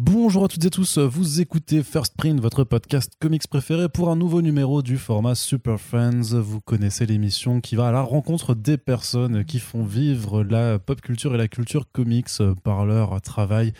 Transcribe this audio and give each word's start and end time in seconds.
Bonjour 0.00 0.44
à 0.44 0.48
toutes 0.48 0.64
et 0.64 0.70
tous, 0.70 0.96
vous 0.98 1.40
écoutez 1.40 1.82
First 1.82 2.16
Print, 2.16 2.38
votre 2.38 2.62
podcast 2.62 3.14
comics 3.18 3.48
préféré 3.48 3.88
pour 3.88 4.10
un 4.10 4.14
nouveau 4.14 4.42
numéro 4.42 4.80
du 4.80 4.96
format 4.96 5.34
Super 5.34 5.80
Friends. 5.80 6.38
Vous 6.40 6.60
connaissez 6.60 7.04
l'émission 7.04 7.60
qui 7.60 7.74
va 7.74 7.88
à 7.88 7.90
la 7.90 8.02
rencontre 8.02 8.54
des 8.54 8.78
personnes 8.78 9.44
qui 9.44 9.58
font 9.58 9.82
vivre 9.82 10.44
la 10.44 10.78
pop 10.78 11.00
culture 11.00 11.34
et 11.34 11.36
la 11.36 11.48
culture 11.48 11.90
comics 11.90 12.28
par 12.62 12.86
leur 12.86 13.20
travail. 13.22 13.72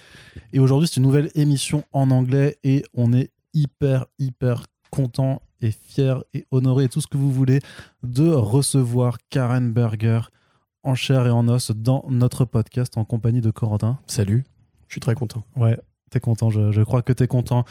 Et 0.53 0.59
aujourd'hui, 0.59 0.89
c'est 0.89 0.97
une 0.97 1.05
nouvelle 1.05 1.31
émission 1.37 1.85
en 1.93 2.11
anglais 2.11 2.59
et 2.65 2.83
on 2.95 3.13
est 3.13 3.31
hyper, 3.55 4.07
hyper 4.19 4.65
content 4.91 5.41
et 5.61 5.71
fier 5.71 6.25
et 6.35 6.47
honoré 6.51 6.87
et 6.87 6.89
tout 6.89 7.01
ce 7.01 7.07
que 7.07 7.17
vous 7.17 7.31
voulez 7.31 7.61
de 8.03 8.29
recevoir 8.29 9.19
Karen 9.31 9.73
Berger 9.73 10.23
en 10.83 10.97
chair 10.97 11.29
et 11.29 11.31
en 11.31 11.47
os 11.47 11.71
dans 11.71 12.05
notre 12.09 12.45
podcast 12.45 12.99
en 12.99 13.05
compagnie 13.05 13.41
de 13.41 13.53
Corentin. 13.53 14.01
Salut, 14.09 14.43
je 14.89 14.95
suis 14.95 15.01
très 15.01 15.15
content. 15.15 15.45
Ouais, 15.55 15.79
T'es 16.11 16.21
content, 16.21 16.51
je, 16.51 16.83
crois 16.83 17.03
que 17.03 17.13
t'es 17.13 17.27
content. 17.27 17.65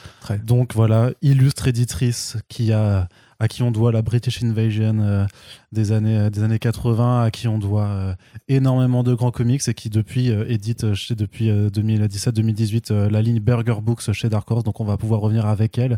Donc 0.43 0.73
voilà, 0.73 1.11
illustre 1.21 1.67
éditrice 1.67 2.37
qui 2.47 2.71
a, 2.71 3.07
à 3.39 3.47
qui 3.47 3.63
on 3.63 3.71
doit 3.71 3.91
la 3.91 4.01
British 4.01 4.43
Invasion 4.43 4.99
euh, 4.99 5.25
des, 5.71 5.91
années, 5.91 6.17
euh, 6.17 6.29
des 6.29 6.43
années 6.43 6.59
80, 6.59 7.23
à 7.23 7.31
qui 7.31 7.47
on 7.47 7.59
doit 7.59 7.87
euh, 7.87 8.13
énormément 8.47 9.03
de 9.03 9.13
grands 9.13 9.31
comics 9.31 9.67
et 9.67 9.73
qui 9.73 9.89
depuis 9.89 10.27
édite 10.29 10.93
chez, 10.93 11.15
depuis 11.15 11.49
2017-2018 11.49 13.07
la 13.07 13.21
ligne 13.21 13.39
Burger 13.39 13.77
Books 13.81 14.11
chez 14.11 14.29
Dark 14.29 14.49
Horse. 14.49 14.63
Donc 14.63 14.79
on 14.79 14.85
va 14.85 14.97
pouvoir 14.97 15.21
revenir 15.21 15.45
avec 15.45 15.77
elle 15.77 15.97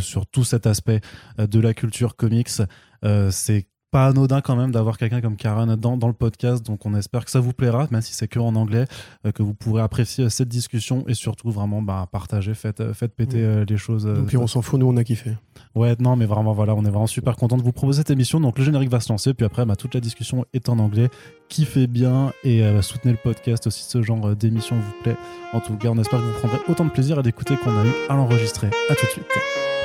sur 0.00 0.26
tout 0.26 0.44
cet 0.44 0.66
aspect 0.66 1.00
de 1.38 1.60
la 1.60 1.74
culture 1.74 2.16
comics. 2.16 2.50
C'est 3.30 3.66
pas 3.90 4.06
anodin 4.06 4.40
quand 4.40 4.56
même 4.56 4.70
d'avoir 4.70 4.98
quelqu'un 4.98 5.20
comme 5.20 5.36
Karen 5.36 5.74
dans, 5.76 5.96
dans 5.96 6.06
le 6.06 6.12
podcast. 6.12 6.64
Donc 6.64 6.86
on 6.86 6.94
espère 6.94 7.24
que 7.24 7.30
ça 7.30 7.40
vous 7.40 7.52
plaira, 7.52 7.88
même 7.90 8.00
si 8.00 8.14
c'est 8.14 8.28
que 8.28 8.38
en 8.38 8.54
anglais, 8.54 8.86
euh, 9.26 9.32
que 9.32 9.42
vous 9.42 9.54
pourrez 9.54 9.82
apprécier 9.82 10.30
cette 10.30 10.48
discussion 10.48 11.04
et 11.08 11.14
surtout 11.14 11.50
vraiment 11.50 11.82
bah, 11.82 12.08
partager, 12.10 12.54
faites, 12.54 12.80
euh, 12.80 12.94
faites 12.94 13.14
péter 13.14 13.42
euh, 13.42 13.64
les 13.68 13.76
choses. 13.76 14.06
Et 14.06 14.26
puis 14.26 14.36
on 14.36 14.46
s'en 14.46 14.62
fout, 14.62 14.78
nous 14.78 14.86
on 14.86 14.96
a 14.96 15.04
kiffé. 15.04 15.32
Ouais, 15.74 15.94
non, 15.98 16.16
mais 16.16 16.26
vraiment 16.26 16.52
voilà, 16.52 16.74
on 16.74 16.84
est 16.84 16.90
vraiment 16.90 17.06
super 17.06 17.36
content 17.36 17.56
de 17.56 17.62
vous 17.62 17.72
proposer 17.72 17.98
cette 17.98 18.10
émission. 18.10 18.40
Donc 18.40 18.58
le 18.58 18.64
générique 18.64 18.90
va 18.90 19.00
se 19.00 19.08
lancer, 19.08 19.34
puis 19.34 19.46
après 19.46 19.64
bah, 19.64 19.76
toute 19.76 19.94
la 19.94 20.00
discussion 20.00 20.44
est 20.52 20.68
en 20.68 20.78
anglais. 20.78 21.08
Kiffez 21.48 21.88
bien 21.88 22.32
et 22.44 22.62
soutenez 22.80 23.10
le 23.10 23.18
podcast 23.20 23.66
aussi, 23.66 23.82
ce 23.82 24.02
genre 24.02 24.36
d'émission 24.36 24.76
vous 24.76 25.02
plaît. 25.02 25.16
En 25.52 25.58
tout 25.58 25.76
cas, 25.76 25.88
on 25.88 25.98
espère 25.98 26.20
que 26.20 26.24
vous 26.24 26.38
prendrez 26.38 26.58
autant 26.68 26.84
de 26.84 26.90
plaisir 26.90 27.18
à 27.18 27.22
l'écouter 27.22 27.56
qu'on 27.56 27.76
a 27.76 27.84
eu 27.84 27.92
à 28.08 28.14
l'enregistrer. 28.14 28.68
À 28.88 28.94
tout 28.94 29.06
de 29.06 29.10
suite. 29.10 29.79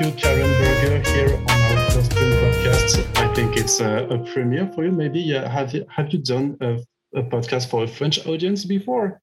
You 0.00 0.06
you, 0.06 0.12
Karen 0.12 0.50
Berger, 0.58 1.10
here 1.10 1.34
on 1.36 1.76
our 1.76 1.90
first 1.90 2.10
podcast. 2.12 3.16
I 3.18 3.34
think 3.34 3.56
it's 3.56 3.80
a, 3.80 4.06
a 4.08 4.18
premiere 4.32 4.70
for 4.72 4.84
you. 4.84 4.92
Maybe 4.92 5.36
uh, 5.36 5.46
have 5.48 5.74
you 5.74 5.84
have 5.94 6.10
you 6.10 6.18
done 6.20 6.56
a, 6.62 6.78
a, 7.14 7.22
podcast 7.22 7.68
for 7.68 7.84
a 7.84 7.86
French 7.86 8.26
audience 8.26 8.64
before? 8.64 9.20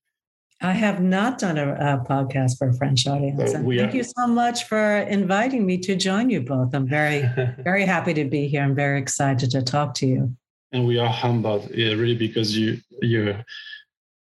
I 0.62 0.74
have 0.74 1.02
not 1.02 1.40
done 1.40 1.58
a, 1.58 1.74
a 1.74 2.06
podcast 2.08 2.60
for 2.60 2.70
a 2.70 2.74
French 2.74 3.08
audience. 3.08 3.54
So 3.54 3.64
thank 3.64 3.94
you 3.96 4.04
so 4.04 4.28
much 4.28 4.66
for 4.66 5.00
inviting 5.20 5.66
me 5.66 5.80
to 5.80 5.96
join 5.96 6.30
you 6.30 6.42
both. 6.42 6.76
I'm 6.76 6.88
very 6.88 7.28
very 7.64 7.86
happy 7.86 8.14
to 8.14 8.26
be 8.26 8.48
here. 8.48 8.62
I'm 8.62 8.76
very 8.76 9.00
excited 9.00 9.50
to 9.52 9.64
talk 9.64 9.96
to 9.96 10.06
you. 10.06 10.36
And 10.74 10.86
we 10.86 11.00
are 11.00 11.10
humbled, 11.10 11.72
yeah, 11.74 11.94
really, 11.94 12.16
because 12.16 12.56
you 12.56 12.78
you're 13.02 13.44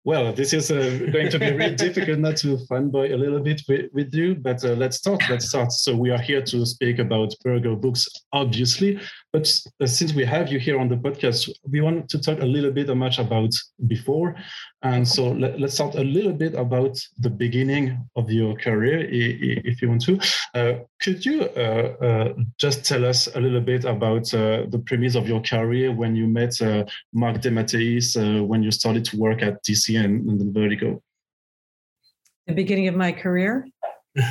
well, 0.04 0.32
this 0.32 0.54
is 0.54 0.70
uh, 0.70 0.98
going 1.12 1.28
to 1.28 1.38
be 1.38 1.52
really 1.52 1.74
difficult 1.74 2.18
not 2.18 2.36
to 2.38 2.56
fanboy 2.70 3.12
a 3.12 3.16
little 3.16 3.40
bit 3.40 3.60
with, 3.68 3.90
with 3.92 4.14
you, 4.14 4.34
but 4.34 4.64
uh, 4.64 4.68
let's 4.70 4.96
start. 4.96 5.22
Let's 5.28 5.48
start. 5.48 5.72
So 5.72 5.94
we 5.94 6.10
are 6.10 6.18
here 6.18 6.40
to 6.40 6.64
speak 6.64 6.98
about 6.98 7.34
Berger 7.44 7.76
Books, 7.76 8.08
obviously, 8.32 8.98
but 9.32 9.52
uh, 9.80 9.86
since 9.86 10.14
we 10.14 10.24
have 10.24 10.50
you 10.50 10.58
here 10.58 10.80
on 10.80 10.88
the 10.88 10.96
podcast, 10.96 11.50
we 11.68 11.82
want 11.82 12.08
to 12.08 12.18
talk 12.18 12.40
a 12.40 12.46
little 12.46 12.70
bit 12.70 12.88
much 12.96 13.18
about 13.18 13.50
before, 13.86 14.36
and 14.82 15.06
so 15.06 15.32
let, 15.32 15.62
us 15.62 15.74
start 15.74 15.94
a 15.96 16.02
little 16.02 16.32
bit 16.32 16.54
about 16.54 16.98
the 17.18 17.28
beginning 17.28 17.98
of 18.16 18.30
your 18.30 18.56
career, 18.56 19.06
if 19.10 19.82
you 19.82 19.88
want 19.88 20.02
to. 20.02 20.18
Uh, 20.54 20.84
could 21.02 21.24
you 21.24 21.42
uh, 21.56 21.94
uh, 22.02 22.34
just 22.58 22.84
tell 22.84 23.04
us 23.04 23.28
a 23.34 23.40
little 23.40 23.60
bit 23.60 23.84
about 23.84 24.24
the 24.24 24.82
premise 24.86 25.14
of 25.14 25.28
your 25.28 25.42
career 25.42 25.92
when 25.92 26.16
you 26.16 26.26
met 26.26 26.58
Mark 27.12 27.36
DeMatteis, 27.42 28.46
when 28.46 28.62
you 28.62 28.70
started 28.70 29.04
to 29.06 29.16
work 29.18 29.42
at 29.42 29.62
DCN 29.64 30.04
and, 30.04 30.40
and 30.40 30.54
Vertigo? 30.54 31.02
The 32.46 32.54
beginning 32.54 32.88
of 32.88 32.94
my 32.94 33.12
career? 33.12 33.68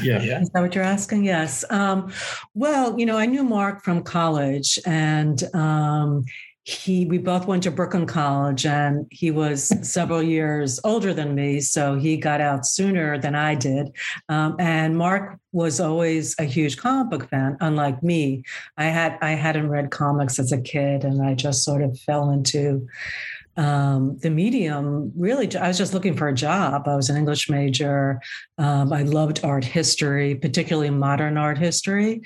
Yeah. 0.02 0.22
yeah. 0.22 0.42
Is 0.42 0.50
that 0.50 0.62
what 0.62 0.76
you're 0.76 0.84
asking? 0.84 1.24
Yes. 1.24 1.64
Um, 1.70 2.12
well, 2.54 3.00
you 3.00 3.06
know, 3.06 3.18
I 3.18 3.26
knew 3.26 3.44
Mark 3.44 3.84
from 3.84 4.04
college 4.04 4.78
and 4.86 5.42
um, 5.56 6.26
he 6.70 7.06
we 7.06 7.18
both 7.18 7.48
went 7.48 7.64
to 7.64 7.72
Brooklyn 7.72 8.06
College 8.06 8.66
and 8.66 9.08
he 9.10 9.32
was 9.32 9.72
several 9.90 10.22
years 10.22 10.80
older 10.84 11.14
than 11.14 11.34
me, 11.34 11.60
so 11.62 11.96
he 11.96 12.16
got 12.16 12.42
out 12.42 12.66
sooner 12.66 13.18
than 13.18 13.34
I 13.34 13.56
did. 13.56 13.92
Um, 14.30 14.56
and 14.60 14.98
Mark 14.98 15.40
was 15.52 15.80
always 15.80 16.36
a 16.40 16.44
huge 16.44 16.78
comic 16.78 17.10
book 17.10 17.30
fan, 17.30 17.58
unlike 17.60 18.04
me. 18.04 18.44
I 18.78 18.86
had 18.86 19.18
I 19.22 19.32
hadn't 19.32 19.70
read 19.70 19.90
comics 19.90 20.38
as 20.38 20.52
a 20.52 20.62
kid, 20.62 21.04
and 21.04 21.26
I 21.26 21.34
just 21.34 21.64
sort 21.64 21.82
of 21.82 22.00
fell 22.00 22.30
into 22.30 22.88
um, 23.58 24.18
the 24.20 24.30
medium 24.30 25.12
really 25.18 25.54
i 25.58 25.68
was 25.68 25.78
just 25.78 25.94
looking 25.94 26.16
for 26.16 26.30
a 26.30 26.34
job 26.34 26.88
i 26.88 26.96
was 26.96 27.10
an 27.10 27.18
english 27.18 27.50
major 27.50 28.22
um, 28.58 28.94
i 28.94 29.02
loved 29.02 29.44
art 29.44 29.66
history 29.66 30.36
particularly 30.36 30.90
modern 30.90 31.38
art 31.38 31.58
history 31.58 32.22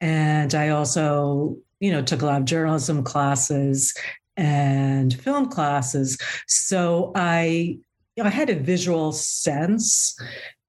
and 0.00 0.54
i 0.54 0.68
also 0.68 1.58
you 1.80 1.90
know, 1.90 2.02
took 2.02 2.22
a 2.22 2.26
lot 2.26 2.40
of 2.40 2.46
journalism 2.46 3.02
classes 3.02 3.94
and 4.36 5.14
film 5.14 5.48
classes. 5.48 6.18
So 6.46 7.12
I, 7.14 7.78
I 8.22 8.28
had 8.28 8.50
a 8.50 8.56
visual 8.56 9.12
sense 9.12 10.16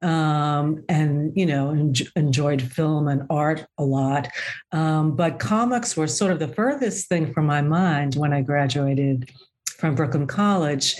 um, 0.02 0.84
and 0.90 1.36
you 1.36 1.46
know 1.46 1.72
en- 1.72 1.94
enjoyed 2.16 2.62
film 2.62 3.08
and 3.08 3.24
art 3.30 3.66
a 3.78 3.84
lot 3.84 4.30
um, 4.72 5.16
but 5.16 5.40
comics 5.40 5.98
were 5.98 6.08
sort 6.08 6.32
of 6.32 6.40
the 6.40 6.48
furthest 6.48 7.08
thing 7.08 7.34
from 7.34 7.46
my 7.46 7.62
mind 7.62 8.16
when 8.16 8.34
i 8.34 8.42
graduated 8.42 9.30
from 9.66 9.96
brooklyn 9.96 10.28
college 10.28 10.98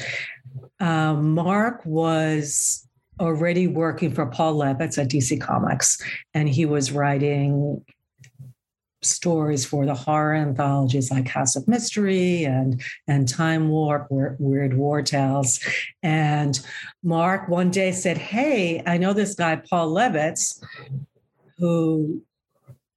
um, 0.80 1.34
mark 1.34 1.86
was 1.86 2.88
already 3.20 3.68
working 3.68 4.12
for 4.12 4.26
paul 4.26 4.56
levitz 4.56 4.98
at 4.98 5.10
dc 5.10 5.40
comics 5.42 6.02
and 6.34 6.50
he 6.50 6.66
was 6.66 6.92
writing 6.92 7.84
stories 9.02 9.66
for 9.66 9.86
the 9.86 9.94
horror 9.94 10.36
anthologies 10.36 11.12
like 11.12 11.28
House 11.28 11.56
of 11.56 11.68
Mystery 11.68 12.46
and 12.46 12.82
and 13.08 13.28
Time 13.28 13.70
Warp, 13.70 14.08
Weird 14.10 14.76
War 14.76 15.02
Tales. 15.02 15.60
And 16.04 16.60
Mark 17.04 17.48
one 17.48 17.72
day 17.72 17.92
said, 17.92 18.18
"Hey, 18.18 18.82
I 18.86 18.98
know 18.98 19.14
this 19.14 19.36
guy 19.36 19.58
Paul 19.58 19.94
Levitz, 19.94 20.62
who 21.58 22.24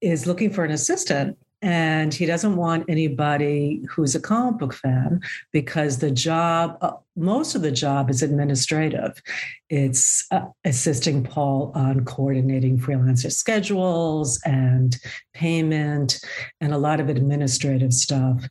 is 0.00 0.27
looking 0.27 0.50
for 0.50 0.65
an 0.65 0.71
assistant." 0.71 1.37
And 1.62 2.15
he 2.15 2.25
doesn't 2.25 2.56
want 2.56 2.87
anybody 2.88 3.82
who's 3.88 4.15
a 4.15 4.21
comic 4.21 4.59
book 4.59 4.72
fan 4.72 5.21
because 5.53 5.98
the 5.98 6.10
job 6.10 6.78
uh, 6.81 6.93
most 7.16 7.54
of 7.54 7.62
the 7.62 7.71
job 7.71 8.09
is 8.09 8.22
administrative. 8.22 9.21
It's 9.69 10.26
uh, 10.31 10.47
assisting 10.65 11.22
paul 11.22 11.72
on 11.75 12.04
coordinating 12.04 12.78
freelancer 12.78 13.31
schedules 13.31 14.41
and 14.44 14.97
payment 15.34 16.21
and 16.60 16.72
a 16.72 16.78
lot 16.78 17.00
of 17.00 17.09
administrative 17.09 17.92
stuff. 17.92 18.47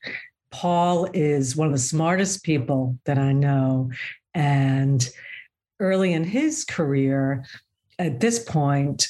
Paul 0.52 1.10
is 1.14 1.56
one 1.56 1.68
of 1.68 1.74
the 1.74 1.80
smartest 1.80 2.44
people 2.44 2.98
that 3.06 3.18
i 3.18 3.32
know. 3.32 3.92
And 4.34 5.08
early 5.80 6.14
in 6.14 6.24
his 6.24 6.66
career 6.66 7.46
at 7.98 8.20
this 8.20 8.40
point 8.40 9.08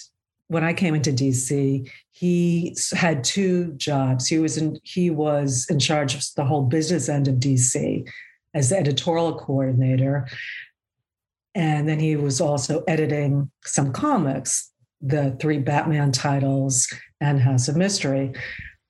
when 0.50 0.64
I 0.64 0.74
came 0.74 0.96
into 0.96 1.12
DC, 1.12 1.90
he 2.12 2.76
had 2.94 3.24
two 3.24 3.74
jobs. 3.74 4.28
He 4.28 4.40
was 4.40 4.58
in 4.58 4.80
he 4.84 5.10
was 5.10 5.68
in 5.70 5.80
charge 5.80 6.16
of 6.16 6.24
the 6.36 6.44
whole 6.44 6.64
business 6.64 7.08
end 7.08 7.28
of 7.28 7.36
DC 7.36 8.08
as 8.54 8.70
the 8.70 8.78
editorial 8.78 9.36
coordinator. 9.36 10.28
And 11.54 11.88
then 11.88 12.00
he 12.00 12.16
was 12.16 12.42
also 12.42 12.84
editing 12.88 13.52
some 13.64 13.94
comics, 13.94 14.72
the 15.02 15.38
three 15.40 15.60
Batman 15.60 16.12
titles 16.12 16.88
and 17.22 17.40
House 17.40 17.68
of 17.68 17.78
Mystery. 17.78 18.34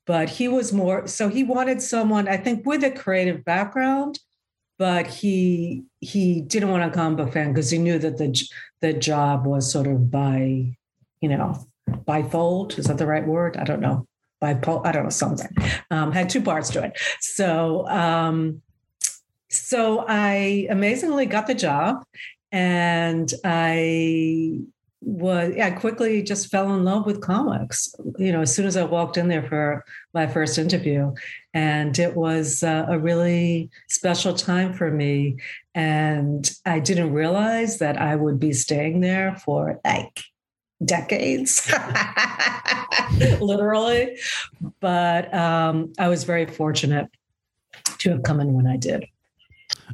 But 0.07 0.29
he 0.29 0.47
was 0.47 0.71
more 0.71 1.07
so 1.07 1.27
he 1.27 1.43
wanted 1.43 1.81
someone, 1.81 2.29
I 2.29 2.37
think, 2.37 2.65
with 2.65 2.85
a 2.85 2.91
creative 2.91 3.43
background, 3.43 4.17
but 4.77 5.07
he 5.07 5.83
he 5.99 6.39
didn't 6.39 6.69
want 6.69 6.83
a 6.83 6.89
comic 6.89 7.17
book 7.17 7.33
fan 7.33 7.51
because 7.51 7.69
he 7.69 7.79
knew 7.79 7.99
that 7.99 8.17
the 8.17 8.49
the 8.79 8.93
job 8.93 9.45
was 9.45 9.69
sort 9.69 9.87
of 9.87 10.09
by 10.09 10.77
you 11.21 11.29
know, 11.29 11.67
bifold. 11.89 12.77
Is 12.77 12.85
that 12.85 12.97
the 12.97 13.07
right 13.07 13.25
word? 13.25 13.57
I 13.57 13.63
don't 13.63 13.81
know. 13.81 14.05
bipolar. 14.41 14.85
I 14.85 14.91
don't 14.91 15.03
know 15.03 15.09
something. 15.09 15.49
Um, 15.91 16.11
had 16.11 16.29
two 16.29 16.41
parts 16.41 16.69
to 16.71 16.83
it. 16.83 16.97
So 17.19 17.87
um, 17.87 18.61
so 19.49 20.05
I 20.07 20.67
amazingly 20.69 21.25
got 21.25 21.47
the 21.47 21.55
job, 21.55 22.03
and 22.51 23.31
I 23.43 24.59
was 25.01 25.53
I 25.57 25.71
quickly 25.71 26.21
just 26.21 26.49
fell 26.51 26.73
in 26.75 26.83
love 26.83 27.05
with 27.05 27.21
comics. 27.21 27.93
You 28.17 28.31
know, 28.31 28.41
as 28.41 28.53
soon 28.53 28.67
as 28.67 28.77
I 28.77 28.83
walked 28.83 29.17
in 29.17 29.27
there 29.27 29.43
for 29.43 29.83
my 30.13 30.27
first 30.27 30.57
interview, 30.57 31.13
and 31.53 31.97
it 31.97 32.15
was 32.15 32.63
uh, 32.63 32.85
a 32.87 32.99
really 32.99 33.69
special 33.87 34.33
time 34.33 34.73
for 34.73 34.91
me. 34.91 35.37
And 35.73 36.49
I 36.65 36.79
didn't 36.79 37.13
realize 37.13 37.79
that 37.79 37.97
I 37.99 38.15
would 38.15 38.39
be 38.39 38.51
staying 38.53 38.99
there 38.99 39.35
for 39.45 39.79
like 39.85 40.21
decades, 40.83 41.71
literally. 43.41 44.17
But 44.79 45.33
um, 45.33 45.93
I 45.97 46.07
was 46.07 46.23
very 46.23 46.45
fortunate 46.45 47.09
to 47.99 48.09
have 48.11 48.23
come 48.23 48.39
in 48.39 48.53
when 48.53 48.67
I 48.67 48.77
did. 48.77 49.05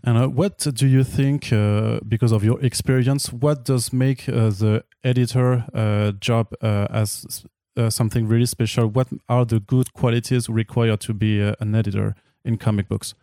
And 0.03 0.17
uh, 0.17 0.27
what 0.27 0.57
do 0.59 0.87
you 0.87 1.03
think, 1.03 1.51
uh, 1.51 1.99
because 2.07 2.31
of 2.31 2.43
your 2.43 2.59
experience, 2.63 3.31
what 3.31 3.65
does 3.65 3.91
make 3.93 4.27
uh, 4.29 4.49
the 4.49 4.83
editor 5.03 5.65
uh, 5.73 6.11
job 6.11 6.53
uh, 6.61 6.88
as 6.89 7.45
uh, 7.77 7.89
something 7.89 8.27
really 8.27 8.45
special? 8.45 8.88
What 8.88 9.07
are 9.29 9.45
the 9.45 9.59
good 9.59 9.93
qualities 9.93 10.49
required 10.49 10.99
to 11.01 11.13
be 11.13 11.41
an 11.41 11.73
editor 11.75 12.15
in 12.43 12.57
comic 12.57 12.88
books? 12.88 13.15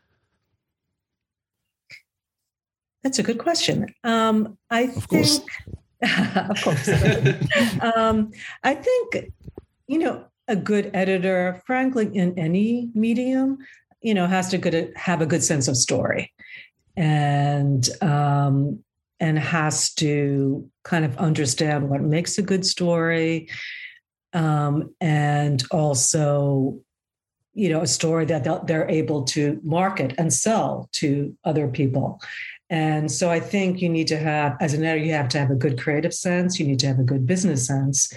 That's 3.03 3.19
a 3.19 3.23
good 3.23 3.39
question. 3.39 3.87
Um, 4.05 4.57
I 4.71 4.83
of 4.83 4.95
think, 4.95 5.09
course. 5.09 5.41
of 6.37 6.63
course. 6.63 6.89
um, 7.97 8.33
I 8.65 8.75
think, 8.75 9.33
you 9.87 9.99
know, 9.99 10.25
a 10.49 10.57
good 10.57 10.91
editor, 10.95 11.63
frankly, 11.67 12.11
in 12.13 12.39
any 12.39 12.91
medium, 12.95 13.59
you 14.01 14.15
know, 14.15 14.27
has 14.27 14.49
to 14.49 14.59
good, 14.59 14.93
have 14.97 15.21
a 15.21 15.27
good 15.27 15.43
sense 15.43 15.69
of 15.69 15.77
story, 15.77 16.33
and 16.97 17.89
um, 18.03 18.83
and 19.21 19.39
has 19.39 19.95
to 19.95 20.69
kind 20.83 21.05
of 21.05 21.17
understand 21.19 21.89
what 21.89 22.03
makes 22.03 22.37
a 22.39 22.43
good 22.43 22.67
story, 22.67 23.49
um, 24.33 24.93
and 25.01 25.63
also 25.71 26.81
you 27.55 27.69
know 27.69 27.83
a 27.83 27.87
story 27.87 28.25
that 28.25 28.67
they're 28.67 28.89
able 28.89 29.23
to 29.23 29.61
market 29.63 30.15
and 30.19 30.33
sell 30.33 30.89
to 30.93 31.37
other 31.45 31.69
people 31.69 32.21
and 32.73 33.13
so 33.13 33.31
i 33.31 33.39
think 33.39 33.81
you 33.81 33.89
need 33.89 34.09
to 34.09 34.17
have 34.17 34.57
as 34.61 34.75
an 34.75 34.83
editor 34.83 35.05
you 35.05 35.13
have 35.13 35.29
to 35.29 35.39
have 35.39 35.51
a 35.51 35.55
good 35.55 35.81
creative 35.81 36.13
sense 36.13 36.59
you 36.59 36.67
need 36.67 36.81
to 36.81 36.87
have 36.87 36.99
a 36.99 37.05
good 37.05 37.27
business 37.27 37.67
sense 37.67 38.13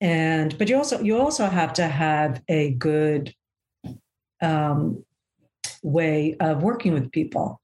and 0.00 0.56
but 0.58 0.68
you 0.68 0.76
also 0.76 1.00
you 1.00 1.18
also 1.18 1.46
have 1.46 1.72
to 1.72 1.88
have 1.88 2.40
a 2.48 2.72
good 2.72 3.34
um, 4.42 5.02
way 5.82 6.36
of 6.40 6.62
working 6.62 6.92
with 6.92 7.10
people 7.10 7.60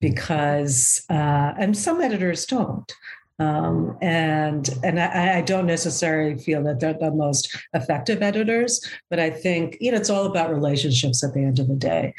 because 0.00 1.04
uh, 1.10 1.52
and 1.58 1.76
some 1.76 2.00
editors 2.00 2.46
don't 2.46 2.90
um, 3.38 3.98
and 4.00 4.70
and 4.82 4.98
I, 4.98 5.38
I, 5.38 5.40
don't 5.42 5.66
necessarily 5.66 6.38
feel 6.38 6.62
that 6.64 6.80
they're 6.80 6.94
the 6.94 7.10
most 7.10 7.54
effective 7.74 8.22
editors, 8.22 8.80
but 9.10 9.20
I 9.20 9.28
think 9.28 9.76
you 9.78 9.90
know 9.90 9.98
it's 9.98 10.08
all 10.08 10.24
about 10.24 10.50
relationships 10.50 11.22
at 11.22 11.34
the 11.34 11.40
end 11.40 11.58
of 11.58 11.68
the 11.68 11.74
day. 11.74 12.14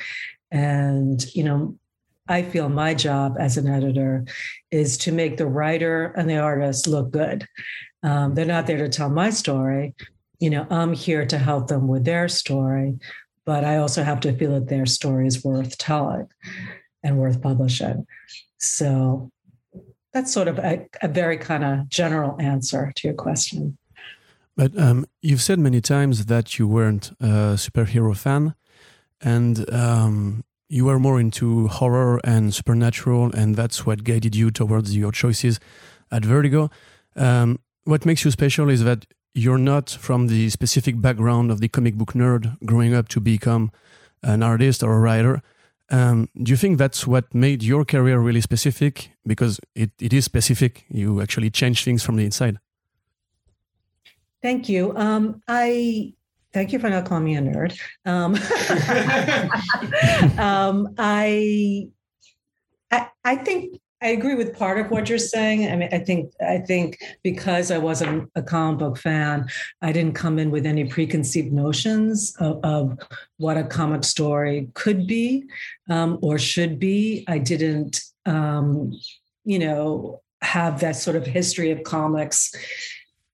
And 0.51 1.25
you 1.33 1.43
know, 1.43 1.75
I 2.29 2.41
feel 2.41 2.69
my 2.69 2.93
job 2.93 3.37
as 3.39 3.57
an 3.57 3.67
editor 3.67 4.25
is 4.71 4.97
to 4.99 5.11
make 5.11 5.37
the 5.37 5.47
writer 5.47 6.13
and 6.17 6.29
the 6.29 6.37
artist 6.37 6.87
look 6.87 7.11
good. 7.11 7.47
Um, 8.03 8.35
they're 8.35 8.45
not 8.45 8.67
there 8.67 8.77
to 8.77 8.89
tell 8.89 9.09
my 9.09 9.29
story. 9.29 9.95
You 10.39 10.49
know, 10.49 10.67
I'm 10.69 10.93
here 10.93 11.25
to 11.25 11.37
help 11.37 11.67
them 11.67 11.87
with 11.87 12.05
their 12.05 12.27
story, 12.27 12.99
but 13.45 13.63
I 13.63 13.77
also 13.77 14.03
have 14.03 14.19
to 14.21 14.33
feel 14.33 14.51
that 14.51 14.67
their 14.67 14.85
story 14.85 15.27
is 15.27 15.43
worth 15.43 15.77
telling 15.77 16.27
and 17.03 17.17
worth 17.17 17.41
publishing. 17.41 18.05
So 18.57 19.31
that's 20.13 20.33
sort 20.33 20.47
of 20.47 20.59
a, 20.59 20.85
a 21.01 21.07
very 21.07 21.37
kind 21.37 21.63
of 21.63 21.89
general 21.89 22.35
answer 22.39 22.91
to 22.95 23.07
your 23.07 23.15
question. 23.15 23.77
But 24.55 24.77
um, 24.77 25.05
you've 25.21 25.41
said 25.41 25.59
many 25.59 25.81
times 25.81 26.25
that 26.25 26.57
you 26.57 26.67
weren't 26.67 27.11
a 27.19 27.55
superhero 27.55 28.17
fan, 28.17 28.55
and 29.21 29.71
um, 29.71 30.43
you 30.69 30.85
were 30.85 30.99
more 30.99 31.19
into 31.19 31.67
horror 31.67 32.19
and 32.23 32.53
supernatural, 32.53 33.31
and 33.33 33.55
that's 33.55 33.85
what 33.85 34.03
guided 34.03 34.35
you 34.35 34.51
towards 34.51 34.95
your 34.95 35.11
choices 35.11 35.59
at 36.11 36.23
Vertigo. 36.23 36.69
Um, 37.15 37.59
what 37.85 38.05
makes 38.05 38.25
you 38.25 38.31
special 38.31 38.69
is 38.69 38.83
that 38.83 39.05
you're 39.33 39.57
not 39.57 39.89
from 39.89 40.27
the 40.27 40.49
specific 40.49 40.99
background 40.99 41.51
of 41.51 41.59
the 41.61 41.67
comic 41.67 41.95
book 41.95 42.13
nerd 42.13 42.57
growing 42.65 42.93
up 42.93 43.07
to 43.09 43.19
become 43.19 43.71
an 44.23 44.43
artist 44.43 44.83
or 44.83 44.93
a 44.93 44.99
writer. 44.99 45.41
Um, 45.89 46.27
do 46.41 46.49
you 46.49 46.57
think 46.57 46.77
that's 46.77 47.07
what 47.07 47.33
made 47.33 47.63
your 47.63 47.85
career 47.85 48.19
really 48.19 48.41
specific? 48.41 49.11
Because 49.25 49.59
it, 49.73 49.91
it 49.99 50.11
is 50.11 50.25
specific. 50.25 50.85
You 50.89 51.21
actually 51.21 51.49
change 51.49 51.85
things 51.85 52.03
from 52.03 52.17
the 52.17 52.25
inside. 52.25 52.57
Thank 54.41 54.69
you. 54.69 54.95
Um, 54.97 55.41
I 55.47 56.13
thank 56.57 56.73
you 56.73 56.79
for 56.79 56.89
not 56.89 57.05
calling 57.05 57.23
me 57.23 57.35
a 57.35 57.41
nerd. 57.41 57.79
Um, 58.03 58.33
um, 60.39 60.95
I, 60.97 61.87
I, 62.89 63.09
I 63.23 63.35
think 63.35 63.79
I 64.01 64.07
agree 64.07 64.33
with 64.33 64.57
part 64.57 64.79
of 64.79 64.89
what 64.89 65.07
you're 65.07 65.19
saying. 65.19 65.71
I 65.71 65.75
mean, 65.75 65.89
I 65.91 65.99
think 65.99 66.33
I 66.41 66.57
think 66.57 66.97
because 67.23 67.69
I 67.69 67.77
wasn't 67.77 68.31
a 68.33 68.41
comic 68.41 68.79
book 68.79 68.97
fan, 68.97 69.47
I 69.83 69.91
didn't 69.91 70.15
come 70.15 70.39
in 70.39 70.49
with 70.49 70.65
any 70.65 70.85
preconceived 70.85 71.53
notions 71.53 72.35
of, 72.39 72.59
of 72.63 72.97
what 73.37 73.57
a 73.57 73.63
comic 73.63 74.03
story 74.03 74.69
could 74.73 75.05
be 75.05 75.43
um, 75.89 76.17
or 76.23 76.39
should 76.39 76.79
be. 76.79 77.23
I 77.27 77.37
didn't, 77.37 78.01
um, 78.25 78.99
you 79.45 79.59
know, 79.59 80.21
have 80.41 80.79
that 80.79 80.95
sort 80.95 81.15
of 81.15 81.25
history 81.25 81.71
of 81.71 81.83
comics, 81.83 82.53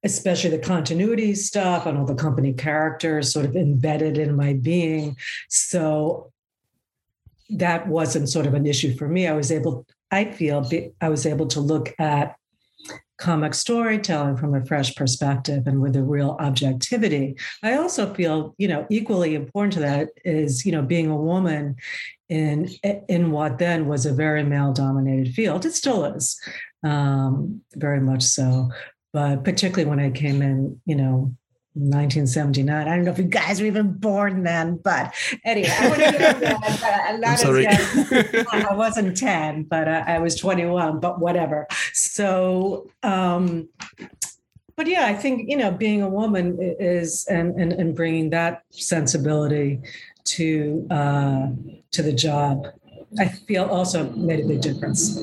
especially 0.03 0.49
the 0.49 0.59
continuity 0.59 1.33
stuff 1.35 1.85
and 1.85 1.97
all 1.97 2.05
the 2.05 2.15
company 2.15 2.53
characters 2.53 3.31
sort 3.31 3.45
of 3.45 3.55
embedded 3.55 4.17
in 4.17 4.35
my 4.35 4.53
being. 4.53 5.15
So 5.49 6.31
that 7.49 7.87
wasn't 7.87 8.29
sort 8.29 8.45
of 8.45 8.53
an 8.53 8.65
issue 8.65 8.95
for 8.95 9.07
me. 9.07 9.27
I 9.27 9.33
was 9.33 9.51
able 9.51 9.85
I 10.11 10.31
feel 10.31 10.69
I 11.01 11.09
was 11.09 11.25
able 11.25 11.47
to 11.47 11.59
look 11.59 11.93
at 11.97 12.35
comic 13.17 13.53
storytelling 13.53 14.35
from 14.35 14.53
a 14.53 14.65
fresh 14.65 14.93
perspective 14.95 15.65
and 15.65 15.81
with 15.81 15.95
a 15.95 16.03
real 16.03 16.35
objectivity. 16.39 17.35
I 17.63 17.75
also 17.75 18.13
feel, 18.13 18.53
you 18.57 18.67
know, 18.67 18.85
equally 18.89 19.33
important 19.33 19.73
to 19.73 19.79
that 19.79 20.09
is, 20.25 20.65
you 20.65 20.71
know, 20.71 20.81
being 20.81 21.09
a 21.09 21.15
woman 21.15 21.75
in 22.29 22.69
in 23.07 23.31
what 23.31 23.59
then 23.59 23.87
was 23.87 24.05
a 24.05 24.13
very 24.13 24.43
male 24.43 24.73
dominated 24.73 25.33
field. 25.33 25.65
It 25.65 25.73
still 25.73 26.05
is, 26.05 26.39
um, 26.83 27.61
very 27.75 28.01
much 28.01 28.23
so. 28.23 28.69
But 29.13 29.43
particularly 29.43 29.89
when 29.89 29.99
I 29.99 30.09
came 30.09 30.41
in, 30.41 30.81
you 30.85 30.95
know, 30.95 31.35
1979. 31.75 32.87
I 32.87 32.95
don't 32.95 33.03
know 33.03 33.11
if 33.11 33.17
you 33.17 33.23
guys 33.23 33.59
were 33.59 33.65
even 33.65 33.93
born 33.93 34.43
then, 34.43 34.77
but 34.77 35.13
anyway, 35.43 35.69
I 35.71 35.89
wasn't 35.89 36.19
I'm. 37.25 38.45
I 38.69 38.73
wasn't 38.75 39.17
10, 39.17 39.63
but 39.63 39.87
uh, 39.87 40.03
I 40.05 40.19
was 40.19 40.35
21, 40.35 40.99
but 40.99 41.19
whatever. 41.19 41.65
So, 41.93 42.91
um, 43.01 43.69
but 44.75 44.85
yeah, 44.85 45.05
I 45.05 45.15
think, 45.15 45.49
you 45.49 45.57
know, 45.57 45.71
being 45.71 46.03
a 46.03 46.09
woman 46.09 46.57
is, 46.79 47.25
and, 47.25 47.59
and, 47.59 47.73
and 47.73 47.95
bringing 47.95 48.29
that 48.31 48.63
sensibility 48.69 49.81
to, 50.25 50.87
uh, 50.91 51.47
to 51.91 52.03
the 52.03 52.13
job, 52.13 52.67
I 53.19 53.29
feel 53.29 53.65
also 53.65 54.11
made 54.11 54.41
a 54.41 54.47
big 54.47 54.61
difference. 54.61 55.19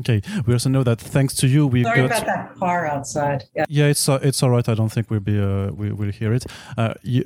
Okay. 0.00 0.20
We 0.46 0.52
also 0.52 0.68
know 0.68 0.82
that 0.82 1.00
thanks 1.00 1.34
to 1.36 1.46
you, 1.46 1.66
we 1.66 1.82
Sorry 1.82 2.02
got. 2.02 2.22
about 2.22 2.26
that 2.26 2.54
car 2.56 2.86
outside. 2.86 3.44
Yeah. 3.54 3.64
Yeah, 3.68 3.86
it's 3.86 4.08
uh, 4.08 4.18
it's 4.22 4.42
all 4.42 4.50
right. 4.50 4.68
I 4.68 4.74
don't 4.74 4.90
think 4.90 5.10
we'll 5.10 5.20
be 5.20 5.40
uh, 5.40 5.72
we 5.72 5.90
will 5.92 6.12
hear 6.12 6.32
it. 6.34 6.44
Uh, 6.76 6.94
you, 7.02 7.24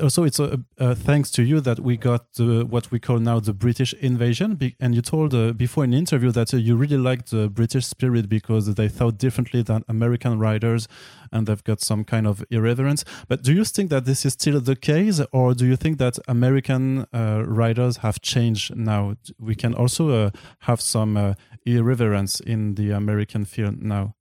also, 0.00 0.24
it's 0.24 0.40
uh, 0.40 0.56
uh, 0.78 0.94
thanks 0.94 1.30
to 1.32 1.42
you 1.42 1.60
that 1.60 1.80
we 1.80 1.96
got 1.96 2.26
uh, 2.38 2.64
what 2.64 2.90
we 2.90 2.98
call 2.98 3.18
now 3.18 3.40
the 3.40 3.52
British 3.52 3.92
invasion. 3.94 4.54
Be 4.54 4.76
and 4.80 4.94
you 4.94 5.02
told 5.02 5.34
uh, 5.34 5.52
before 5.52 5.84
in 5.84 5.92
an 5.92 5.98
interview 5.98 6.30
that 6.32 6.54
uh, 6.54 6.56
you 6.56 6.76
really 6.76 6.96
liked 6.96 7.30
the 7.30 7.48
British 7.48 7.86
spirit 7.86 8.28
because 8.28 8.72
they 8.74 8.88
thought 8.88 9.18
differently 9.18 9.62
than 9.62 9.84
American 9.88 10.38
writers, 10.38 10.88
and 11.30 11.46
they've 11.46 11.64
got 11.64 11.80
some 11.80 12.04
kind 12.04 12.26
of 12.26 12.44
irreverence. 12.50 13.04
But 13.28 13.42
do 13.42 13.52
you 13.52 13.64
think 13.64 13.90
that 13.90 14.04
this 14.04 14.24
is 14.24 14.34
still 14.34 14.60
the 14.60 14.76
case, 14.76 15.20
or 15.32 15.54
do 15.54 15.66
you 15.66 15.76
think 15.76 15.98
that 15.98 16.18
American 16.28 17.06
uh, 17.12 17.42
writers 17.46 17.98
have 17.98 18.20
changed 18.20 18.74
now? 18.76 19.16
We 19.38 19.54
can 19.54 19.74
also 19.74 20.10
uh, 20.10 20.30
have 20.60 20.80
some 20.80 21.16
uh, 21.16 21.34
irreverence 21.66 22.40
in 22.40 22.74
the 22.74 22.90
American 22.90 23.44
field 23.44 23.82
now. 23.82 24.14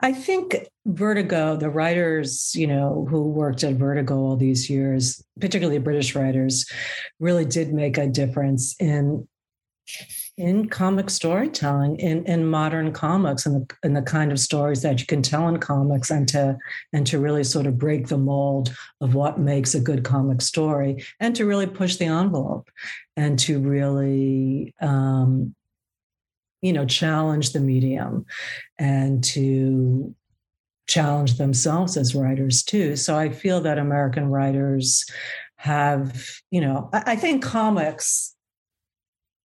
I 0.00 0.12
think 0.12 0.66
Vertigo, 0.86 1.56
the 1.56 1.70
writers, 1.70 2.54
you 2.54 2.66
know, 2.66 3.06
who 3.08 3.28
worked 3.28 3.62
at 3.62 3.74
Vertigo 3.74 4.16
all 4.16 4.36
these 4.36 4.68
years, 4.68 5.22
particularly 5.40 5.78
British 5.78 6.16
writers, 6.16 6.68
really 7.20 7.44
did 7.44 7.72
make 7.72 7.98
a 7.98 8.08
difference 8.08 8.74
in 8.80 9.28
in 10.38 10.66
comic 10.68 11.10
storytelling 11.10 11.96
in, 11.96 12.24
in 12.24 12.46
modern 12.46 12.90
comics 12.90 13.44
and 13.44 13.56
the, 13.56 13.76
and 13.82 13.94
the 13.94 14.02
kind 14.02 14.32
of 14.32 14.40
stories 14.40 14.80
that 14.80 14.98
you 14.98 15.06
can 15.06 15.20
tell 15.20 15.46
in 15.48 15.58
comics 15.58 16.10
and 16.10 16.26
to 16.26 16.56
and 16.92 17.06
to 17.06 17.18
really 17.18 17.44
sort 17.44 17.66
of 17.66 17.78
break 17.78 18.08
the 18.08 18.16
mold 18.16 18.74
of 19.02 19.14
what 19.14 19.38
makes 19.38 19.74
a 19.74 19.80
good 19.80 20.04
comic 20.04 20.40
story 20.40 21.04
and 21.20 21.36
to 21.36 21.44
really 21.44 21.66
push 21.66 21.96
the 21.96 22.06
envelope 22.06 22.70
and 23.16 23.38
to 23.38 23.60
really 23.60 24.74
um, 24.80 25.54
you 26.62 26.72
know 26.72 26.86
challenge 26.86 27.52
the 27.52 27.60
medium 27.60 28.24
and 28.78 29.22
to 29.22 30.14
challenge 30.88 31.36
themselves 31.38 31.96
as 31.96 32.14
writers 32.14 32.62
too. 32.62 32.96
So 32.96 33.16
i 33.16 33.30
feel 33.30 33.60
that 33.60 33.78
american 33.78 34.26
writers 34.26 35.04
have 35.56 36.26
you 36.50 36.60
know 36.60 36.90
I, 36.92 37.02
I 37.12 37.16
think 37.16 37.42
comics 37.42 38.34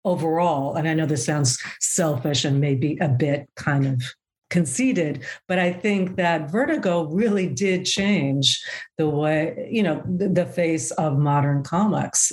overall, 0.08 0.76
and 0.76 0.88
I 0.88 0.94
know 0.94 1.06
this 1.06 1.26
sounds 1.26 1.60
selfish 1.80 2.46
and 2.46 2.62
maybe 2.62 2.98
a 3.02 3.10
bit 3.10 3.50
kind 3.56 3.86
of 3.86 4.02
conceited, 4.50 5.25
but 5.48 5.60
I 5.60 5.74
think 5.74 6.16
that 6.16 6.50
Vertigo 6.50 7.06
really 7.06 7.48
did 7.48 7.86
change 7.86 8.63
the 8.98 9.08
way, 9.08 9.68
you 9.70 9.84
know, 9.84 10.01
the, 10.06 10.30
the, 10.30 10.46
face 10.46 10.92
of 10.92 11.18
modern 11.18 11.63
comics, 11.63 12.32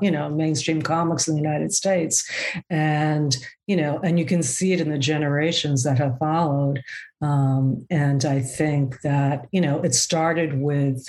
you 0.00 0.10
know, 0.10 0.28
mainstream 0.30 0.80
comics 0.80 1.26
in 1.26 1.34
the 1.34 1.42
United 1.42 1.72
States. 1.72 2.28
And, 2.70 3.36
you 3.66 3.76
know, 3.76 3.98
and 4.04 4.18
you 4.18 4.24
can 4.24 4.42
see 4.42 4.72
it 4.72 4.80
in 4.80 4.90
the 4.90 4.98
generations 4.98 5.82
that 5.82 5.98
have 5.98 6.18
followed. 6.18 6.82
Um, 7.20 7.84
and 7.90 8.24
I 8.24 8.40
think 8.40 9.00
that, 9.00 9.46
you 9.50 9.60
know, 9.60 9.80
it 9.82 9.94
started 9.94 10.60
with 10.60 11.08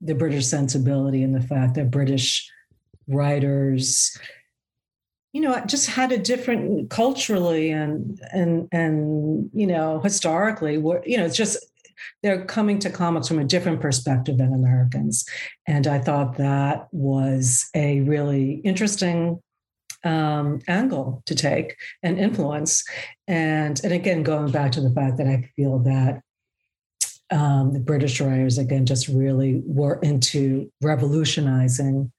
the 0.00 0.14
British 0.14 0.46
sensibility 0.46 1.22
and 1.22 1.34
the 1.34 1.46
fact 1.46 1.74
that 1.74 1.90
British 1.90 2.50
writers 3.06 4.18
you 5.34 5.40
know 5.40 5.52
I 5.52 5.60
just 5.66 5.90
had 5.90 6.12
a 6.12 6.18
different 6.18 6.88
culturally 6.88 7.70
and 7.70 8.18
and 8.32 8.68
and 8.72 9.50
you 9.52 9.66
know 9.66 10.00
historically 10.00 10.74
you 10.74 11.18
know 11.18 11.26
it's 11.26 11.36
just 11.36 11.58
they're 12.22 12.44
coming 12.44 12.78
to 12.78 12.90
comics 12.90 13.28
from 13.28 13.38
a 13.38 13.44
different 13.44 13.80
perspective 13.80 14.38
than 14.38 14.52
Americans. 14.52 15.24
And 15.66 15.86
I 15.86 15.98
thought 15.98 16.38
that 16.38 16.88
was 16.92 17.68
a 17.74 18.00
really 18.00 18.54
interesting 18.64 19.40
um, 20.04 20.60
angle 20.68 21.22
to 21.26 21.34
take 21.34 21.76
and 22.02 22.18
influence. 22.18 22.84
And 23.26 23.80
and 23.82 23.92
again 23.92 24.22
going 24.22 24.52
back 24.52 24.72
to 24.72 24.80
the 24.80 24.90
fact 24.90 25.18
that 25.18 25.26
I 25.26 25.50
feel 25.56 25.80
that 25.80 26.20
um, 27.30 27.72
the 27.72 27.80
British 27.80 28.20
writers 28.20 28.58
again 28.58 28.86
just 28.86 29.08
really 29.08 29.62
were 29.64 29.98
into 30.00 30.70
revolutionizing 30.80 32.12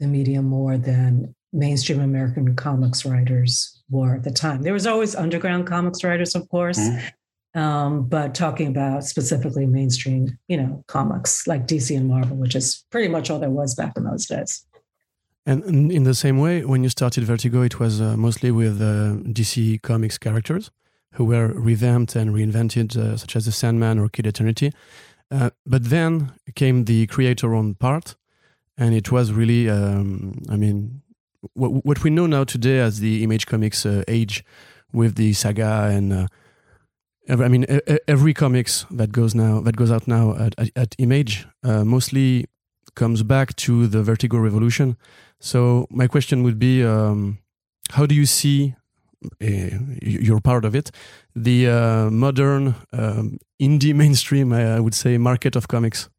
the 0.00 0.06
medium 0.08 0.46
more 0.46 0.76
than 0.76 1.34
mainstream 1.54 2.00
American 2.00 2.54
comics 2.56 3.04
writers 3.06 3.82
were 3.88 4.16
at 4.16 4.24
the 4.24 4.30
time. 4.30 4.62
There 4.62 4.72
was 4.72 4.86
always 4.86 5.14
underground 5.14 5.66
comics 5.66 6.04
writers, 6.04 6.34
of 6.34 6.48
course, 6.48 6.78
mm-hmm. 6.78 7.58
um, 7.58 8.08
but 8.08 8.34
talking 8.34 8.66
about 8.66 9.04
specifically 9.04 9.66
mainstream, 9.66 10.36
you 10.48 10.56
know, 10.56 10.84
comics 10.88 11.46
like 11.46 11.66
DC 11.66 11.96
and 11.96 12.08
Marvel, 12.08 12.36
which 12.36 12.54
is 12.54 12.84
pretty 12.90 13.08
much 13.08 13.30
all 13.30 13.38
there 13.38 13.50
was 13.50 13.74
back 13.74 13.92
in 13.96 14.04
those 14.04 14.26
days. 14.26 14.66
And 15.46 15.92
in 15.92 16.04
the 16.04 16.14
same 16.14 16.38
way, 16.38 16.64
when 16.64 16.82
you 16.82 16.88
started 16.88 17.24
Vertigo, 17.24 17.62
it 17.62 17.78
was 17.78 18.00
uh, 18.00 18.16
mostly 18.16 18.50
with 18.50 18.80
uh, 18.80 19.16
DC 19.32 19.82
Comics 19.82 20.18
characters 20.18 20.70
who 21.14 21.24
were 21.24 21.48
revamped 21.48 22.16
and 22.16 22.30
reinvented, 22.30 22.96
uh, 22.96 23.16
such 23.16 23.36
as 23.36 23.44
the 23.44 23.52
Sandman 23.52 23.98
or 23.98 24.08
Kid 24.08 24.26
Eternity. 24.26 24.72
Uh, 25.30 25.50
but 25.66 25.84
then 25.84 26.32
came 26.54 26.84
the 26.84 27.06
creator-owned 27.06 27.78
part, 27.78 28.16
and 28.76 28.94
it 28.94 29.12
was 29.12 29.32
really, 29.32 29.68
um, 29.68 30.42
I 30.48 30.56
mean, 30.56 31.02
what, 31.54 31.84
what 31.84 32.02
we 32.02 32.10
know 32.10 32.26
now 32.26 32.44
today 32.44 32.78
as 32.78 33.00
the 33.00 33.22
Image 33.22 33.46
Comics 33.46 33.84
uh, 33.84 34.02
age, 34.08 34.44
with 34.94 35.16
the 35.16 35.32
saga 35.32 35.90
and 35.92 36.12
uh, 36.12 36.26
I 37.28 37.48
mean 37.48 37.66
every 38.06 38.32
comics 38.32 38.86
that 38.90 39.10
goes 39.10 39.34
now 39.34 39.60
that 39.60 39.76
goes 39.76 39.90
out 39.90 40.06
now 40.06 40.36
at, 40.36 40.54
at, 40.56 40.70
at 40.76 40.94
Image 40.98 41.46
uh, 41.64 41.84
mostly 41.84 42.46
comes 42.94 43.22
back 43.22 43.56
to 43.56 43.86
the 43.88 44.02
Vertigo 44.02 44.38
revolution. 44.38 44.96
So 45.40 45.86
my 45.90 46.06
question 46.06 46.42
would 46.44 46.58
be, 46.58 46.84
um, 46.84 47.38
how 47.90 48.06
do 48.06 48.14
you 48.14 48.24
see 48.24 48.76
uh, 49.42 49.78
you're 50.02 50.40
part 50.40 50.64
of 50.64 50.74
it. 50.74 50.90
The 51.34 51.68
uh, 51.68 52.10
modern 52.10 52.74
um, 52.92 53.38
indie 53.60 53.94
mainstream, 54.02 54.52
I, 54.52 54.78
would 54.78 54.94
say, 54.94 55.16
market 55.16 55.56
of 55.56 55.66
comics. 55.66 56.10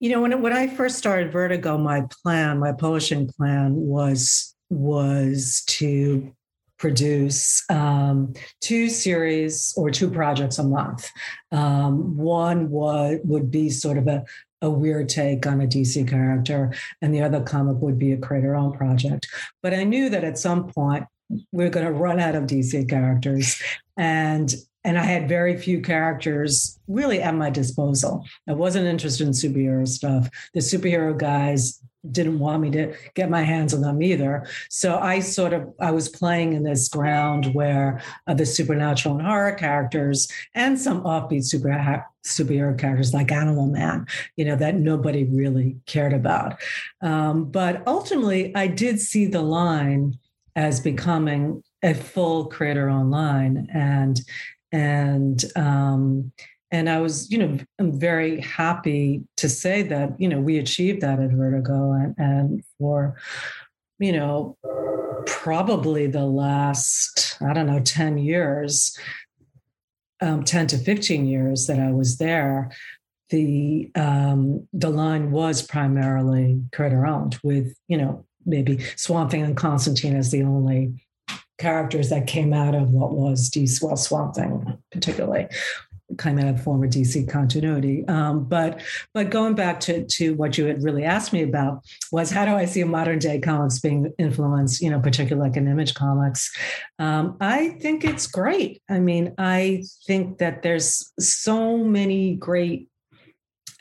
You 0.00 0.10
know, 0.10 0.20
when 0.20 0.42
when 0.42 0.52
I 0.52 0.66
first 0.66 0.98
started 0.98 1.32
Vertigo, 1.32 1.78
my 1.78 2.04
plan, 2.22 2.58
my 2.58 2.72
publishing 2.72 3.28
plan 3.28 3.74
was 3.74 4.54
was 4.70 5.62
to 5.66 6.32
produce 6.78 7.64
um, 7.70 8.34
two 8.60 8.88
series 8.88 9.72
or 9.76 9.90
two 9.90 10.10
projects 10.10 10.58
a 10.58 10.64
month. 10.64 11.08
Um, 11.52 12.16
one 12.16 12.68
was, 12.68 13.20
would 13.24 13.50
be 13.50 13.70
sort 13.70 13.96
of 13.96 14.06
a, 14.06 14.24
a 14.60 14.68
weird 14.68 15.08
take 15.08 15.46
on 15.46 15.60
a 15.60 15.66
DC 15.66 16.08
character, 16.08 16.74
and 17.00 17.14
the 17.14 17.22
other 17.22 17.40
comic 17.40 17.76
would 17.78 17.98
be 17.98 18.12
a 18.12 18.18
creator 18.18 18.54
own 18.54 18.72
project. 18.72 19.26
But 19.62 19.74
I 19.74 19.84
knew 19.84 20.08
that 20.10 20.24
at 20.24 20.38
some 20.38 20.68
point 20.68 21.04
we 21.30 21.44
we're 21.52 21.70
going 21.70 21.86
to 21.86 21.92
run 21.92 22.20
out 22.20 22.34
of 22.34 22.44
DC 22.44 22.88
characters, 22.88 23.62
and 23.96 24.54
and 24.84 24.98
I 24.98 25.04
had 25.04 25.28
very 25.28 25.56
few 25.56 25.80
characters 25.80 26.78
really 26.86 27.22
at 27.22 27.34
my 27.34 27.50
disposal. 27.50 28.24
I 28.48 28.52
wasn't 28.52 28.86
interested 28.86 29.26
in 29.26 29.32
superhero 29.32 29.88
stuff. 29.88 30.28
The 30.52 30.60
superhero 30.60 31.16
guys 31.16 31.80
didn't 32.10 32.38
want 32.38 32.60
me 32.62 32.70
to 32.70 32.94
get 33.14 33.30
my 33.30 33.42
hands 33.42 33.72
on 33.72 33.80
them 33.80 34.02
either. 34.02 34.46
So 34.68 34.98
I 34.98 35.20
sort 35.20 35.52
of 35.52 35.72
I 35.80 35.90
was 35.90 36.08
playing 36.08 36.52
in 36.52 36.62
this 36.62 36.88
ground 36.88 37.54
where 37.54 38.02
uh, 38.26 38.34
the 38.34 38.46
supernatural 38.46 39.16
and 39.16 39.26
horror 39.26 39.52
characters 39.52 40.28
and 40.54 40.78
some 40.78 41.02
offbeat 41.04 41.44
super 41.44 42.04
superhero 42.26 42.78
characters 42.78 43.14
like 43.14 43.32
Animal 43.32 43.66
Man, 43.66 44.06
you 44.36 44.44
know, 44.44 44.56
that 44.56 44.76
nobody 44.76 45.24
really 45.24 45.76
cared 45.86 46.12
about. 46.12 46.60
Um, 47.00 47.46
but 47.46 47.82
ultimately, 47.86 48.54
I 48.54 48.66
did 48.66 49.00
see 49.00 49.26
the 49.26 49.42
line 49.42 50.18
as 50.56 50.80
becoming 50.80 51.62
a 51.82 51.94
full 51.94 52.46
creator 52.46 52.88
online 52.88 53.68
and 53.72 54.20
and 54.74 55.44
um, 55.54 56.32
and 56.72 56.90
I 56.90 57.00
was, 57.00 57.30
you 57.30 57.38
know, 57.38 57.58
I'm 57.78 57.98
very 57.98 58.40
happy 58.40 59.22
to 59.36 59.48
say 59.48 59.82
that, 59.82 60.20
you 60.20 60.28
know, 60.28 60.40
we 60.40 60.58
achieved 60.58 61.02
that 61.02 61.20
at 61.20 61.30
Vertigo, 61.30 61.92
and, 61.92 62.14
and 62.18 62.64
for, 62.78 63.16
you 64.00 64.10
know, 64.10 64.58
probably 65.26 66.08
the 66.08 66.24
last, 66.24 67.36
I 67.40 67.52
don't 67.52 67.68
know, 67.68 67.78
10 67.78 68.18
years, 68.18 68.98
um, 70.20 70.42
10 70.42 70.66
to 70.68 70.78
15 70.78 71.26
years 71.26 71.68
that 71.68 71.78
I 71.78 71.92
was 71.92 72.18
there, 72.18 72.72
the 73.30 73.92
um, 73.94 74.66
the 74.72 74.90
line 74.90 75.30
was 75.30 75.62
primarily 75.62 76.60
creator 76.72 77.06
owned, 77.06 77.38
with 77.42 77.74
you 77.88 77.96
know 77.96 78.26
maybe 78.44 78.84
Swamp 78.96 79.30
Thing 79.30 79.42
and 79.42 79.56
Constantine 79.56 80.14
as 80.14 80.30
the 80.30 80.42
only 80.42 81.03
characters 81.58 82.10
that 82.10 82.26
came 82.26 82.52
out 82.52 82.74
of 82.74 82.90
what 82.90 83.12
was 83.12 83.50
DC, 83.50 83.82
well, 83.82 83.96
Swamp 83.96 84.34
Thing 84.34 84.78
particularly 84.90 85.48
came 86.18 86.38
out 86.38 86.48
of 86.48 86.62
former 86.62 86.86
DC 86.86 87.28
continuity. 87.28 88.06
Um, 88.08 88.44
but 88.44 88.80
but 89.12 89.30
going 89.30 89.54
back 89.54 89.80
to 89.80 90.04
to 90.04 90.34
what 90.34 90.58
you 90.58 90.66
had 90.66 90.82
really 90.82 91.04
asked 91.04 91.32
me 91.32 91.42
about 91.42 91.82
was 92.12 92.30
how 92.30 92.44
do 92.44 92.52
I 92.52 92.64
see 92.66 92.82
a 92.82 92.86
modern 92.86 93.18
day 93.18 93.40
comics 93.40 93.78
being 93.80 94.12
influenced, 94.18 94.80
you 94.80 94.90
know, 94.90 95.00
particularly 95.00 95.48
like 95.48 95.56
in 95.56 95.68
image 95.68 95.94
comics. 95.94 96.54
Um, 96.98 97.36
I 97.40 97.70
think 97.80 98.04
it's 98.04 98.26
great. 98.26 98.82
I 98.88 99.00
mean, 99.00 99.34
I 99.38 99.84
think 100.06 100.38
that 100.38 100.62
there's 100.62 101.12
so 101.18 101.78
many 101.78 102.34
great 102.34 102.88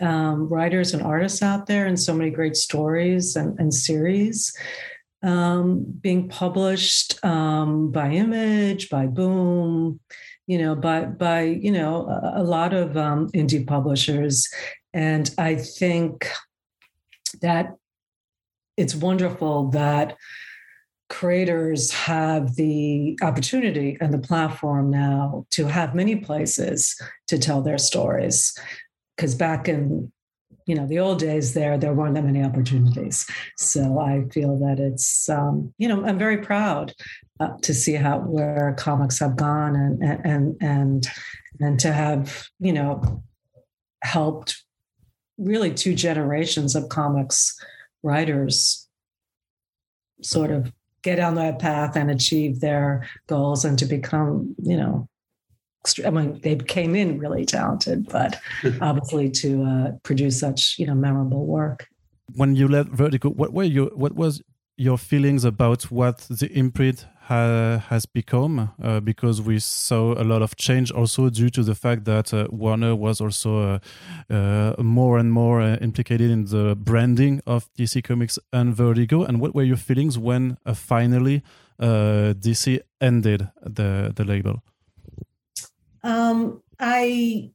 um, 0.02 0.48
writers 0.50 0.94
and 0.94 1.04
artists 1.04 1.42
out 1.44 1.68
there 1.68 1.86
and 1.86 2.00
so 2.00 2.14
many 2.14 2.32
great 2.32 2.56
stories 2.56 3.36
and, 3.36 3.58
and 3.60 3.74
series 3.74 4.56
um, 5.24 5.86
being 6.02 6.28
published 6.28 7.24
um, 7.24 7.92
by 7.92 8.12
Image, 8.12 8.90
by 8.90 9.08
Boom, 9.08 10.00
you 10.48 10.58
know, 10.58 10.76
by 10.76 11.06
by 11.06 11.44
you 11.44 11.72
know 11.72 12.08
a, 12.08 12.42
a 12.42 12.44
lot 12.44 12.74
of 12.74 12.98
um, 12.98 13.30
indie 13.30 13.66
publishers, 13.66 14.50
and 14.94 15.34
I 15.38 15.56
think 15.56 16.30
that 17.42 17.76
it's 18.76 18.96
wonderful 18.96 19.70
that 19.72 20.18
creators 21.10 21.92
have 21.92 22.56
the 22.56 23.18
opportunity 23.22 23.98
and 24.02 24.14
the 24.14 24.18
platform 24.20 24.90
now 24.90 25.46
to 25.52 25.68
have 25.68 25.94
many 25.94 26.16
places 26.16 27.00
to 27.28 27.38
tell 27.38 27.62
their 27.62 27.78
stories. 27.78 28.58
Because 29.16 29.36
back 29.36 29.70
in 29.70 30.12
you 30.66 30.76
know 30.76 30.88
the 30.88 31.00
old 31.00 31.20
days 31.20 31.54
there 31.54 31.78
there 31.78 31.94
weren't 31.94 32.16
that 32.16 32.24
many 32.24 32.44
opportunities. 32.44 33.26
So 33.58 34.00
i 34.00 34.24
feel 34.32 34.58
that 34.60 34.80
it's 34.80 35.30
um, 35.30 35.74
you 35.78 35.88
know 35.88 36.06
i'm 36.06 36.18
very 36.18 36.38
proud 36.38 36.94
uh, 37.40 37.50
to 37.62 37.74
see 37.74 37.94
how 37.94 38.20
where 38.20 38.76
comics 38.78 39.20
have 39.20 39.36
gone 39.36 39.76
and 39.76 40.04
and 40.26 40.56
and 40.62 41.08
and 41.60 41.80
to 41.80 41.92
have 41.92 42.48
you 42.60 42.74
know 42.74 43.24
helped 44.04 44.64
really 45.38 45.74
two 45.74 45.96
generations 45.96 46.76
of 46.76 46.90
comics 46.90 47.58
writers 48.04 48.88
sort 50.22 50.52
of 50.52 50.72
get 51.04 51.20
on 51.20 51.36
that 51.36 51.60
path 51.60 51.96
and 51.96 52.10
achieve 52.10 52.60
their 52.60 53.08
goals 53.28 53.66
and 53.66 53.78
to 53.78 53.86
become, 53.86 54.56
you 54.64 54.78
know, 54.78 55.08
I 56.06 56.10
mean, 56.10 56.40
they 56.42 56.56
came 56.56 56.96
in 56.96 57.20
really 57.20 57.46
talented, 57.46 58.08
but 58.10 58.40
obviously 58.82 59.30
to 59.32 59.64
uh, 59.64 59.92
produce 60.04 60.40
such, 60.40 60.76
you 60.78 60.86
know, 60.86 60.96
memorable 60.96 61.46
work. 61.46 61.88
When 62.36 62.56
you 62.56 62.68
left 62.68 62.90
Vertigo, 62.90 63.30
what 63.30 63.54
were 63.54 63.64
your 63.64 63.88
what 63.96 64.14
was 64.16 64.42
your 64.78 64.98
feelings 64.98 65.46
about 65.46 65.84
what 65.92 66.20
the 66.30 66.52
imprint 66.52 67.06
ha 67.28 67.78
has 67.90 68.06
become 68.06 68.72
uh, 68.82 69.00
because 69.00 69.42
we 69.42 69.60
saw 69.60 70.14
a 70.14 70.24
lot 70.24 70.42
of 70.42 70.56
change 70.56 70.92
also 70.92 71.30
due 71.30 71.50
to 71.50 71.64
the 71.64 71.76
fact 71.76 72.06
that 72.06 72.34
uh, 72.34 72.48
Warner 72.50 72.96
was 72.96 73.22
also 73.22 73.52
uh, 73.60 73.80
uh 74.34 74.82
more 74.82 75.20
and 75.20 75.32
more 75.32 75.62
uh, 75.62 75.78
implicated 75.82 76.30
in 76.32 76.46
the 76.46 76.76
branding 76.76 77.42
of 77.46 77.70
DC 77.78 78.04
Comics 78.04 78.40
and 78.52 78.76
Vertigo. 78.76 79.24
And 79.24 79.40
what 79.40 79.54
were 79.56 79.64
your 79.64 79.78
feelings 79.78 80.18
when 80.18 80.58
uh, 80.66 80.74
finally 80.74 81.44
DC 81.80 82.80
ended 83.00 83.50
the 83.62 84.12
the 84.16 84.24
label? 84.24 84.62
Um, 86.04 86.62
I, 86.80 87.52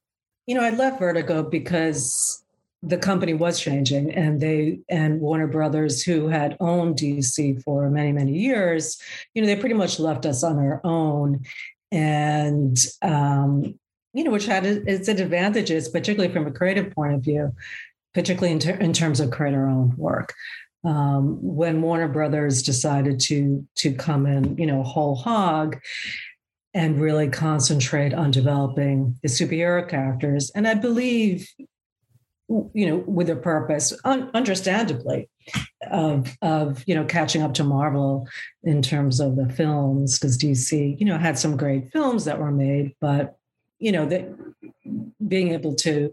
you 0.47 0.55
know, 0.55 0.63
I 0.63 0.71
left 0.71 0.99
Vertigo 0.99 1.43
because 1.43 2.43
the 2.83 2.99
company 2.99 3.35
was 3.35 3.61
changing 3.61 4.13
and 4.13 4.41
they 4.41 4.79
and 4.89 5.21
warner 5.21 5.49
brothers 5.49 6.03
who 6.03 6.29
had 6.29 6.57
owned 6.61 6.97
dc 6.97 7.63
for 7.65 7.91
many 7.91 8.13
many 8.13 8.33
years 8.33 9.01
you 9.35 9.43
know 9.43 9.47
they 9.47 9.57
pretty 9.57 9.75
much 9.75 9.99
left 9.99 10.25
us 10.27 10.45
on 10.45 10.59
our 10.59 10.81
own. 10.85 11.45
And 11.91 12.77
um, 13.03 13.79
you 14.13 14.23
know 14.25 14.31
which 14.31 14.47
had 14.47 14.65
its 14.65 15.09
advantages 15.09 15.89
particularly 15.89 16.33
from 16.33 16.47
a 16.47 16.53
creative 16.53 16.93
point 16.93 17.15
of 17.15 17.23
view 17.23 17.55
particularly 18.15 18.53
in, 18.53 18.59
ter- 18.59 18.77
in 18.77 18.93
terms 18.93 19.21
of 19.21 19.31
creator 19.31 19.67
owned 19.67 19.95
work. 19.95 20.35
Um, 20.85 21.39
when 21.43 21.83
warner 21.83 22.09
brothers 22.09 22.63
decided 22.63 23.19
to 23.21 23.67
to 23.77 23.93
come 23.93 24.27
in 24.27 24.57
you 24.57 24.67
know 24.67 24.85
whole 24.85 25.17
hog 25.17 25.81
and 26.79 27.01
really 27.01 27.29
concentrate 27.29 28.15
on 28.15 28.31
developing 28.31 29.19
the 29.23 29.29
superhero 29.29 29.87
characters 29.87 30.51
and 30.55 30.67
i 30.67 30.75
believe 30.75 31.49
you 32.49 32.87
know, 32.87 32.97
with 33.07 33.29
a 33.29 33.37
purpose, 33.37 33.93
un- 34.05 34.31
understandably, 34.33 35.29
of 35.91 36.37
of 36.41 36.83
you 36.87 36.95
know 36.95 37.05
catching 37.05 37.43
up 37.43 37.55
to 37.55 37.65
Marvel 37.65 38.27
in 38.63 38.81
terms 38.81 39.21
of 39.21 39.37
the 39.37 39.49
films, 39.49 40.19
because 40.19 40.39
DC, 40.39 40.99
you 40.99 41.05
know, 41.05 41.19
had 41.19 41.39
some 41.39 41.57
great 41.57 41.93
films 41.93 42.25
that 42.25 42.39
were 42.39 42.51
made, 42.51 42.95
but 43.01 43.37
you 43.79 43.93
know 43.93 44.07
that 44.07 44.29
being 45.27 45.53
able 45.53 45.75
to 45.75 46.13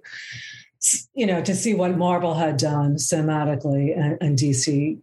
you 1.13 1.25
know 1.25 1.41
to 1.41 1.55
see 1.55 1.73
what 1.73 1.97
Marvel 1.97 2.33
had 2.33 2.57
done 2.57 2.95
cinematically 2.95 3.97
and, 3.97 4.17
and 4.19 4.37
DC 4.37 4.99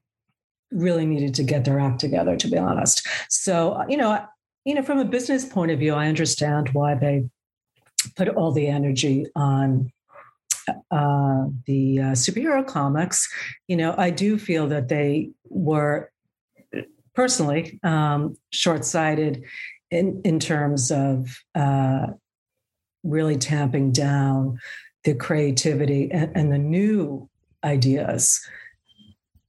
really 0.70 1.06
needed 1.06 1.34
to 1.34 1.42
get 1.42 1.64
their 1.64 1.80
act 1.80 1.98
together, 1.98 2.36
to 2.36 2.48
be 2.48 2.58
honest. 2.58 3.06
So 3.30 3.82
you 3.88 3.96
know, 3.96 4.22
you 4.64 4.74
know, 4.74 4.82
from 4.82 4.98
a 4.98 5.04
business 5.04 5.44
point 5.44 5.70
of 5.70 5.78
view, 5.78 5.94
I 5.94 6.08
understand 6.08 6.70
why 6.72 6.94
they 6.94 7.28
put 8.16 8.28
all 8.28 8.52
the 8.52 8.68
energy 8.68 9.26
on 9.34 9.90
uh, 10.90 11.46
the 11.66 11.98
uh, 11.98 12.12
superhero 12.12 12.66
comics, 12.66 13.28
you 13.66 13.76
know, 13.76 13.94
I 13.98 14.10
do 14.10 14.38
feel 14.38 14.68
that 14.68 14.88
they 14.88 15.30
were 15.48 16.10
personally 17.14 17.78
um, 17.82 18.36
short-sighted 18.50 19.44
in 19.90 20.22
in 20.24 20.38
terms 20.40 20.90
of 20.90 21.36
uh, 21.54 22.06
really 23.02 23.36
tamping 23.36 23.92
down 23.92 24.58
the 25.04 25.14
creativity 25.14 26.10
and, 26.12 26.34
and 26.36 26.52
the 26.52 26.58
new 26.58 27.28
ideas 27.64 28.40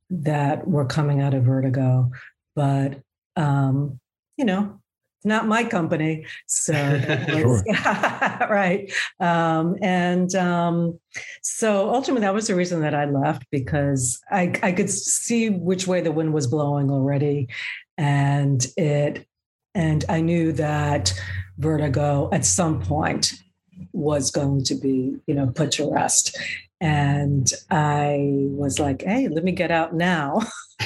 that 0.10 0.68
were 0.68 0.86
coming 0.86 1.22
out 1.22 1.34
of 1.34 1.44
Vertigo. 1.44 2.12
But 2.56 3.00
um, 3.36 4.00
you 4.38 4.46
know, 4.46 4.82
not 5.26 5.48
my 5.48 5.64
company. 5.64 6.26
So, 6.48 6.74
was, 7.30 7.64
right. 8.50 8.92
Um, 9.20 9.76
and 9.82 10.34
um, 10.36 11.00
so 11.42 11.94
ultimately, 11.94 12.22
that 12.22 12.34
was 12.34 12.48
the 12.48 12.56
reason 12.56 12.82
that 12.82 12.94
I 12.94 13.06
left 13.06 13.46
because 13.52 14.20
I, 14.32 14.54
I 14.62 14.72
could 14.72 14.90
see 14.90 15.50
which 15.50 15.88
way 15.88 16.02
the 16.02 16.12
wind 16.12 16.34
was 16.34 16.48
blowing 16.48 16.92
already. 16.92 17.48
And 17.98 18.66
it, 18.78 19.28
and 19.76 20.06
I 20.10 20.22
knew 20.22 20.52
that 20.54 21.14
vertigo 21.58 22.30
at 22.32 22.46
some 22.46 22.82
point 22.82 23.34
was 23.92 24.32
going 24.32 24.64
to 24.66 24.76
be, 24.76 25.16
you 25.28 25.36
know, 25.36 25.48
put 25.48 25.72
to 25.74 25.92
rest. 25.92 26.38
And 26.82 27.48
I 27.72 28.48
was 28.50 28.80
like, 28.80 29.04
hey, 29.04 29.30
let 29.30 29.44
me 29.44 29.52
get 29.52 29.72
out 29.72 29.94
now. 29.96 30.42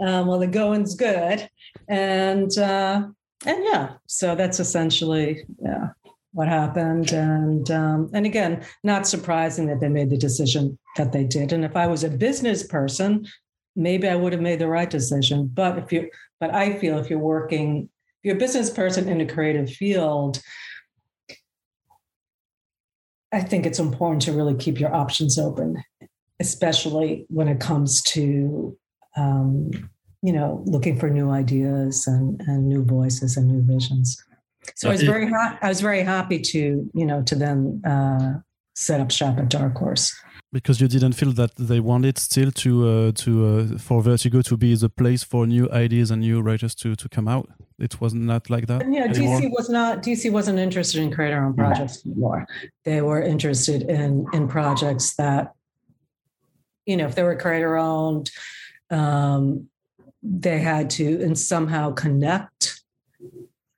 um, 0.00 0.26
well, 0.26 0.38
the 0.38 0.48
going's 0.50 0.94
good 0.94 1.48
and 1.90 2.56
uh, 2.56 3.06
and 3.44 3.64
yeah, 3.64 3.94
so 4.06 4.34
that's 4.34 4.60
essentially 4.60 5.44
yeah 5.62 5.88
what 6.32 6.48
happened. 6.48 7.12
And 7.12 7.70
um, 7.70 8.10
and 8.14 8.24
again, 8.24 8.64
not 8.84 9.06
surprising 9.06 9.66
that 9.66 9.80
they 9.80 9.88
made 9.88 10.08
the 10.08 10.16
decision 10.16 10.78
that 10.96 11.12
they 11.12 11.24
did. 11.24 11.52
And 11.52 11.64
if 11.64 11.76
I 11.76 11.86
was 11.86 12.04
a 12.04 12.08
business 12.08 12.62
person, 12.66 13.26
maybe 13.74 14.08
I 14.08 14.14
would 14.14 14.32
have 14.32 14.40
made 14.40 14.60
the 14.60 14.68
right 14.68 14.88
decision. 14.88 15.50
But 15.52 15.78
if 15.78 15.92
you, 15.92 16.08
but 16.38 16.54
I 16.54 16.78
feel 16.78 16.98
if 16.98 17.10
you're 17.10 17.18
working, 17.18 17.88
if 18.22 18.24
you're 18.24 18.36
a 18.36 18.38
business 18.38 18.70
person 18.70 19.08
in 19.08 19.20
a 19.20 19.26
creative 19.26 19.70
field. 19.70 20.40
I 23.32 23.40
think 23.42 23.64
it's 23.64 23.78
important 23.78 24.22
to 24.22 24.32
really 24.32 24.56
keep 24.56 24.80
your 24.80 24.92
options 24.92 25.38
open, 25.38 25.80
especially 26.40 27.26
when 27.28 27.46
it 27.46 27.60
comes 27.60 28.02
to 28.02 28.76
um, 29.16 29.70
you 30.22 30.32
know, 30.32 30.62
looking 30.66 30.98
for 30.98 31.08
new 31.08 31.30
ideas 31.30 32.06
and, 32.06 32.40
and 32.46 32.68
new 32.68 32.84
voices 32.84 33.36
and 33.36 33.48
new 33.48 33.62
visions. 33.62 34.22
So 34.74 34.88
I 34.88 34.92
was 34.92 35.02
very 35.02 35.28
ha- 35.28 35.58
I 35.62 35.68
was 35.68 35.80
very 35.80 36.02
happy 36.02 36.38
to 36.38 36.90
you 36.92 37.06
know 37.06 37.22
to 37.22 37.34
then 37.34 37.82
uh, 37.84 38.40
set 38.74 39.00
up 39.00 39.10
shop 39.10 39.38
at 39.38 39.48
Dark 39.48 39.76
Horse 39.76 40.14
because 40.52 40.80
you 40.80 40.88
didn't 40.88 41.12
feel 41.12 41.32
that 41.32 41.54
they 41.56 41.80
wanted 41.80 42.18
still 42.18 42.50
to 42.50 42.88
uh, 42.88 43.12
to 43.12 43.46
uh, 43.46 43.78
for 43.78 44.02
Vertigo 44.02 44.42
to 44.42 44.56
be 44.56 44.74
the 44.74 44.88
place 44.88 45.22
for 45.22 45.46
new 45.46 45.68
ideas 45.70 46.10
and 46.10 46.20
new 46.20 46.42
writers 46.42 46.74
to 46.76 46.94
to 46.96 47.08
come 47.08 47.28
out. 47.28 47.48
It 47.78 48.00
was 48.00 48.12
not 48.12 48.50
like 48.50 48.66
that. 48.66 48.82
Yeah, 48.90 49.04
anymore. 49.04 49.40
DC 49.40 49.50
was 49.50 49.70
not. 49.70 50.02
DC 50.02 50.30
wasn't 50.30 50.58
interested 50.58 51.02
in 51.02 51.10
creator 51.10 51.42
owned 51.42 51.56
projects 51.56 52.04
anymore. 52.04 52.46
They 52.84 53.00
were 53.00 53.22
interested 53.22 53.82
in 53.82 54.26
in 54.32 54.48
projects 54.48 55.16
that, 55.16 55.54
you 56.84 56.96
know, 56.96 57.06
if 57.06 57.14
they 57.14 57.22
were 57.22 57.36
creator 57.36 57.78
owned, 57.78 58.30
um, 58.90 59.69
they 60.22 60.58
had 60.58 60.90
to 60.90 61.22
and 61.22 61.38
somehow 61.38 61.92
connect 61.92 62.82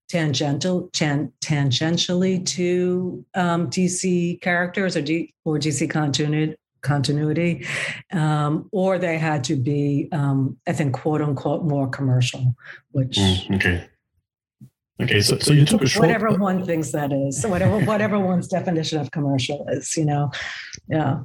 tangential 0.08 0.90
tan, 0.92 1.32
tangentially 1.40 2.44
to 2.44 3.24
um, 3.34 3.70
DC 3.70 4.40
characters 4.42 4.96
or, 4.96 5.02
D, 5.02 5.32
or 5.44 5.58
DC 5.58 5.88
continuity 5.88 6.56
continuity. 6.82 7.64
Um, 8.12 8.68
or 8.72 8.98
they 8.98 9.16
had 9.16 9.44
to 9.44 9.56
be 9.56 10.08
um, 10.12 10.58
i 10.66 10.72
think 10.72 10.94
quote 10.94 11.22
unquote 11.22 11.64
more 11.64 11.88
commercial 11.88 12.54
which 12.90 13.16
mm, 13.16 13.54
okay. 13.56 13.88
Okay 15.00 15.20
so, 15.20 15.38
so 15.38 15.52
you 15.52 15.64
took 15.64 15.82
a 15.82 15.86
short 15.86 16.06
whatever 16.06 16.30
one 16.36 16.66
thinks 16.66 16.90
that 16.90 17.12
is 17.12 17.44
whatever 17.46 17.78
whatever 17.84 18.18
one's 18.18 18.48
definition 18.48 18.98
of 18.98 19.10
commercial 19.12 19.64
is 19.68 19.96
you 19.96 20.04
know? 20.04 20.30
Yeah 20.88 21.20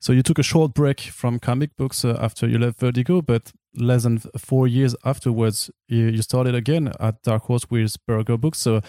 so 0.00 0.12
you 0.12 0.22
took 0.22 0.38
a 0.38 0.42
short 0.42 0.74
break 0.74 1.00
from 1.00 1.38
comic 1.38 1.76
books 1.76 2.04
uh, 2.04 2.18
after 2.20 2.48
you 2.48 2.58
left 2.58 2.80
vertigo 2.80 3.22
but 3.22 3.52
less 3.74 4.02
than 4.02 4.18
four 4.36 4.66
years 4.66 4.94
afterwards, 5.04 5.70
you, 5.88 6.06
you 6.06 6.22
started 6.22 6.54
again 6.54 6.92
at 6.98 7.22
Dark 7.22 7.44
Horse 7.44 7.68
with 7.70 7.96
Berger 8.06 8.36
Books. 8.36 8.58
So, 8.58 8.80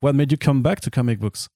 what 0.00 0.14
made 0.14 0.32
you 0.32 0.38
come 0.38 0.62
back 0.62 0.80
to 0.80 0.90
comic 0.90 1.20
books? 1.20 1.48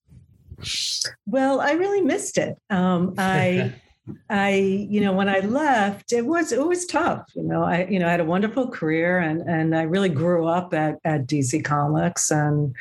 Well, 1.26 1.60
I 1.60 1.72
really 1.72 2.00
missed 2.00 2.38
it. 2.38 2.56
Um, 2.70 3.14
I, 3.18 3.74
I, 4.30 4.54
you 4.88 5.00
know, 5.00 5.12
when 5.12 5.28
I 5.28 5.40
left, 5.40 6.12
it 6.12 6.24
was 6.24 6.52
it 6.52 6.64
was 6.64 6.86
tough. 6.86 7.26
You 7.34 7.42
know, 7.42 7.64
I, 7.64 7.86
you 7.86 7.98
know, 7.98 8.06
I 8.06 8.10
had 8.10 8.20
a 8.20 8.24
wonderful 8.24 8.68
career, 8.68 9.18
and 9.18 9.42
and 9.42 9.76
I 9.76 9.82
really 9.82 10.08
grew 10.08 10.46
up 10.46 10.72
at 10.74 10.98
at 11.04 11.26
DC 11.26 11.64
Comics 11.64 12.30
and 12.30 12.74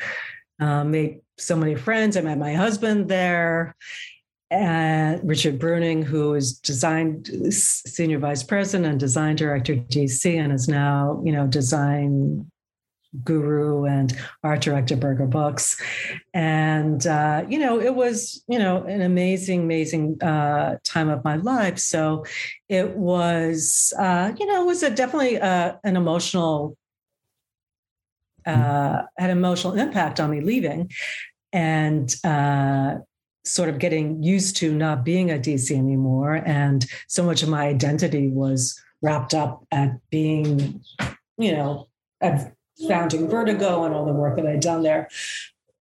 uh, 0.60 0.84
made 0.84 1.22
so 1.38 1.56
many 1.56 1.76
friends. 1.76 2.16
I 2.16 2.22
met 2.22 2.38
my 2.38 2.54
husband 2.54 3.10
there, 3.10 3.76
and 4.56 5.28
Richard 5.28 5.60
Bruning, 5.60 6.04
who 6.04 6.34
is 6.34 6.54
design 6.60 7.24
senior 7.52 8.20
vice 8.20 8.44
president 8.44 8.86
and 8.86 9.00
design 9.00 9.36
director 9.36 9.76
DC, 9.76 10.34
and 10.39 10.54
is 10.54 10.68
now 10.68 11.22
you 11.26 11.32
know 11.32 11.46
design 11.46 12.50
guru 13.24 13.86
and 13.86 14.18
art 14.44 14.62
director 14.62 14.96
Berger 14.96 15.28
Books, 15.28 15.82
and 16.34 17.06
uh, 17.06 17.46
you 17.50 17.60
know 17.60 17.80
it 17.82 17.96
was 17.96 18.44
you 18.48 18.58
know 18.58 18.84
an 18.84 19.02
amazing, 19.02 19.63
amazing 19.63 20.22
uh, 20.22 20.78
time 20.84 21.10
of 21.10 21.24
my 21.26 21.36
life. 21.36 21.78
So 21.78 22.26
it 22.70 22.91
was 22.91 23.94
uh, 24.00 24.32
you 24.39 24.46
know 24.46 24.62
it 24.62 24.65
was 24.65 24.84
a 24.84 24.89
definitely 24.89 25.39
uh, 25.39 25.74
an 25.84 25.98
emotional 25.98 26.78
uh, 28.46 29.02
had 29.18 29.30
an 29.30 29.38
emotional 29.38 29.74
impact 29.74 30.20
on 30.22 30.30
me 30.30 30.39
leaving, 30.39 30.91
and 31.52 32.13
uh, 32.24 33.00
sort 33.45 33.69
of 33.69 33.79
getting 33.79 34.21
used 34.21 34.58
to 34.58 34.73
not 34.73 35.05
being 35.05 35.31
a 35.31 35.36
DC 35.36 35.71
anymore. 35.71 36.41
And 36.45 36.86
so 37.08 37.23
much 37.23 37.43
of 37.43 37.49
my 37.49 37.67
identity 37.67 38.27
was 38.27 38.81
wrapped 39.01 39.34
up 39.34 39.65
at 39.71 39.91
being, 40.10 40.81
you 41.38 41.51
know, 41.51 41.88
at 42.21 42.53
founding 42.88 43.29
Vertigo 43.29 43.84
and 43.86 43.93
all 43.93 44.05
the 44.05 44.13
work 44.13 44.36
that 44.38 44.47
I'd 44.47 44.60
done 44.60 44.84
there. 44.84 45.10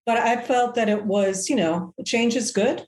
But 0.05 0.17
I 0.17 0.41
felt 0.41 0.75
that 0.75 0.89
it 0.89 1.05
was, 1.05 1.49
you 1.49 1.55
know, 1.55 1.93
change 2.05 2.35
is 2.35 2.51
good 2.51 2.85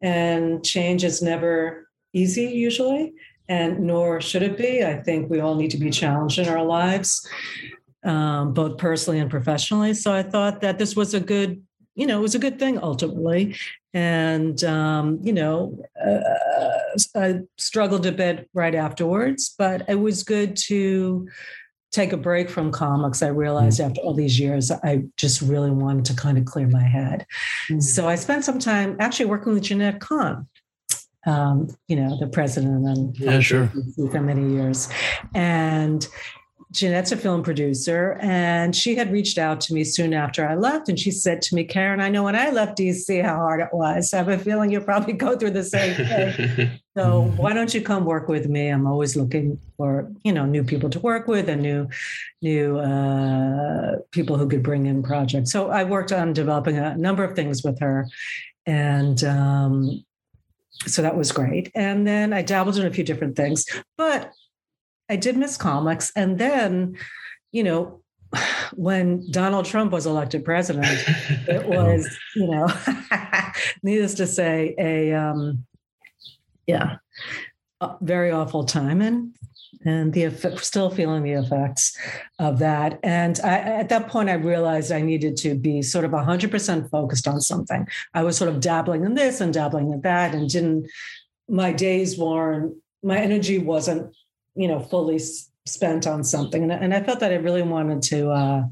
and 0.00 0.64
change 0.64 1.02
is 1.02 1.22
never 1.22 1.88
easy 2.12 2.44
usually, 2.44 3.14
and 3.48 3.80
nor 3.80 4.20
should 4.20 4.42
it 4.42 4.58
be. 4.58 4.84
I 4.84 4.96
think 4.96 5.30
we 5.30 5.40
all 5.40 5.54
need 5.54 5.70
to 5.70 5.78
be 5.78 5.90
challenged 5.90 6.38
in 6.38 6.48
our 6.48 6.62
lives, 6.62 7.26
um, 8.04 8.52
both 8.52 8.76
personally 8.76 9.18
and 9.18 9.30
professionally. 9.30 9.94
So 9.94 10.12
I 10.12 10.22
thought 10.22 10.60
that 10.60 10.78
this 10.78 10.94
was 10.94 11.14
a 11.14 11.20
good, 11.20 11.62
you 11.94 12.06
know, 12.06 12.18
it 12.18 12.22
was 12.22 12.34
a 12.34 12.38
good 12.38 12.58
thing 12.58 12.78
ultimately. 12.78 13.56
And, 13.94 14.62
um, 14.64 15.18
you 15.22 15.32
know, 15.32 15.82
uh, 16.04 16.20
I 17.14 17.40
struggled 17.56 18.06
a 18.06 18.12
bit 18.12 18.48
right 18.52 18.74
afterwards, 18.74 19.54
but 19.58 19.88
it 19.88 19.96
was 19.96 20.22
good 20.22 20.56
to 20.66 21.28
take 21.90 22.12
a 22.12 22.16
break 22.16 22.50
from 22.50 22.70
comics, 22.70 23.22
I 23.22 23.28
realized 23.28 23.80
mm-hmm. 23.80 23.90
after 23.90 24.00
all 24.02 24.14
these 24.14 24.38
years, 24.38 24.70
I 24.70 25.04
just 25.16 25.40
really 25.40 25.70
wanted 25.70 26.04
to 26.06 26.14
kind 26.14 26.38
of 26.38 26.44
clear 26.44 26.68
my 26.68 26.82
head. 26.82 27.26
Mm-hmm. 27.70 27.80
So 27.80 28.08
I 28.08 28.14
spent 28.14 28.44
some 28.44 28.58
time 28.58 28.96
actually 29.00 29.26
working 29.26 29.54
with 29.54 29.64
Jenette 29.64 30.00
Kahn, 30.00 30.46
um, 31.26 31.68
you 31.86 31.96
know, 31.96 32.18
the 32.18 32.26
president 32.26 32.86
and 32.86 33.18
yeah, 33.18 33.40
sure. 33.40 33.72
for 34.10 34.20
many 34.20 34.52
years. 34.52 34.88
And 35.34 36.06
Jenette's 36.70 37.12
a 37.12 37.16
film 37.16 37.42
producer, 37.42 38.18
and 38.20 38.76
she 38.76 38.94
had 38.94 39.10
reached 39.10 39.38
out 39.38 39.58
to 39.62 39.72
me 39.72 39.84
soon 39.84 40.12
after 40.12 40.46
I 40.46 40.54
left. 40.54 40.90
And 40.90 41.00
she 41.00 41.10
said 41.10 41.40
to 41.42 41.54
me, 41.54 41.64
Karen, 41.64 42.00
I 42.00 42.10
know 42.10 42.24
when 42.24 42.36
I 42.36 42.50
left 42.50 42.76
DC 42.76 43.24
how 43.24 43.36
hard 43.36 43.60
it 43.60 43.70
was. 43.72 44.12
I 44.12 44.18
have 44.18 44.28
a 44.28 44.38
feeling 44.38 44.70
you'll 44.70 44.84
probably 44.84 45.14
go 45.14 45.36
through 45.36 45.52
the 45.52 45.64
same 45.64 45.94
thing. 45.94 46.70
so 46.96 47.32
why 47.36 47.54
don't 47.54 47.72
you 47.72 47.80
come 47.80 48.04
work 48.04 48.28
with 48.28 48.48
me? 48.48 48.68
I'm 48.68 48.86
always 48.86 49.16
looking 49.16 49.58
for, 49.78 50.12
you 50.24 50.32
know, 50.32 50.44
new 50.44 50.62
people 50.62 50.90
to 50.90 51.00
work 51.00 51.26
with 51.26 51.48
and 51.48 51.62
new, 51.62 51.88
new 52.42 52.78
uh, 52.78 53.96
people 54.10 54.36
who 54.36 54.46
could 54.46 54.62
bring 54.62 54.84
in 54.84 55.02
projects. 55.02 55.50
So 55.50 55.70
I 55.70 55.84
worked 55.84 56.12
on 56.12 56.34
developing 56.34 56.76
a 56.76 56.96
number 56.98 57.24
of 57.24 57.34
things 57.34 57.62
with 57.62 57.80
her. 57.80 58.06
And 58.66 59.24
um, 59.24 60.04
so 60.86 61.00
that 61.00 61.16
was 61.16 61.32
great. 61.32 61.70
And 61.74 62.06
then 62.06 62.34
I 62.34 62.42
dabbled 62.42 62.76
in 62.76 62.86
a 62.86 62.90
few 62.90 63.04
different 63.04 63.36
things. 63.36 63.64
But 63.96 64.32
I 65.08 65.16
did 65.16 65.36
miss 65.36 65.56
comics. 65.56 66.12
And 66.14 66.38
then, 66.38 66.96
you 67.52 67.62
know, 67.62 68.02
when 68.74 69.30
Donald 69.30 69.64
Trump 69.64 69.92
was 69.92 70.06
elected 70.06 70.44
president, 70.44 70.86
it 71.48 71.66
was, 71.66 72.08
you 72.34 72.48
know, 72.48 72.68
needless 73.82 74.14
to 74.14 74.26
say, 74.26 74.74
a 74.78 75.12
um, 75.14 75.64
yeah, 76.66 76.96
a 77.80 77.96
very 78.00 78.30
awful 78.30 78.64
time, 78.64 79.00
and 79.00 79.34
and 79.84 80.12
the 80.12 80.24
effect, 80.24 80.64
still 80.64 80.90
feeling 80.90 81.22
the 81.22 81.32
effects 81.32 81.96
of 82.38 82.58
that. 82.58 82.98
And 83.02 83.38
I, 83.42 83.58
at 83.58 83.88
that 83.90 84.08
point, 84.08 84.28
I 84.28 84.34
realized 84.34 84.90
I 84.90 85.00
needed 85.00 85.36
to 85.38 85.54
be 85.54 85.82
sort 85.82 86.04
of 86.04 86.12
hundred 86.12 86.50
percent 86.50 86.90
focused 86.90 87.26
on 87.26 87.40
something. 87.40 87.86
I 88.12 88.22
was 88.22 88.36
sort 88.36 88.50
of 88.50 88.60
dabbling 88.60 89.04
in 89.04 89.14
this 89.14 89.40
and 89.40 89.54
dabbling 89.54 89.92
in 89.92 90.00
that, 90.02 90.34
and 90.34 90.48
didn't. 90.48 90.90
My 91.48 91.72
days 91.72 92.18
weren't. 92.18 92.76
My 93.02 93.16
energy 93.16 93.58
wasn't 93.58 94.14
you 94.58 94.66
know, 94.66 94.80
fully 94.80 95.20
spent 95.66 96.06
on 96.06 96.24
something. 96.24 96.64
And, 96.64 96.72
and 96.72 96.92
I 96.92 97.02
felt 97.02 97.20
that 97.20 97.32
I 97.32 97.36
really 97.36 97.62
wanted 97.62 98.02
to, 98.02 98.30
uh, 98.30 98.62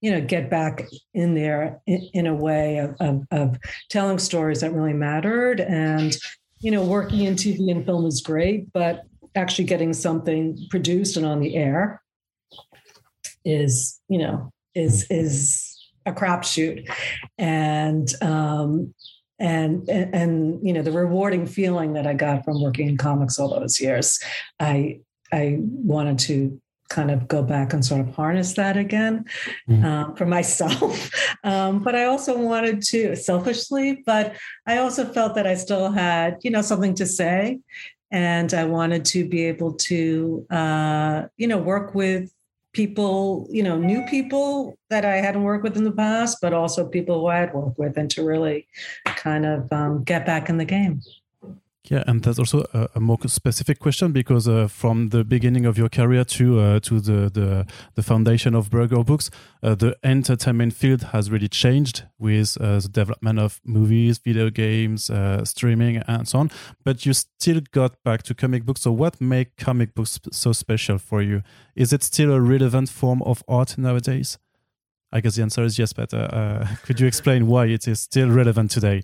you 0.00 0.12
know, 0.12 0.20
get 0.20 0.48
back 0.48 0.84
in 1.12 1.34
there 1.34 1.80
in, 1.86 2.08
in 2.14 2.26
a 2.26 2.34
way 2.34 2.78
of, 2.78 2.94
of, 3.00 3.22
of, 3.32 3.58
telling 3.90 4.18
stories 4.18 4.60
that 4.60 4.72
really 4.72 4.92
mattered. 4.92 5.60
And, 5.60 6.16
you 6.60 6.70
know, 6.70 6.84
working 6.84 7.22
in 7.22 7.34
TV 7.34 7.70
and 7.70 7.84
film 7.84 8.06
is 8.06 8.20
great, 8.20 8.72
but 8.72 9.02
actually 9.34 9.64
getting 9.64 9.92
something 9.92 10.56
produced 10.70 11.16
and 11.16 11.26
on 11.26 11.40
the 11.40 11.56
air 11.56 12.00
is, 13.44 14.00
you 14.08 14.18
know, 14.18 14.52
is, 14.74 15.06
is 15.10 15.76
a 16.06 16.12
crapshoot. 16.12 16.88
And, 17.38 18.08
um, 18.22 18.94
and, 19.40 19.88
and 19.88 20.14
and 20.14 20.66
you 20.66 20.72
know 20.72 20.80
the 20.80 20.92
rewarding 20.92 21.44
feeling 21.44 21.94
that 21.94 22.06
I 22.06 22.14
got 22.14 22.44
from 22.44 22.62
working 22.62 22.88
in 22.88 22.96
comics 22.96 23.36
all 23.36 23.50
those 23.58 23.80
years, 23.80 24.20
I 24.60 25.00
I 25.34 25.58
wanted 25.60 26.18
to 26.20 26.60
kind 26.88 27.10
of 27.10 27.26
go 27.26 27.42
back 27.42 27.72
and 27.72 27.84
sort 27.84 28.00
of 28.00 28.14
harness 28.14 28.54
that 28.54 28.76
again 28.76 29.24
mm. 29.68 29.84
um, 29.84 30.14
for 30.16 30.26
myself. 30.26 31.10
Um, 31.44 31.80
but 31.80 31.94
I 31.94 32.04
also 32.06 32.38
wanted 32.38 32.80
to 32.84 33.14
selfishly, 33.16 34.02
but 34.06 34.34
I 34.66 34.78
also 34.78 35.04
felt 35.04 35.34
that 35.34 35.46
I 35.46 35.56
still 35.56 35.92
had, 35.92 36.38
you 36.40 36.50
know, 36.50 36.62
something 36.62 36.94
to 36.94 37.04
say. 37.04 37.60
And 38.10 38.54
I 38.54 38.64
wanted 38.64 39.04
to 39.06 39.28
be 39.28 39.44
able 39.44 39.74
to, 39.74 40.46
uh, 40.48 41.24
you 41.36 41.46
know, 41.46 41.58
work 41.58 41.94
with 41.94 42.32
people, 42.72 43.46
you 43.50 43.62
know, 43.62 43.76
new 43.76 44.06
people 44.06 44.78
that 44.88 45.04
I 45.04 45.16
hadn't 45.16 45.42
worked 45.42 45.64
with 45.64 45.76
in 45.76 45.84
the 45.84 45.92
past, 45.92 46.38
but 46.40 46.54
also 46.54 46.88
people 46.88 47.20
who 47.20 47.26
I 47.26 47.36
had 47.36 47.52
worked 47.52 47.78
with 47.78 47.98
and 47.98 48.10
to 48.12 48.24
really 48.24 48.66
kind 49.04 49.44
of 49.44 49.70
um, 49.70 50.02
get 50.02 50.24
back 50.24 50.48
in 50.48 50.56
the 50.56 50.64
game. 50.64 51.02
Yeah, 51.90 52.02
and 52.06 52.22
that's 52.22 52.38
also 52.38 52.64
a, 52.72 52.88
a 52.94 53.00
more 53.00 53.18
specific 53.26 53.78
question 53.78 54.12
because 54.12 54.48
uh, 54.48 54.68
from 54.68 55.10
the 55.10 55.22
beginning 55.22 55.66
of 55.66 55.76
your 55.76 55.90
career 55.90 56.24
to 56.24 56.58
uh, 56.58 56.80
to 56.80 56.98
the, 56.98 57.28
the, 57.28 57.66
the 57.94 58.02
foundation 58.02 58.54
of 58.54 58.70
Berger 58.70 59.04
Books, 59.04 59.30
uh, 59.62 59.74
the 59.74 59.94
entertainment 60.02 60.72
field 60.72 61.02
has 61.12 61.30
really 61.30 61.48
changed 61.48 62.04
with 62.18 62.56
uh, 62.58 62.78
the 62.78 62.88
development 62.88 63.38
of 63.38 63.60
movies, 63.66 64.16
video 64.16 64.48
games, 64.48 65.10
uh, 65.10 65.44
streaming, 65.44 65.98
and 66.08 66.26
so 66.26 66.38
on. 66.38 66.50
But 66.84 67.04
you 67.04 67.12
still 67.12 67.60
got 67.72 68.02
back 68.02 68.22
to 68.24 68.34
comic 68.34 68.64
books. 68.64 68.80
So, 68.80 68.90
what 68.90 69.20
make 69.20 69.58
comic 69.58 69.94
books 69.94 70.18
so 70.32 70.52
special 70.52 70.96
for 70.96 71.20
you? 71.20 71.42
Is 71.76 71.92
it 71.92 72.02
still 72.02 72.32
a 72.32 72.40
relevant 72.40 72.88
form 72.88 73.20
of 73.24 73.44
art 73.46 73.76
nowadays? 73.76 74.38
I 75.12 75.20
guess 75.20 75.36
the 75.36 75.42
answer 75.42 75.62
is 75.62 75.78
yes, 75.78 75.92
but 75.92 76.14
uh, 76.14 76.64
could 76.84 76.98
you 76.98 77.06
explain 77.06 77.46
why 77.46 77.66
it 77.66 77.86
is 77.86 78.00
still 78.00 78.30
relevant 78.30 78.70
today? 78.70 79.02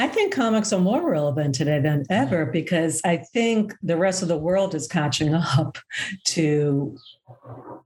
I 0.00 0.06
think 0.06 0.32
comics 0.32 0.72
are 0.72 0.80
more 0.80 1.10
relevant 1.10 1.56
today 1.56 1.80
than 1.80 2.04
ever 2.08 2.46
because 2.46 3.00
I 3.04 3.16
think 3.16 3.74
the 3.82 3.96
rest 3.96 4.22
of 4.22 4.28
the 4.28 4.38
world 4.38 4.74
is 4.74 4.86
catching 4.86 5.34
up 5.34 5.78
to, 6.26 6.96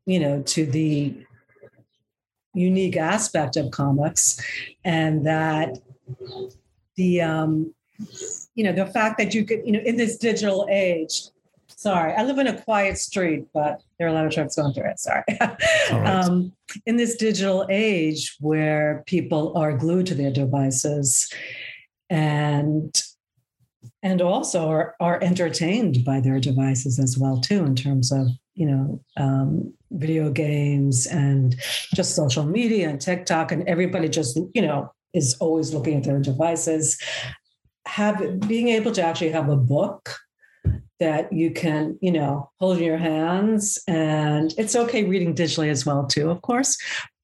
you 0.05 0.18
know, 0.20 0.42
to 0.42 0.66
the 0.66 1.16
unique 2.55 2.96
aspect 2.96 3.57
of 3.57 3.70
comics 3.70 4.40
and 4.85 5.27
that 5.27 5.79
the 6.96 7.20
um 7.22 7.72
you 8.55 8.64
know 8.64 8.72
the 8.72 8.87
fact 8.87 9.16
that 9.18 9.33
you 9.33 9.44
could 9.44 9.61
you 9.64 9.72
know 9.72 9.81
in 9.81 9.96
this 9.96 10.18
digital 10.18 10.66
age 10.70 11.22
sorry 11.68 12.12
i 12.12 12.22
live 12.22 12.38
in 12.38 12.48
a 12.48 12.61
quiet 12.62 12.98
street 12.98 13.46
but 13.55 13.81
there 13.98 14.07
are 14.07 14.11
a 14.11 14.12
lot 14.12 14.27
of 14.27 14.33
trucks 14.33 14.57
going 14.57 14.72
through 14.75 14.88
it 14.90 14.98
sorry 14.98 15.22
right. 15.40 16.07
um, 16.07 16.53
in 16.85 16.96
this 16.96 17.16
digital 17.16 17.66
age 17.70 18.37
where 18.40 19.03
people 19.07 19.57
are 19.57 19.72
glued 19.72 20.05
to 20.05 20.14
their 20.14 20.31
devices 20.31 21.33
and 22.12 23.03
and 24.05 24.20
also 24.20 24.68
are, 24.68 24.94
are 25.01 25.22
entertained 25.22 26.05
by 26.05 26.20
their 26.20 26.38
devices 26.38 26.98
as 26.98 27.16
well 27.18 27.40
too 27.40 27.64
in 27.64 27.75
terms 27.75 28.12
of 28.12 28.27
you 28.55 28.66
know 28.66 29.01
um, 29.16 29.72
video 29.90 30.31
games 30.31 31.07
and 31.07 31.57
just 31.94 32.14
social 32.14 32.44
media 32.44 32.88
and 32.88 33.01
tiktok 33.01 33.51
and 33.51 33.66
everybody 33.66 34.09
just 34.09 34.38
you 34.55 34.62
know 34.62 34.92
is 35.12 35.37
always 35.40 35.75
looking 35.75 35.98
at 35.98 36.05
their 36.05 36.20
devices. 36.20 37.01
Have 37.87 38.40
being 38.40 38.68
able 38.68 38.92
to 38.92 39.03
actually 39.03 39.31
have 39.31 39.48
a 39.48 39.57
book 39.57 40.16
that 41.01 41.33
you 41.33 41.51
can 41.51 41.98
you 42.01 42.12
know 42.12 42.51
hold 42.61 42.79
in 42.79 42.85
your 42.85 42.96
hands 42.96 43.83
and 43.88 44.55
it's 44.57 44.77
okay 44.77 45.03
reading 45.03 45.35
digitally 45.35 45.68
as 45.68 45.85
well 45.85 46.07
too 46.07 46.31
of 46.31 46.40
course 46.42 46.79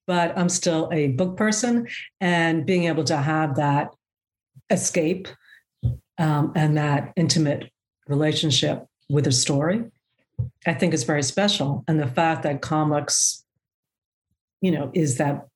but 0.05 0.37
i'm 0.37 0.49
still 0.49 0.89
a 0.91 1.07
book 1.09 1.37
person 1.37 1.87
and 2.19 2.65
being 2.65 2.83
able 2.83 3.05
to 3.05 3.15
have 3.15 3.55
that 3.55 3.89
escape 4.69 5.27
um, 6.17 6.51
and 6.55 6.77
that 6.77 7.13
intimate 7.15 7.71
relationship 8.07 8.85
with 9.09 9.27
a 9.27 9.31
story, 9.31 9.85
I 10.65 10.73
think 10.73 10.93
is 10.93 11.03
very 11.03 11.23
special. 11.23 11.83
And 11.87 11.99
the 11.99 12.07
fact 12.07 12.43
that 12.43 12.61
comics, 12.61 13.43
you 14.61 14.71
know, 14.71 14.91
is 14.93 15.17
that 15.17 15.47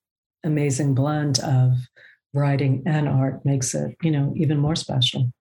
amazing 0.44 0.94
blend 0.94 1.40
of 1.40 1.74
writing 2.34 2.84
and 2.86 3.08
art 3.08 3.46
makes 3.46 3.76
it, 3.76 3.96
you 4.02 4.12
know, 4.12 4.34
even 4.36 4.58
more 4.58 4.76
special. 4.76 5.32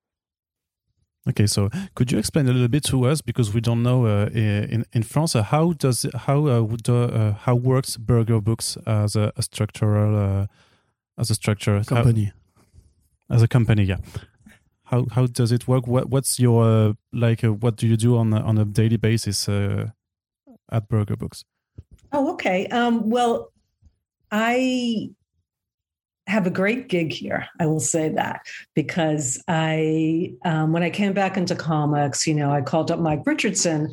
Okay, 1.29 1.47
so 1.47 1.71
could 1.95 2.11
you 2.11 2.19
explain 2.19 2.49
a 2.49 2.53
little 2.53 2.69
bit 2.69 2.83
to 2.85 3.07
us 3.07 3.21
because 3.21 3.55
we 3.55 3.61
don't 3.61 3.83
know 3.83 4.07
uh, 4.07 4.29
in 4.35 4.85
in 4.93 5.05
France 5.05 5.37
uh, 5.37 5.43
how 5.45 5.73
does 5.73 6.05
how 6.27 6.47
uh, 6.47 6.77
do, 6.83 7.05
uh, 7.05 7.35
how 7.35 7.55
works 7.55 7.97
Berger 7.97 8.41
Books 8.41 8.77
as 8.87 9.15
a, 9.15 9.33
a 9.37 9.43
structural 9.43 10.17
uh, 10.17 10.47
as 11.17 11.31
a 11.31 11.35
structure 11.35 11.85
company? 11.85 12.33
As 13.33 13.43
a 13.43 13.49
company 13.49 13.85
yeah. 13.85 13.99
How 14.85 15.07
how 15.11 15.27
does 15.27 15.53
it 15.53 15.67
work? 15.67 15.87
What 15.87 16.11
what's 16.11 16.39
your 16.39 16.65
uh, 16.65 16.93
like 17.13 17.43
uh, 17.43 17.53
what 17.53 17.77
do 17.77 17.87
you 17.87 17.97
do 17.97 18.17
on 18.17 18.33
a, 18.33 18.41
on 18.41 18.59
a 18.59 18.65
daily 18.65 18.99
basis 18.99 19.49
uh, 19.49 19.89
at 20.71 20.89
berger 20.89 21.17
books? 21.17 21.45
Oh 22.13 22.33
okay. 22.35 22.67
Um, 22.69 23.09
well 23.11 23.53
i 24.31 25.11
have 26.27 26.47
a 26.47 26.51
great 26.51 26.89
gig 26.89 27.13
here. 27.13 27.47
I 27.61 27.67
will 27.67 27.81
say 27.81 28.09
that 28.11 28.43
because 28.75 29.43
I, 29.49 30.33
um, 30.45 30.73
when 30.73 30.83
I 30.83 30.91
came 30.91 31.13
back 31.13 31.37
into 31.37 31.57
comics, 31.57 32.27
you 32.27 32.35
know, 32.35 32.51
I 32.51 32.63
called 32.63 32.91
up 32.91 33.01
Mike 33.01 33.23
Richardson 33.27 33.93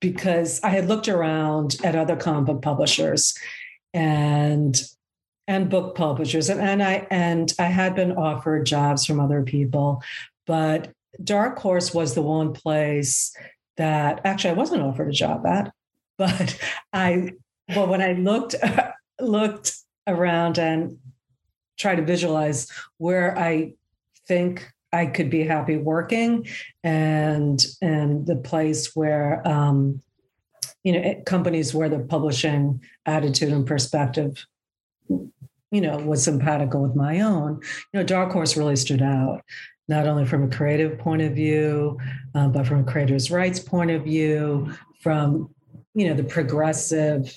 because 0.00 0.60
I 0.62 0.68
had 0.68 0.86
looked 0.86 1.08
around 1.08 1.76
at 1.82 1.96
other 1.96 2.14
comic 2.14 2.60
publishers 2.60 3.34
and 3.94 4.80
and 5.48 5.70
book 5.70 5.94
publishers. 5.94 6.48
And, 6.48 6.60
and 6.60 6.82
I 6.82 7.06
and 7.10 7.52
I 7.58 7.66
had 7.66 7.94
been 7.94 8.12
offered 8.12 8.66
jobs 8.66 9.04
from 9.04 9.20
other 9.20 9.42
people, 9.42 10.02
but 10.46 10.92
Dark 11.22 11.58
Horse 11.58 11.92
was 11.92 12.14
the 12.14 12.22
one 12.22 12.52
place 12.52 13.34
that 13.76 14.20
actually 14.24 14.50
I 14.50 14.54
wasn't 14.54 14.82
offered 14.82 15.08
a 15.08 15.12
job 15.12 15.46
at, 15.46 15.72
but 16.18 16.58
I 16.92 17.32
well 17.74 17.86
when 17.86 18.02
I 18.02 18.12
looked 18.12 18.54
looked 19.20 19.74
around 20.06 20.58
and 20.58 20.98
try 21.78 21.94
to 21.94 22.02
visualize 22.02 22.70
where 22.98 23.36
I 23.38 23.74
think 24.26 24.68
I 24.92 25.06
could 25.06 25.30
be 25.30 25.44
happy 25.44 25.76
working 25.76 26.46
and 26.84 27.64
and 27.80 28.26
the 28.26 28.36
place 28.36 28.94
where 28.94 29.46
um, 29.46 30.02
you 30.84 30.92
know 30.92 31.22
companies 31.24 31.74
where 31.74 31.88
the 31.88 32.00
publishing 32.00 32.82
attitude 33.06 33.52
and 33.52 33.66
perspective 33.66 34.44
you 35.08 35.80
know 35.80 35.96
was 35.98 36.26
simpatical 36.26 36.82
with 36.82 36.94
my 36.94 37.20
own 37.20 37.60
you 37.92 38.00
know 38.00 38.02
dark 38.02 38.32
horse 38.32 38.56
really 38.56 38.76
stood 38.76 39.02
out 39.02 39.42
not 39.88 40.06
only 40.06 40.24
from 40.24 40.44
a 40.44 40.48
creative 40.48 40.98
point 40.98 41.22
of 41.22 41.32
view 41.32 41.98
um, 42.34 42.52
but 42.52 42.66
from 42.66 42.80
a 42.80 42.84
creators 42.84 43.30
rights 43.30 43.58
point 43.58 43.90
of 43.90 44.04
view 44.04 44.72
from 45.00 45.52
you 45.94 46.08
know 46.08 46.14
the 46.14 46.24
progressive 46.24 47.34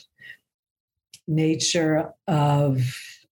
nature 1.28 2.12
of 2.28 2.82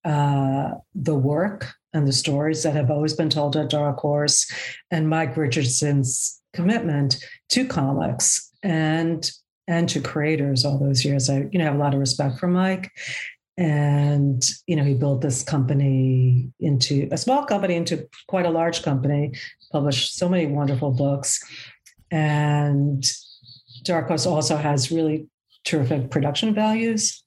uh, 0.05 0.71
the 0.95 1.15
work 1.15 1.73
and 1.93 2.07
the 2.07 2.13
stories 2.13 2.63
that 2.63 2.75
have 2.75 2.89
always 2.89 3.13
been 3.13 3.29
told 3.29 3.55
at 3.55 3.69
Dark 3.69 3.99
Horse, 3.99 4.51
and 4.91 5.07
Mike 5.07 5.37
Richardson's 5.37 6.41
commitment 6.53 7.23
to 7.49 7.65
comics 7.65 8.51
and 8.63 9.29
and 9.67 9.87
to 9.87 10.01
creators 10.01 10.65
all 10.65 10.77
those 10.77 11.05
years. 11.05 11.29
I 11.29 11.47
you 11.51 11.59
know 11.59 11.65
have 11.65 11.75
a 11.75 11.79
lot 11.79 11.93
of 11.93 11.99
respect 11.99 12.39
for 12.39 12.47
Mike, 12.47 12.91
and 13.57 14.43
you 14.65 14.75
know 14.75 14.83
he 14.83 14.93
built 14.93 15.21
this 15.21 15.43
company 15.43 16.51
into 16.59 17.07
a 17.11 17.17
small 17.17 17.45
company 17.45 17.75
into 17.75 18.07
quite 18.27 18.45
a 18.45 18.49
large 18.49 18.83
company, 18.83 19.33
published 19.71 20.15
so 20.15 20.27
many 20.27 20.47
wonderful 20.47 20.91
books, 20.91 21.43
and 22.11 23.05
Dark 23.83 24.07
Horse 24.07 24.25
also 24.25 24.57
has 24.57 24.91
really 24.91 25.27
terrific 25.65 26.09
production 26.09 26.53
values 26.53 27.23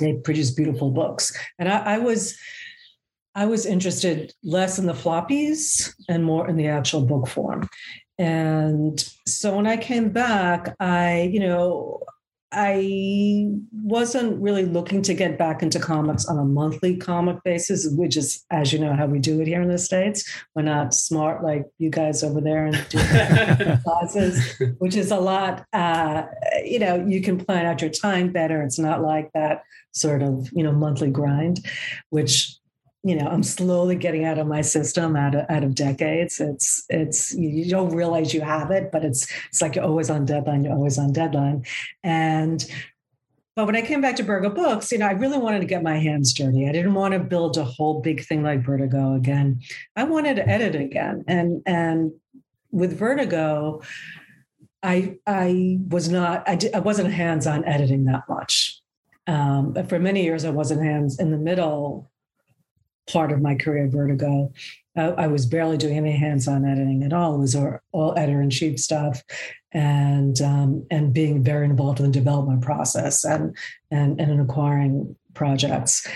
they 0.00 0.14
produce 0.14 0.50
beautiful 0.50 0.90
books. 0.90 1.36
And 1.58 1.68
I, 1.68 1.94
I 1.94 1.98
was 1.98 2.36
I 3.34 3.46
was 3.46 3.64
interested 3.64 4.34
less 4.42 4.78
in 4.78 4.86
the 4.86 4.92
floppies 4.92 5.94
and 6.08 6.24
more 6.24 6.48
in 6.48 6.56
the 6.56 6.66
actual 6.66 7.02
book 7.02 7.28
form. 7.28 7.68
And 8.18 8.98
so 9.26 9.54
when 9.54 9.68
I 9.68 9.76
came 9.76 10.10
back, 10.10 10.74
I, 10.80 11.30
you 11.32 11.38
know, 11.38 12.02
I 12.52 13.48
wasn't 13.72 14.42
really 14.42 14.64
looking 14.64 15.02
to 15.02 15.14
get 15.14 15.38
back 15.38 15.62
into 15.62 15.78
comics 15.78 16.26
on 16.26 16.38
a 16.38 16.44
monthly 16.44 16.96
comic 16.96 17.42
basis, 17.44 17.88
which 17.96 18.16
is, 18.16 18.44
as 18.50 18.72
you 18.72 18.78
know, 18.78 18.94
how 18.94 19.06
we 19.06 19.20
do 19.20 19.40
it 19.40 19.46
here 19.46 19.62
in 19.62 19.68
the 19.68 19.78
States. 19.78 20.28
We're 20.54 20.62
not 20.62 20.92
smart 20.92 21.44
like 21.44 21.66
you 21.78 21.90
guys 21.90 22.24
over 22.24 22.40
there 22.40 22.66
and 22.66 22.86
do 22.88 22.98
classes, 23.84 24.60
which 24.78 24.96
is 24.96 25.12
a 25.12 25.20
lot, 25.20 25.64
uh, 25.72 26.24
you 26.64 26.80
know, 26.80 27.04
you 27.06 27.22
can 27.22 27.38
plan 27.38 27.66
out 27.66 27.80
your 27.80 27.90
time 27.90 28.32
better. 28.32 28.62
It's 28.62 28.78
not 28.78 29.00
like 29.00 29.30
that 29.34 29.62
sort 29.92 30.22
of, 30.22 30.48
you 30.52 30.64
know, 30.64 30.72
monthly 30.72 31.10
grind, 31.10 31.64
which 32.10 32.59
you 33.02 33.14
know 33.16 33.26
i'm 33.26 33.42
slowly 33.42 33.96
getting 33.96 34.24
out 34.24 34.38
of 34.38 34.46
my 34.46 34.60
system 34.60 35.16
out 35.16 35.34
of, 35.34 35.46
out 35.48 35.64
of 35.64 35.74
decades. 35.74 36.40
It's 36.40 36.84
it's 36.88 37.34
you 37.34 37.68
don't 37.70 37.94
realize 37.94 38.34
you 38.34 38.42
have 38.42 38.70
it 38.70 38.90
but 38.92 39.04
it's 39.04 39.26
it's 39.48 39.62
like 39.62 39.76
you're 39.76 39.84
always 39.84 40.10
on 40.10 40.24
deadline 40.24 40.64
you're 40.64 40.74
always 40.74 40.98
on 40.98 41.12
deadline. 41.12 41.64
And 42.04 42.64
but 43.56 43.66
when 43.66 43.76
i 43.76 43.82
came 43.82 44.00
back 44.00 44.16
to 44.16 44.22
Berger 44.22 44.50
books 44.50 44.92
you 44.92 44.98
know 44.98 45.06
i 45.06 45.12
really 45.12 45.38
wanted 45.38 45.60
to 45.60 45.66
get 45.66 45.82
my 45.82 45.98
hands 45.98 46.32
dirty. 46.34 46.68
I 46.68 46.72
didn't 46.72 46.94
want 46.94 47.14
to 47.14 47.20
build 47.20 47.56
a 47.56 47.64
whole 47.64 48.00
big 48.00 48.24
thing 48.24 48.42
like 48.42 48.64
vertigo 48.64 49.14
again. 49.14 49.60
I 49.96 50.04
wanted 50.04 50.36
to 50.36 50.48
edit 50.48 50.74
again. 50.74 51.24
And 51.26 51.62
and 51.66 52.12
with 52.70 52.98
vertigo 52.98 53.80
i 54.82 55.16
i 55.26 55.78
was 55.88 56.08
not 56.08 56.48
i, 56.48 56.54
did, 56.54 56.74
I 56.74 56.80
wasn't 56.80 57.12
hands 57.12 57.46
on 57.46 57.64
editing 57.64 58.04
that 58.04 58.28
much. 58.28 58.80
Um, 59.26 59.74
for 59.88 59.98
many 59.98 60.22
years 60.22 60.44
i 60.44 60.50
wasn't 60.50 60.82
hands 60.82 61.18
in 61.18 61.30
the 61.30 61.38
middle 61.38 62.10
part 63.12 63.32
of 63.32 63.40
my 63.40 63.54
career 63.54 63.84
at 63.86 63.92
Vertigo. 63.92 64.52
Uh, 64.96 65.12
I 65.16 65.28
was 65.28 65.46
barely 65.46 65.76
doing 65.76 65.96
any 65.96 66.12
hands-on 66.12 66.64
editing 66.64 67.04
at 67.04 67.12
all. 67.12 67.36
It 67.36 67.38
was 67.38 67.56
all, 67.92 68.14
editor-in-chief 68.16 68.78
stuff, 68.78 69.22
and 69.72 70.40
um, 70.42 70.86
and 70.90 71.12
being 71.12 71.44
very 71.44 71.64
involved 71.66 72.00
in 72.00 72.06
the 72.06 72.12
development 72.12 72.62
process 72.62 73.24
and 73.24 73.56
and 73.90 74.20
and 74.20 74.32
in 74.32 74.40
acquiring 74.40 75.16
projects 75.34 76.06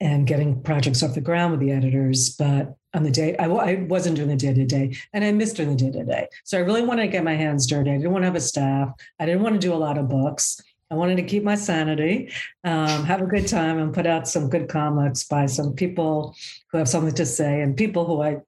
and 0.00 0.26
getting 0.26 0.60
projects 0.62 1.02
off 1.02 1.14
the 1.14 1.20
ground 1.20 1.52
with 1.52 1.60
the 1.60 1.70
editors. 1.70 2.30
But 2.30 2.74
on 2.94 3.04
the 3.04 3.10
day, 3.10 3.36
I, 3.36 3.46
I 3.46 3.74
wasn't 3.88 4.16
doing 4.16 4.28
the 4.28 4.36
day 4.36 4.54
to 4.54 4.66
day, 4.66 4.96
and 5.12 5.24
I 5.24 5.30
missed 5.30 5.56
doing 5.56 5.76
the 5.76 5.76
day 5.76 5.92
to 5.92 6.04
day. 6.04 6.26
So 6.44 6.58
I 6.58 6.62
really 6.62 6.82
wanted 6.82 7.02
to 7.02 7.08
get 7.08 7.22
my 7.22 7.34
hands 7.34 7.66
dirty. 7.66 7.90
I 7.90 7.96
didn't 7.96 8.12
want 8.12 8.22
to 8.22 8.26
have 8.26 8.34
a 8.34 8.40
staff. 8.40 8.92
I 9.20 9.26
didn't 9.26 9.42
want 9.42 9.54
to 9.54 9.66
do 9.66 9.72
a 9.72 9.76
lot 9.76 9.98
of 9.98 10.08
books. 10.08 10.60
I 10.90 10.96
wanted 10.96 11.16
to 11.16 11.22
keep 11.22 11.44
my 11.44 11.54
sanity, 11.54 12.32
um, 12.64 13.04
have 13.04 13.22
a 13.22 13.26
good 13.26 13.46
time, 13.46 13.78
and 13.78 13.94
put 13.94 14.06
out 14.06 14.26
some 14.26 14.48
good 14.48 14.68
comics 14.68 15.22
by 15.22 15.46
some 15.46 15.72
people 15.74 16.34
who 16.70 16.78
have 16.78 16.88
something 16.88 17.14
to 17.14 17.26
say 17.26 17.60
and 17.60 17.76
people 17.76 18.06
who 18.06 18.22
I 18.22 18.38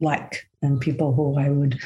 like 0.00 0.48
and 0.62 0.80
people 0.80 1.14
who 1.14 1.38
I 1.38 1.48
would 1.48 1.78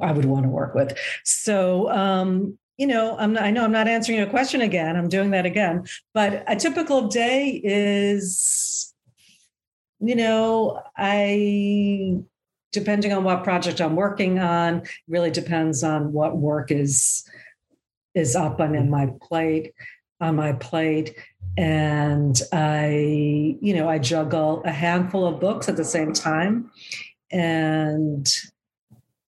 I 0.00 0.12
would 0.12 0.24
want 0.24 0.44
to 0.44 0.48
work 0.48 0.74
with. 0.74 0.96
So 1.24 1.88
um, 1.90 2.58
you 2.78 2.86
know, 2.86 3.16
I'm 3.18 3.32
not, 3.32 3.42
I 3.42 3.50
know 3.50 3.64
I'm 3.64 3.72
not 3.72 3.88
answering 3.88 4.18
your 4.18 4.28
question 4.28 4.60
again. 4.60 4.96
I'm 4.96 5.08
doing 5.08 5.30
that 5.32 5.46
again. 5.46 5.84
But 6.14 6.44
a 6.46 6.54
typical 6.54 7.08
day 7.08 7.60
is, 7.62 8.94
you 10.00 10.14
know, 10.14 10.80
I 10.96 12.18
depending 12.70 13.12
on 13.12 13.24
what 13.24 13.44
project 13.44 13.80
I'm 13.80 13.96
working 13.96 14.38
on, 14.38 14.82
really 15.08 15.30
depends 15.30 15.82
on 15.82 16.12
what 16.12 16.36
work 16.36 16.70
is 16.70 17.28
is 18.18 18.36
up 18.36 18.60
on 18.60 18.74
in 18.74 18.90
my 18.90 19.06
plate 19.22 19.72
on 20.20 20.36
my 20.36 20.52
plate. 20.52 21.14
And 21.56 22.40
i 22.52 22.88
you 23.60 23.74
know 23.74 23.88
i 23.88 23.98
juggle 23.98 24.62
a 24.64 24.70
handful 24.70 25.26
of 25.26 25.40
books 25.40 25.68
at 25.68 25.76
the 25.76 25.84
same 25.84 26.12
time 26.12 26.70
and 27.32 28.26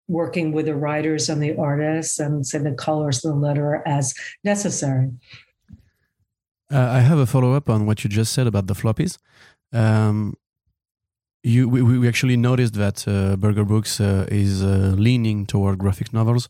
working 0.08 0.52
with 0.52 0.66
the 0.66 0.76
writers 0.76 1.30
and 1.30 1.42
the 1.42 1.56
artists 1.58 2.20
and 2.20 2.46
say 2.46 2.60
the 2.60 2.72
colors 2.72 3.24
of 3.26 3.34
the 3.34 3.40
letter 3.40 3.82
as 3.86 4.14
necessary. 4.44 5.10
Uh, 6.72 6.88
i 6.98 7.00
have 7.00 7.18
a 7.18 7.26
follow-up 7.26 7.68
on 7.70 7.86
what 7.88 8.04
you 8.04 8.10
just 8.10 8.32
said 8.32 8.48
about 8.48 8.68
the 8.68 8.76
floppies. 8.76 9.18
Um, 9.74 10.36
you 11.44 11.68
we, 11.68 11.82
we 11.82 12.08
actually 12.08 12.38
noticed 12.38 12.76
that 12.76 13.08
uh, 13.08 13.38
Berger 13.38 13.66
Books 13.66 14.00
uh, 14.00 14.28
is 14.30 14.62
uh, 14.62 14.94
leaning 14.98 15.46
toward 15.48 15.80
graphic 15.80 16.14
novels 16.14 16.50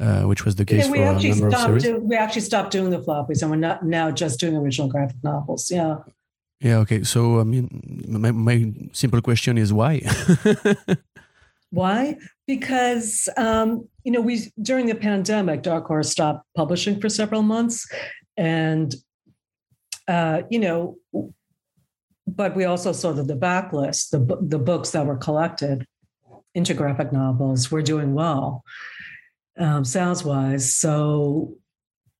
uh, 0.00 0.22
which 0.22 0.44
was 0.44 0.54
the 0.54 0.64
case 0.64 0.86
yeah, 0.86 0.92
we 0.92 0.98
for 0.98 1.04
actually 1.04 1.30
a 1.30 1.34
number 1.34 1.50
stopped 1.50 1.70
of 1.70 1.82
series. 1.82 2.00
Do, 2.00 2.06
we 2.06 2.16
actually 2.16 2.42
stopped 2.42 2.70
doing 2.70 2.90
the 2.90 3.00
floppies, 3.00 3.42
and 3.42 3.50
we're 3.50 3.56
not 3.56 3.84
now 3.84 4.10
just 4.10 4.38
doing 4.38 4.56
original 4.56 4.88
graphic 4.88 5.16
novels. 5.22 5.70
Yeah. 5.70 5.98
Yeah. 6.60 6.76
Okay. 6.78 7.02
So 7.04 7.40
I 7.40 7.44
mean, 7.44 8.04
my, 8.08 8.30
my 8.30 8.72
simple 8.92 9.20
question 9.20 9.58
is 9.58 9.72
why? 9.72 10.02
why? 11.70 12.16
Because 12.46 13.28
um, 13.36 13.88
you 14.04 14.12
know 14.12 14.20
we 14.20 14.52
during 14.62 14.86
the 14.86 14.94
pandemic, 14.94 15.62
Dark 15.62 15.86
Horse 15.86 16.10
stopped 16.10 16.46
publishing 16.56 17.00
for 17.00 17.08
several 17.08 17.42
months, 17.42 17.88
and 18.36 18.94
uh, 20.06 20.42
you 20.48 20.60
know, 20.60 20.96
but 22.26 22.54
we 22.54 22.64
also 22.64 22.92
saw 22.92 23.12
that 23.12 23.26
the 23.26 23.36
backlist, 23.36 24.10
the 24.10 24.38
the 24.40 24.58
books 24.58 24.90
that 24.92 25.06
were 25.06 25.16
collected 25.16 25.86
into 26.54 26.72
graphic 26.72 27.12
novels, 27.12 27.70
were 27.70 27.82
doing 27.82 28.14
well 28.14 28.62
um, 29.58 29.84
sounds 29.84 30.24
wise. 30.24 30.72
So 30.72 31.58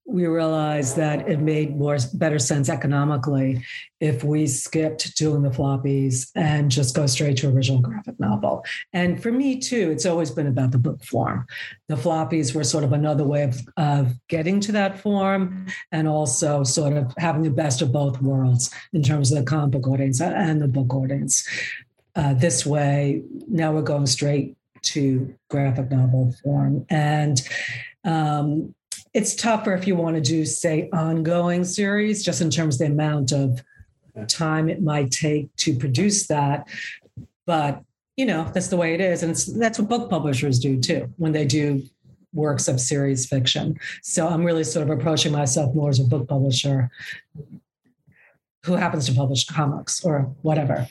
we 0.09 0.27
realized 0.27 0.96
that 0.96 1.29
it 1.29 1.38
made 1.38 1.77
more 1.77 1.98
better 2.14 2.38
sense 2.38 2.70
economically 2.70 3.62
if 4.01 4.24
we 4.24 4.46
skipped 4.46 5.14
doing 5.16 5.42
the 5.42 5.51
floppies 5.51 6.31
and 6.35 6.70
just 6.70 6.96
go 6.96 7.07
straight 7.07 7.37
to 7.37 7.48
original 7.51 7.83
graphic 7.83 8.18
novel. 8.18 8.64
And 8.94 9.22
for 9.22 9.31
me 9.31 9.59
too, 9.59 9.90
it's 9.90 10.07
always 10.07 10.31
been 10.31 10.46
about 10.46 10.70
the 10.70 10.79
book 10.79 11.05
form. 11.05 11.46
The 11.88 11.94
floppies 11.96 12.55
were 12.55 12.64
sort 12.64 12.85
of 12.85 12.94
another 12.94 13.24
way 13.24 13.42
of, 13.42 13.61
of 13.77 14.14
getting 14.29 14.61
to 14.61 14.72
that 14.72 14.98
form 14.98 15.66
and 15.92 16.09
also 16.09 16.64
sort 16.64 16.94
of 16.94 17.12
having 17.18 17.42
the 17.42 17.51
best 17.51 17.83
of 17.83 17.92
both 17.92 18.22
worlds 18.22 18.70
in 18.94 19.03
terms 19.03 19.31
of 19.31 19.38
the 19.38 19.44
comic 19.44 19.72
book 19.72 19.88
audience 19.88 20.22
and 20.22 20.62
the 20.62 20.68
book 20.68 20.94
audience. 20.94 21.46
Uh, 22.14 22.33
this 22.33 22.64
way, 22.64 23.22
now 23.46 23.72
we're 23.72 23.83
going 23.83 24.07
straight 24.07 24.57
to 24.92 25.35
graphic 25.51 25.90
novel 25.90 26.35
form. 26.42 26.87
And 26.90 27.40
um, 28.05 28.74
it's 29.14 29.35
tougher 29.35 29.74
if 29.74 29.87
you 29.87 29.96
want 29.96 30.16
to 30.16 30.22
do, 30.22 30.44
say, 30.44 30.88
ongoing 30.92 31.64
series, 31.64 32.24
just 32.24 32.40
in 32.40 32.51
terms 32.51 32.77
of 32.77 32.87
the 32.87 32.92
amount 32.92 33.33
of 33.33 33.62
time 34.27 34.68
it 34.68 34.83
might 34.83 35.11
take 35.11 35.55
to 35.57 35.77
produce 35.77 36.27
that. 36.27 36.66
But 37.46 37.83
you 38.16 38.27
know, 38.27 38.51
that's 38.53 38.66
the 38.66 38.77
way 38.77 38.94
it 38.94 39.01
is, 39.01 39.22
and 39.22 39.37
that's 39.61 39.79
what 39.79 39.88
book 39.88 40.11
publishers 40.11 40.59
do 40.59 40.81
too 40.81 41.09
when 41.18 41.31
they 41.31 41.44
do 41.44 41.83
works 42.35 42.66
of 42.66 42.81
series 42.81 43.27
fiction. 43.27 43.79
So 44.03 44.29
I'm 44.29 44.44
really 44.44 44.64
sort 44.64 44.90
of 44.90 44.98
approaching 44.98 45.33
myself 45.33 45.74
more 45.74 45.88
as 45.88 46.01
a 46.01 46.05
book 46.05 46.29
publisher 46.29 46.90
who 48.64 48.74
happens 48.74 49.07
to 49.07 49.12
publish 49.12 49.46
comics 49.46 50.05
or 50.05 50.22
whatever. 50.42 50.87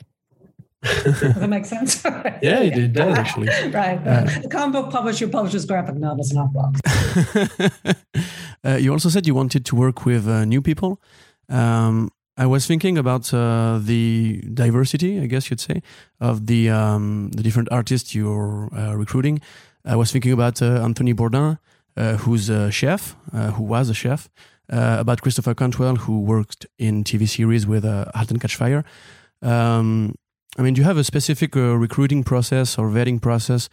Does 0.82 1.20
that 1.20 1.48
make 1.48 1.64
sense? 1.74 2.04
yeah, 2.42 2.60
it, 2.60 2.92
does 2.92 3.18
actually. 3.18 3.48
right. 3.70 3.98
Uh, 4.06 4.24
the 4.42 4.48
comic 4.48 4.72
book 4.72 4.92
publisher 4.92 5.28
publishes 5.28 5.64
graphic 5.64 5.96
novels, 5.96 6.32
not 6.32 6.52
books. 6.52 6.80
uh, 8.64 8.76
you 8.76 8.92
also 8.92 9.08
said 9.08 9.26
you 9.26 9.34
wanted 9.34 9.64
to 9.66 9.76
work 9.76 10.04
with 10.04 10.28
uh, 10.28 10.44
new 10.44 10.62
people. 10.62 11.00
Um, 11.48 12.10
I 12.36 12.46
was 12.46 12.66
thinking 12.66 12.96
about 12.96 13.34
uh, 13.34 13.80
the 13.82 14.42
diversity, 14.54 15.20
I 15.20 15.26
guess 15.26 15.50
you'd 15.50 15.60
say, 15.60 15.82
of 16.20 16.46
the 16.46 16.70
um, 16.70 17.30
the 17.34 17.42
different 17.42 17.68
artists 17.72 18.14
you're 18.14 18.68
uh, 18.72 18.94
recruiting. 18.94 19.40
I 19.84 19.96
was 19.96 20.12
thinking 20.12 20.32
about 20.32 20.62
uh, 20.62 20.84
Anthony 20.84 21.14
Bourdain, 21.14 21.58
who's 22.20 22.48
a 22.48 22.70
chef, 22.70 23.16
who 23.32 23.64
was 23.64 23.90
a 23.90 23.94
chef, 23.94 24.28
about 24.68 25.22
Christopher 25.22 25.54
Cantwell, 25.54 25.96
who 25.96 26.20
worked 26.20 26.66
in 26.78 27.02
TV 27.02 27.26
series 27.26 27.66
with 27.66 27.84
*Halt 27.84 28.30
and 28.30 28.40
Catch 28.40 28.54
Fire*. 28.54 28.84
Um, 29.42 30.14
I 30.58 30.62
mean, 30.62 30.74
do 30.74 30.80
you 30.80 30.84
have 30.84 30.98
a 30.98 31.04
specific 31.04 31.56
uh, 31.56 31.76
recruiting 31.76 32.24
process 32.24 32.76
or 32.76 32.88
vetting 32.88 33.22
process, 33.22 33.68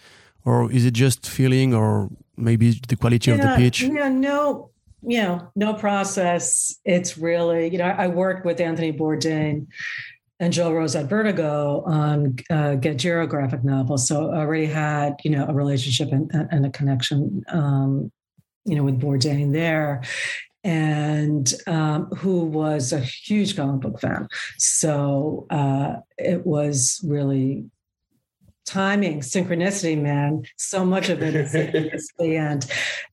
or 0.46 0.72
is 0.72 0.86
it 0.86 0.94
just 0.94 1.28
feeling, 1.28 1.74
or 1.74 2.10
maybe 2.38 2.80
the 2.88 2.96
quality 2.96 3.32
yeah, 3.32 3.38
of 3.38 3.42
the 3.42 3.56
pitch? 3.58 3.82
Yeah, 3.82 4.10
no, 4.10 4.70
you 5.02 5.22
know, 5.24 5.52
no 5.56 5.74
process. 5.74 6.80
It's 6.86 7.18
really, 7.18 7.70
you 7.70 7.80
know, 7.80 7.86
I, 7.86 8.08
worked 8.08 8.46
with 8.46 8.62
Anthony 8.62 8.94
Bourdain 8.94 9.66
and 10.40 10.54
Joel 10.54 10.76
Rose 10.76 10.96
at 10.96 11.08
Vertigo 11.08 11.82
on 11.88 12.38
uh, 12.52 12.76
Get 12.76 12.98
Jiro 12.98 13.26
graphic 13.26 13.64
novels, 13.64 14.08
so 14.08 14.30
I 14.30 14.38
already 14.38 14.68
had, 14.68 15.16
you 15.24 15.32
know, 15.32 15.46
a 15.48 15.54
relationship 15.54 16.12
and, 16.12 16.30
and 16.52 16.68
a 16.68 16.70
connection, 16.70 17.44
um, 17.48 18.12
you 18.64 18.76
know, 18.76 18.84
with 18.84 19.02
Bourdain 19.02 19.54
there 19.54 20.04
and 20.66 21.54
um, 21.68 22.08
who 22.08 22.44
was 22.44 22.92
a 22.92 23.00
huge 23.00 23.56
comic 23.56 23.82
book 23.82 24.02
fan. 24.02 24.28
So 24.58 25.46
uh, 25.52 25.98
it 26.18 26.46
was 26.46 27.00
really 27.06 27.66
timing, 28.66 29.20
synchronicity, 29.20 30.02
man. 30.02 30.44
So 30.58 30.84
much 30.84 31.10
of 31.10 31.22
it 31.22 31.36
is 31.36 31.54
synchronicity 31.54 32.40
and 32.52 32.66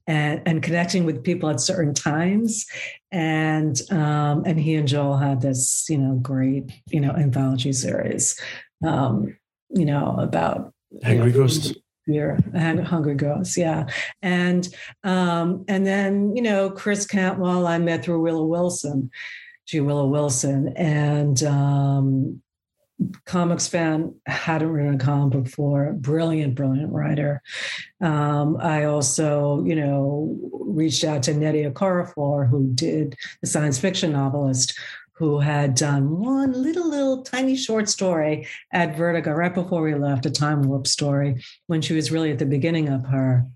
and 0.07 0.43
and 0.47 0.63
connecting 0.63 1.05
with 1.05 1.23
people 1.23 1.51
at 1.51 1.61
certain 1.61 1.93
times. 1.93 2.65
And 3.13 3.79
um, 3.91 4.45
and 4.47 4.59
he 4.59 4.75
and 4.75 4.89
Joel 4.89 5.19
had 5.19 5.43
this, 5.43 5.87
you 5.91 5.99
know, 5.99 6.15
great, 6.15 6.73
you 6.87 7.01
know, 7.01 7.11
anthology 7.11 7.75
series, 7.75 8.41
um, 8.85 9.37
you 9.69 9.85
know, 9.85 10.17
about 10.19 10.73
Angry 11.03 11.33
Ghosts 11.33 11.75
year 12.07 12.39
and 12.53 12.87
hungry 12.87 13.15
ghosts 13.15 13.57
yeah. 13.57 13.87
And 14.23 14.69
um 15.05 15.65
and 15.69 15.87
then 15.87 16.35
you 16.37 16.43
know 16.43 16.71
chris 16.71 17.07
cantwell 17.07 17.67
i 17.67 17.79
met 17.79 18.05
through 18.05 18.21
willow 18.21 18.45
wilson 18.45 19.11
g 19.67 19.81
willow 19.81 20.07
wilson. 20.07 20.69
And 20.77 21.43
um 21.45 22.43
comics 23.25 23.67
fan 23.67 24.15
hadn't 24.27 24.71
written 24.71 24.95
a 24.95 24.99
comic 24.99 25.43
before 25.45 25.93
brilliant 25.95 26.55
brilliant 26.55 26.93
writer. 26.93 27.43
Um, 28.01 28.57
i 28.61 28.85
also 28.85 29.65
you 29.65 29.75
know 29.75 30.37
reached 30.53 31.05
out 31.05 31.23
to 31.25 31.33
Nnedi 31.33 31.71
Okorafor 31.71 32.49
who 32.49 32.71
did 32.75 33.17
the 33.41 33.47
science 33.47 33.79
fiction 33.79 34.13
novelist 34.13 34.79
who 35.15 35.41
had 35.41 35.75
done 35.75 36.19
one 36.19 36.53
little, 36.53 36.89
little 36.89 37.23
tiny 37.23 37.57
short 37.57 37.89
story 37.89 38.47
at 38.73 38.97
Vertigo 38.97 39.33
right 39.33 39.55
before 39.55 39.83
we 39.83 39.95
left, 39.95 40.27
a 40.27 40.31
time 40.31 40.63
warp 40.63 40.87
story, 40.87 41.43
when 41.67 41.83
she 41.83 41.95
was 41.95 42.11
really 42.11 42.31
at 42.31 42.39
the 42.39 42.47
beginning 42.47 42.89
of 42.89 43.05
her 43.07 43.47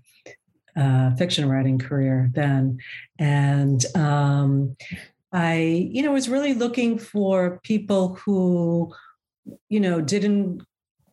uh, 0.75 1.15
fiction 1.15 1.49
writing 1.49 1.79
career 1.79 2.29
then. 2.33 2.79
And 3.17 3.83
um, 3.95 4.75
I, 5.31 5.89
you 5.91 6.03
know, 6.03 6.11
was 6.11 6.29
really 6.29 6.53
looking 6.53 6.99
for 6.99 7.59
people 7.63 8.15
who, 8.15 8.93
you 9.69 9.79
know, 9.79 9.99
didn't 9.99 10.61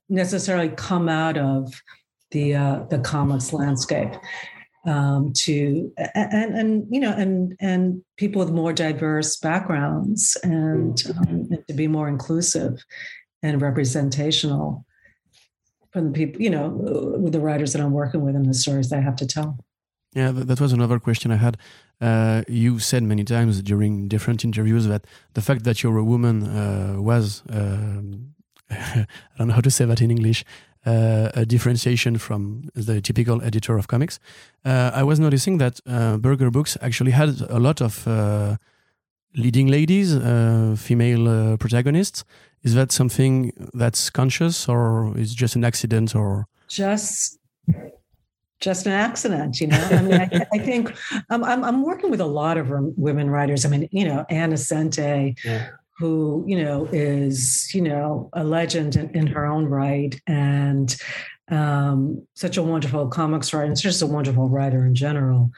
necessarily 0.09 0.69
come 0.69 1.09
out 1.09 1.39
of 1.39 1.73
the 2.31 2.55
uh, 2.55 2.85
the 2.91 2.99
comics 2.99 3.53
landscape 3.53 4.13
um, 4.87 5.33
to 5.33 5.93
and 6.15 6.55
and 6.55 6.87
you 6.91 7.01
know 7.01 7.13
and 7.13 7.57
and 7.61 8.03
people 8.17 8.41
with 8.41 8.51
more 8.51 8.73
diverse 8.73 9.37
backgrounds 9.37 10.37
and, 10.43 11.03
um, 11.17 11.49
and 11.51 11.67
to 11.69 11.75
be 11.75 11.89
more 11.89 12.09
inclusive 12.09 12.85
and 13.43 13.63
representational 13.63 14.85
from 15.93 16.07
the 16.07 16.13
people 16.13 16.43
you 16.43 16.51
know 16.51 16.69
with 17.19 17.33
the 17.33 17.41
writers 17.41 17.73
that 17.73 17.81
I'm 17.81 17.93
working 17.93 18.23
with 18.23 18.37
and 18.37 18.47
the 18.47 18.55
stories 18.55 18.93
I 18.93 19.01
have 19.01 19.17
to 19.17 19.27
tell. 19.27 19.59
Yeah, 20.15 20.31
that 20.31 20.61
was 20.61 20.73
another 20.73 21.01
question 21.01 21.33
I 21.33 21.37
had. 21.37 21.57
Uh, 22.01 22.43
you 22.47 22.79
said 22.79 23.03
many 23.03 23.25
times 23.25 23.61
during 23.63 24.07
different 24.07 24.45
interviews 24.45 24.87
that 24.87 25.07
the 25.35 25.43
fact 25.43 25.65
that 25.65 25.83
you're 25.83 25.99
a 25.99 26.05
woman 26.05 26.47
uh, 26.47 26.97
was, 27.01 27.43
uh, 27.51 28.01
I 28.71 29.07
don't 29.39 29.49
know 29.49 29.55
how 29.55 29.61
to 29.61 29.71
say 29.73 29.85
that 29.85 30.01
in 30.01 30.13
English, 30.13 30.45
uh, 30.87 31.31
a 31.35 31.45
differentiation 31.47 32.19
from 32.19 32.71
the 32.75 33.01
typical 33.01 33.43
editor 33.43 33.77
of 33.79 33.89
comics. 33.89 34.19
Uh, 34.65 34.91
I 34.95 35.03
was 35.03 35.19
noticing 35.19 35.59
that 35.59 35.81
uh, 35.87 36.17
Berger 36.19 36.51
Books 36.51 36.77
actually 36.81 37.13
had 37.13 37.41
a 37.49 37.59
lot 37.59 37.81
of 37.81 38.07
uh, 38.07 38.57
leading 39.35 39.69
ladies, 39.69 40.15
uh, 40.15 40.77
female 40.79 41.29
uh, 41.29 41.57
protagonists. 41.57 42.25
Is 42.63 42.75
that 42.75 42.93
something 42.93 43.53
that's 43.75 44.09
conscious, 44.09 44.69
or 44.69 45.17
is 45.19 45.35
just 45.35 45.55
an 45.55 45.65
accident, 45.65 46.15
or 46.15 46.47
just? 46.69 47.39
Just 48.61 48.87
an 48.87 48.93
accident, 48.93 49.61
you 49.61 49.67
know. 49.67 49.89
I 49.91 50.01
mean, 50.01 50.15
I, 50.15 50.47
I 50.55 50.59
think 50.59 50.95
I'm, 51.29 51.45
I'm, 51.45 51.63
I'm 51.63 51.83
working 51.83 52.11
with 52.11 52.21
a 52.21 52.27
lot 52.27 52.57
of 52.57 52.71
women 52.97 53.29
writers. 53.29 53.67
I 53.67 53.69
mean, 53.69 53.89
you 53.91 54.07
know, 54.07 54.25
Ann 54.31 54.53
Nocenti, 54.53 55.37
yeah 55.45 55.71
who 55.99 56.45
you 56.47 56.63
know 56.63 56.87
is 56.93 57.73
you 57.75 57.81
know 57.81 58.29
a 58.33 58.45
legend 58.45 58.97
in, 58.97 59.11
in 59.11 59.27
her 59.27 59.47
own 59.47 59.67
right 59.67 60.21
and 60.27 60.97
um, 61.51 62.27
such 62.35 62.57
a 62.57 62.63
wonderful 62.63 63.07
comics 63.09 63.53
writer 63.53 63.67
and 63.67 63.77
just 63.77 64.03
a 64.03 64.07
wonderful 64.07 64.49
writer 64.49 64.87
in 64.87 64.95
general 64.95 65.51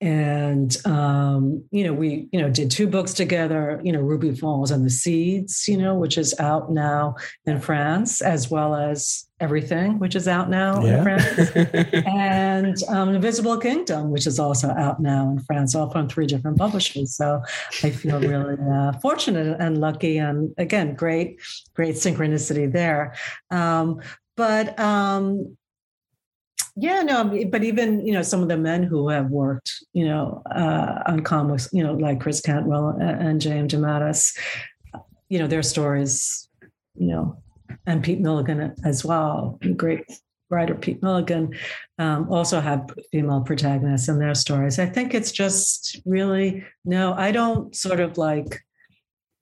and 0.00 0.78
um, 0.86 1.62
you 1.70 1.84
know 1.84 1.92
we 1.92 2.26
you 2.32 2.40
know 2.40 2.48
did 2.48 2.70
two 2.70 2.86
books 2.86 3.12
together 3.12 3.80
you 3.84 3.92
know 3.92 4.00
ruby 4.00 4.34
falls 4.34 4.70
and 4.70 4.84
the 4.84 4.90
seeds 4.90 5.68
you 5.68 5.76
know 5.76 5.94
which 5.94 6.16
is 6.16 6.38
out 6.40 6.72
now 6.72 7.14
in 7.44 7.60
france 7.60 8.22
as 8.22 8.50
well 8.50 8.74
as 8.74 9.26
everything 9.40 9.98
which 9.98 10.14
is 10.14 10.26
out 10.26 10.48
now 10.48 10.82
yeah. 10.82 10.98
in 10.98 11.02
france. 11.02 11.50
And 12.06 12.76
um, 12.88 13.14
invisible 13.14 13.58
kingdom 13.58 14.10
which 14.10 14.26
is 14.26 14.38
also 14.38 14.68
out 14.70 15.00
now 15.00 15.30
in 15.30 15.40
france 15.40 15.74
all 15.74 15.90
from 15.90 16.08
three 16.08 16.26
different 16.26 16.56
publishers. 16.56 17.16
So 17.16 17.42
i 17.82 17.90
feel 17.90 18.20
really 18.32 18.56
uh, 18.72 18.92
fortunate 19.00 19.56
and 19.60 19.78
lucky 19.78 20.18
and 20.18 20.54
again 20.56 20.94
great 20.94 21.40
great 21.74 21.96
synchronicity 21.96 22.72
there. 22.72 23.14
Um, 23.50 24.00
but 24.36 24.78
um, 24.78 25.56
yeah, 26.80 27.02
no, 27.02 27.44
but 27.50 27.62
even 27.62 28.06
you 28.06 28.12
know 28.12 28.22
some 28.22 28.40
of 28.40 28.48
the 28.48 28.56
men 28.56 28.82
who 28.82 29.10
have 29.10 29.30
worked, 29.30 29.84
you 29.92 30.06
know, 30.06 30.42
uh, 30.50 31.02
on 31.06 31.20
comics, 31.20 31.68
you 31.72 31.82
know, 31.82 31.92
like 31.92 32.20
Chris 32.20 32.40
Cantwell 32.40 32.96
and, 32.98 33.38
James 33.40 33.74
DeMatteis, 33.74 34.36
you 35.28 35.38
know, 35.38 35.46
their 35.46 35.62
stories, 35.62 36.48
you 36.94 37.08
know, 37.08 37.42
and 37.86 38.02
Pete 38.02 38.20
Milligan 38.20 38.74
as 38.82 39.04
well, 39.04 39.58
great 39.76 40.04
writer 40.48 40.74
Pete 40.74 41.02
Milligan, 41.02 41.54
um, 41.98 42.32
also 42.32 42.60
have 42.60 42.90
female 43.12 43.42
protagonists 43.42 44.08
in 44.08 44.18
their 44.18 44.34
stories. 44.34 44.78
I 44.78 44.86
think 44.86 45.12
it's 45.12 45.32
just 45.32 46.00
really 46.06 46.64
no, 46.86 47.12
I 47.12 47.30
don't 47.30 47.76
sort 47.76 48.00
of 48.00 48.16
like 48.16 48.58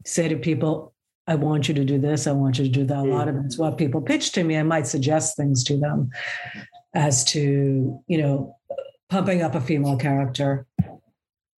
say 0.05 0.29
to 0.29 0.37
people, 0.37 0.92
I 1.29 1.37
want 1.37 1.68
you 1.68 1.74
to 1.74 1.85
do 1.85 1.98
this, 1.98 2.27
I 2.27 2.33
want 2.33 2.59
you 2.59 2.64
to 2.64 2.70
do 2.70 2.85
that. 2.85 2.98
A 2.98 3.03
lot 3.03 3.29
of 3.29 3.37
it's 3.44 3.59
what 3.59 3.79
people 3.79 4.01
pitch 4.01 4.33
to 4.33 4.42
me. 4.42 4.57
I 4.57 4.64
might 4.64 4.88
suggest 4.88 5.37
things 5.37 5.62
to 5.64 5.79
them 5.79 6.11
as 6.99 7.23
to 7.23 8.03
you 8.09 8.19
know 8.19 8.57
pumping 9.09 9.41
up 9.41 9.55
a 9.55 9.61
female 9.61 9.97
character 9.97 10.67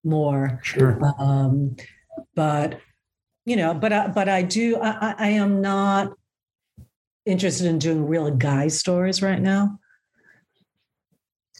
more. 0.05 0.61
Sure. 0.63 1.01
Um, 1.19 1.77
but 2.35 2.79
you 3.47 3.57
know, 3.57 3.75
but 3.75 3.93
I, 3.93 4.07
but 4.09 4.29
I 4.29 4.43
do. 4.43 4.77
I, 4.77 5.15
I 5.19 5.29
am 5.31 5.61
not 5.61 6.13
interested 7.27 7.67
in 7.67 7.79
doing 7.79 8.07
real 8.07 8.31
guy 8.31 8.69
stories 8.69 9.23
right 9.23 9.41
now. 9.41 9.79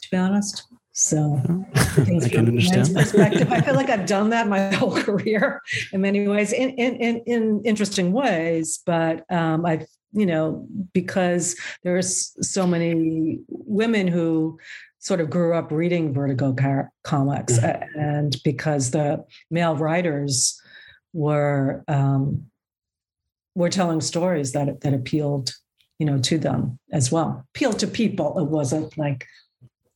To 0.03 0.07
be 0.11 0.17
honest. 0.17 0.67
So 0.93 1.41
I 1.73 2.29
can 2.29 2.47
understand. 2.47 2.93
Perspective, 2.93 3.51
I 3.51 3.61
feel 3.61 3.75
like 3.75 3.89
I've 3.89 4.05
done 4.05 4.29
that 4.29 4.47
my 4.47 4.71
whole 4.75 4.95
career 4.95 5.61
in 5.91 6.01
many 6.01 6.27
ways, 6.27 6.53
in 6.53 6.69
in 6.71 6.95
in, 6.97 7.23
in 7.25 7.61
interesting 7.65 8.11
ways. 8.11 8.81
But 8.85 9.25
um, 9.31 9.65
I've 9.65 9.87
you 10.13 10.25
know, 10.25 10.67
because 10.93 11.55
there's 11.83 12.35
so 12.47 12.67
many 12.67 13.39
women 13.47 14.07
who 14.07 14.59
sort 14.99 15.19
of 15.19 15.29
grew 15.29 15.53
up 15.53 15.71
reading 15.71 16.13
Vertigo 16.13 16.53
car- 16.53 16.91
comics, 17.03 17.57
mm-hmm. 17.57 17.99
and 17.99 18.35
because 18.43 18.91
the 18.91 19.23
male 19.49 19.75
writers 19.75 20.61
were 21.13 21.83
um, 21.87 22.45
were 23.55 23.69
telling 23.69 24.01
stories 24.01 24.51
that 24.53 24.81
that 24.81 24.93
appealed, 24.93 25.53
you 25.99 26.05
know, 26.05 26.19
to 26.19 26.37
them 26.37 26.79
as 26.91 27.11
well. 27.11 27.45
Appealed 27.55 27.79
to 27.79 27.87
people. 27.87 28.37
It 28.39 28.45
wasn't 28.45 28.97
like 28.97 29.25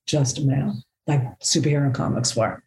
just 0.07 0.43
male, 0.43 0.75
like 1.07 1.21
superhero 1.39 1.93
comics 1.93 2.35
were. 2.35 2.63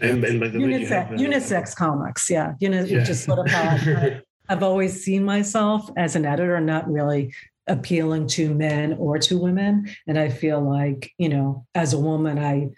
And, 0.00 0.24
and 0.24 0.40
by 0.40 0.48
the 0.48 0.58
way, 0.58 0.64
Unisex, 0.64 0.88
have, 0.88 1.12
uh, 1.12 1.16
unisex 1.16 1.76
comics, 1.76 2.30
yeah. 2.30 2.54
You 2.60 2.68
know, 2.68 2.82
Yeah. 2.82 3.02
just 3.02 3.24
sort 3.24 3.40
of 3.40 3.48
how 3.48 3.76
I've 4.48 4.62
always 4.62 5.02
seen 5.02 5.24
myself 5.24 5.90
as 5.96 6.16
an 6.16 6.24
editor, 6.24 6.58
not 6.60 6.90
really 6.90 7.34
appealing 7.66 8.26
to 8.26 8.54
men 8.54 8.94
or 8.94 9.18
to 9.18 9.38
women. 9.38 9.88
And 10.06 10.18
I 10.18 10.30
feel 10.30 10.60
like, 10.60 11.12
you 11.18 11.28
know, 11.28 11.66
as 11.74 11.92
a 11.92 11.98
woman, 11.98 12.38
I, 12.38 12.70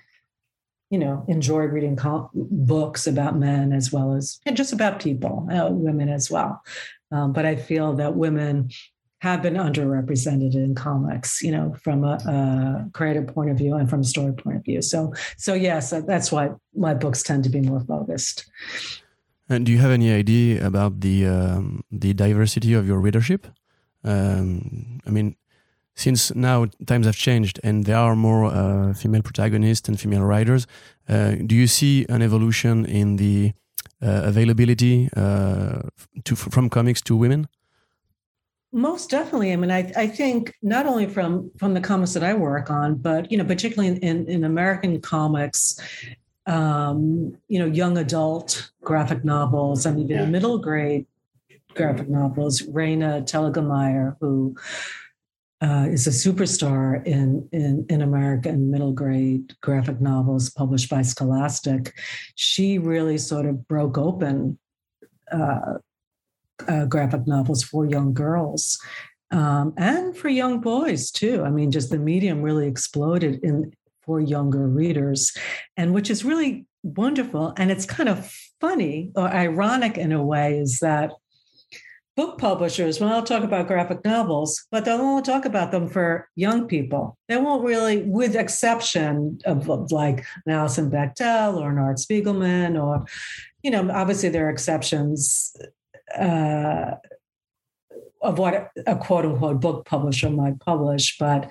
you 0.91 0.99
know, 0.99 1.25
enjoy 1.29 1.65
reading 1.65 1.97
com- 1.97 2.29
books 2.35 3.07
about 3.07 3.39
men 3.39 3.73
as 3.73 3.93
well 3.93 4.15
as 4.15 4.41
and 4.45 4.57
just 4.57 4.73
about 4.73 5.01
people, 5.01 5.49
uh, 5.51 5.69
women 5.71 6.09
as 6.09 6.31
well. 6.31 6.63
Um, 7.13 7.33
but 7.33 7.47
I 7.47 7.57
feel 7.57 7.95
that 7.95 8.17
women 8.17 8.71
have 9.21 9.43
been 9.43 9.55
underrepresented 9.55 10.55
in 10.55 10.75
comics, 10.75 11.43
you 11.43 11.53
know, 11.53 11.77
from 11.83 12.05
a, 12.05 12.15
a 12.27 12.91
creative 12.93 13.27
point 13.29 13.51
of 13.51 13.59
view 13.59 13.77
and 13.77 13.89
from 13.89 14.01
a 14.01 14.05
story 14.05 14.33
point 14.33 14.57
of 14.57 14.65
view. 14.65 14.81
So, 14.81 15.13
so 15.37 15.53
yes, 15.55 15.91
that's 15.91 16.33
why 16.33 16.51
my 16.75 16.95
books 16.95 17.23
tend 17.23 17.45
to 17.45 17.51
be 17.51 17.61
more 17.61 17.81
focused. 17.81 18.51
And 19.51 19.67
do 19.67 19.73
you 19.73 19.79
have 19.79 19.91
any 19.91 20.13
idea 20.13 20.65
about 20.65 21.01
the 21.01 21.27
um, 21.27 21.83
the 21.91 22.15
diversity 22.15 22.73
of 22.73 22.87
your 22.87 23.01
readership? 23.01 23.49
Um, 24.05 25.01
I 25.07 25.11
mean, 25.11 25.35
since 25.95 26.33
now 26.35 26.67
times 26.87 27.07
have 27.07 27.17
changed 27.17 27.59
and 27.65 27.85
there 27.85 27.97
are 27.97 28.15
more 28.15 28.45
uh, 28.47 28.95
female 28.95 29.23
protagonists 29.23 29.89
and 29.89 29.99
female 29.99 30.23
writers, 30.23 30.67
uh, 31.09 31.35
do 31.45 31.55
you 31.57 31.67
see 31.67 32.07
an 32.09 32.23
evolution 32.23 32.87
in 32.87 33.17
the 33.17 33.53
uh, 34.01 34.23
availability 34.25 35.11
uh, 35.17 35.81
to 36.25 36.37
from 36.37 36.71
comics 36.71 37.03
to 37.03 37.17
women? 37.17 37.49
Most 38.73 39.11
definitely. 39.11 39.53
I 39.53 39.57
mean, 39.57 39.73
I, 39.73 39.93
I 39.97 40.07
think 40.07 40.55
not 40.63 40.87
only 40.87 41.07
from 41.07 41.51
from 41.59 41.75
the 41.75 41.81
comics 41.81 42.15
that 42.15 42.23
I 42.23 42.35
work 42.35 42.71
on, 42.71 42.95
but 42.95 43.31
you 43.33 43.37
know, 43.37 43.45
particularly 43.45 43.89
in, 43.89 43.97
in, 43.99 44.29
in 44.29 44.45
American 44.45 45.01
comics, 45.01 45.81
um, 46.51 47.37
you 47.49 47.59
know, 47.61 47.67
young 47.67 47.97
adult 47.99 48.73
graphic 48.83 49.25
novels 49.25 49.87
and 49.87 50.01
even 50.01 50.17
Yeah. 50.17 50.27
middle 50.27 50.59
grade 50.59 51.07
graphic 51.75 52.09
novels. 52.09 52.63
Raina 52.63 53.23
Telgemeier, 53.23 54.17
who 54.21 54.57
uh, 55.63 55.87
is 55.89 56.07
a 56.07 56.11
superstar 56.11 57.07
in, 57.07 57.49
in 57.53 57.87
in 57.89 58.03
American 58.03 58.71
middle 58.71 58.93
grade 58.93 59.55
graphic 59.61 60.01
novels 60.01 60.51
published 60.51 60.91
by 60.91 61.03
Scholastic, 61.03 61.95
she 62.35 62.79
really 62.79 63.19
sort 63.19 63.47
of 63.47 63.69
broke 63.69 63.97
open 63.97 64.59
uh, 65.31 65.75
uh, 66.67 66.85
graphic 66.87 67.27
novels 67.27 67.63
for 67.63 67.87
young 67.87 68.13
girls 68.13 68.81
um, 69.31 69.73
and 69.77 70.17
for 70.17 70.29
young 70.29 70.61
boys 70.61 71.11
too. 71.11 71.45
I 71.45 71.51
mean, 71.51 71.71
just 71.71 71.91
the 71.91 71.99
medium 71.99 72.43
really 72.43 72.67
exploded 72.67 73.41
in 73.43 73.73
for 74.03 74.21
younger 74.21 74.67
readers, 74.67 75.37
and 75.77 75.95
which 75.95 76.11
is 76.11 76.25
really 76.25 76.67
wonderful. 76.83 77.53
And 77.57 77.71
it's 77.71 77.87
kind 77.87 78.09
of 78.09 78.33
funny 78.61 79.13
or 79.15 79.29
ironic 79.29 79.99
in 79.99 80.13
a 80.13 80.23
way 80.23 80.59
is 80.59 80.79
that 80.81 81.13
book 82.17 82.39
publishers, 82.39 83.01
when 83.01 83.11
I'll 83.11 83.23
talk 83.23 83.45
about 83.45 83.67
graphic 83.67 84.05
novels, 84.05 84.67
but 84.71 84.85
they'll 84.85 85.01
only 85.01 85.23
talk 85.23 85.45
about 85.45 85.71
them 85.71 85.89
for 85.89 86.29
young 86.37 86.67
people. 86.67 87.17
They 87.29 87.37
won't 87.39 87.65
really, 87.65 88.03
with 88.03 88.37
exception 88.37 89.39
of, 89.47 89.71
of 89.71 89.91
like 89.91 90.27
an 90.45 90.53
Alison 90.53 90.91
Bechdel 90.91 91.57
or 91.57 91.71
an 91.71 91.79
Art 91.79 91.97
Spiegelman, 91.97 92.83
or, 92.83 93.07
you 93.63 93.71
know, 93.71 93.91
obviously 93.91 94.29
there 94.29 94.47
are 94.47 94.51
exceptions 94.51 95.57
uh, 96.19 96.93
of 98.21 98.39
what 98.39 98.71
a 98.87 98.97
quote 98.97 99.25
unquote 99.25 99.61
book 99.61 99.87
publisher 99.87 100.29
might 100.29 100.61
publish, 100.61 101.17
but 101.19 101.49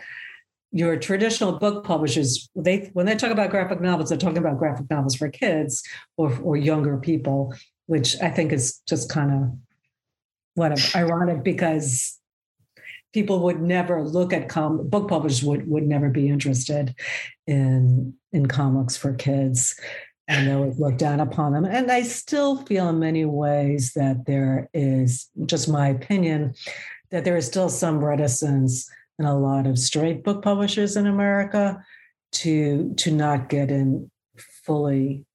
your 0.71 0.97
traditional 0.97 1.53
book 1.53 1.83
publishers, 1.83 2.49
they 2.55 2.89
when 2.93 3.05
they 3.05 3.15
talk 3.15 3.31
about 3.31 3.49
graphic 3.49 3.81
novels, 3.81 4.09
they're 4.09 4.17
talking 4.17 4.37
about 4.37 4.57
graphic 4.57 4.89
novels 4.89 5.15
for 5.15 5.29
kids 5.29 5.83
or 6.17 6.37
or 6.41 6.57
younger 6.57 6.97
people, 6.97 7.53
which 7.87 8.15
I 8.21 8.29
think 8.29 8.53
is 8.53 8.79
just 8.87 9.09
kind 9.09 9.31
of 9.31 9.57
whatever 10.55 10.81
ironic 10.95 11.43
because 11.43 12.17
people 13.13 13.39
would 13.39 13.61
never 13.61 14.03
look 14.03 14.33
at 14.33 14.49
com 14.49 14.87
book 14.87 15.07
publishers 15.07 15.43
would 15.43 15.67
would 15.67 15.87
never 15.87 16.09
be 16.09 16.27
interested 16.27 16.93
in 17.47 18.13
in 18.31 18.47
comics 18.47 18.95
for 18.95 19.13
kids. 19.13 19.79
And 20.27 20.47
they 20.47 20.55
would 20.55 20.77
look 20.79 20.99
down 20.99 21.19
upon 21.19 21.53
them. 21.53 21.65
And 21.65 21.91
i 21.91 22.03
still 22.03 22.57
feel 22.57 22.89
in 22.89 22.99
many 22.99 23.25
ways 23.25 23.93
that 23.93 24.25
there 24.27 24.69
is 24.75 25.27
just 25.47 25.67
my 25.67 25.87
opinion 25.87 26.53
that 27.09 27.25
there 27.25 27.35
is 27.35 27.47
still 27.47 27.69
some 27.69 28.05
reticence 28.05 28.87
in 29.19 29.25
a 29.25 29.37
lot 29.37 29.67
of 29.67 29.77
straight 29.77 30.23
book 30.23 30.41
publishers 30.41 30.95
in 30.95 31.05
america 31.05 31.83
to 32.31 32.93
to 32.95 33.11
not 33.11 33.49
get 33.49 33.69
in 33.69 34.09
fully 34.65 35.25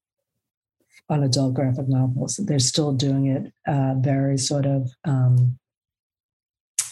on 1.09 1.23
adult 1.23 1.55
graphic 1.55 1.89
novels. 1.89 2.41
They're 2.43 2.59
still 2.59 2.93
doing 2.93 3.27
it 3.27 3.53
uh, 3.67 3.95
very 3.99 4.39
sort 4.39 4.67
of 4.67 4.91
um, 5.05 5.59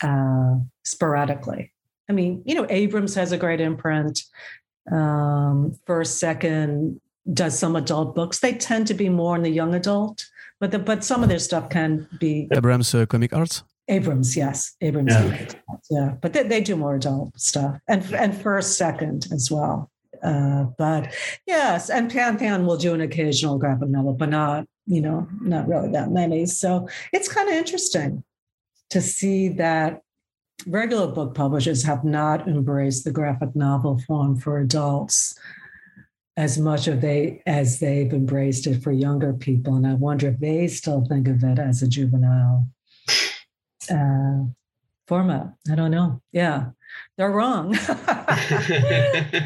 uh, 0.02 0.56
sporadically. 0.84 1.72
I 2.08 2.12
mean, 2.12 2.42
you 2.44 2.54
know, 2.54 2.66
Abrams 2.68 3.14
has 3.14 3.32
a 3.32 3.38
great 3.38 3.60
imprint. 3.60 4.20
Um, 4.90 5.78
First, 5.86 6.18
Second 6.18 7.00
does 7.32 7.58
some 7.58 7.76
adult 7.76 8.14
books. 8.14 8.40
They 8.40 8.54
tend 8.54 8.86
to 8.88 8.94
be 8.94 9.08
more 9.08 9.36
in 9.36 9.42
the 9.42 9.50
young 9.50 9.74
adult, 9.74 10.26
but 10.60 10.72
the, 10.72 10.78
but 10.78 11.04
some 11.04 11.22
of 11.22 11.28
their 11.28 11.38
stuff 11.38 11.70
can 11.70 12.08
be 12.18 12.48
Abrams 12.52 12.94
uh, 12.94 13.06
Comic 13.06 13.32
Arts. 13.32 13.62
Abrams. 13.88 14.36
Yes, 14.36 14.74
Abrams. 14.80 15.12
Yeah. 15.12 15.46
Yeah, 15.90 16.14
but 16.20 16.32
they, 16.32 16.42
they 16.44 16.60
do 16.60 16.76
more 16.76 16.94
adult 16.94 17.38
stuff, 17.38 17.78
and 17.88 18.02
and 18.14 18.34
First, 18.40 18.78
Second 18.78 19.26
as 19.32 19.50
well. 19.50 19.90
Uh, 20.22 20.64
but 20.78 21.12
yes, 21.46 21.90
and 21.90 22.10
Pantheon 22.10 22.64
will 22.64 22.76
do 22.76 22.94
an 22.94 23.00
occasional 23.00 23.58
graphic 23.58 23.88
novel, 23.88 24.12
but 24.12 24.28
not, 24.28 24.66
you 24.86 25.00
know, 25.00 25.26
not 25.40 25.66
really 25.66 25.90
that 25.90 26.12
many. 26.12 26.46
So 26.46 26.88
it's 27.12 27.28
kind 27.28 27.48
of 27.48 27.54
interesting 27.54 28.22
to 28.90 29.00
see 29.00 29.48
that 29.48 30.00
regular 30.66 31.08
book 31.08 31.34
publishers 31.34 31.82
have 31.82 32.04
not 32.04 32.46
embraced 32.46 33.04
the 33.04 33.10
graphic 33.10 33.56
novel 33.56 33.98
form 34.06 34.36
for 34.36 34.60
adults 34.60 35.36
as 36.36 36.56
much 36.56 36.86
of 36.86 37.00
they 37.00 37.42
as 37.46 37.80
they've 37.80 38.12
embraced 38.12 38.66
it 38.66 38.82
for 38.82 38.92
younger 38.92 39.32
people. 39.32 39.74
And 39.74 39.86
I 39.86 39.94
wonder 39.94 40.28
if 40.28 40.38
they 40.38 40.68
still 40.68 41.04
think 41.04 41.26
of 41.26 41.42
it 41.42 41.58
as 41.58 41.82
a 41.82 41.88
juvenile 41.88 42.66
uh, 43.90 44.44
format. 45.06 45.54
I 45.70 45.74
don't 45.74 45.90
know. 45.90 46.20
Yeah, 46.32 46.70
they're 47.16 47.30
wrong. 47.30 47.72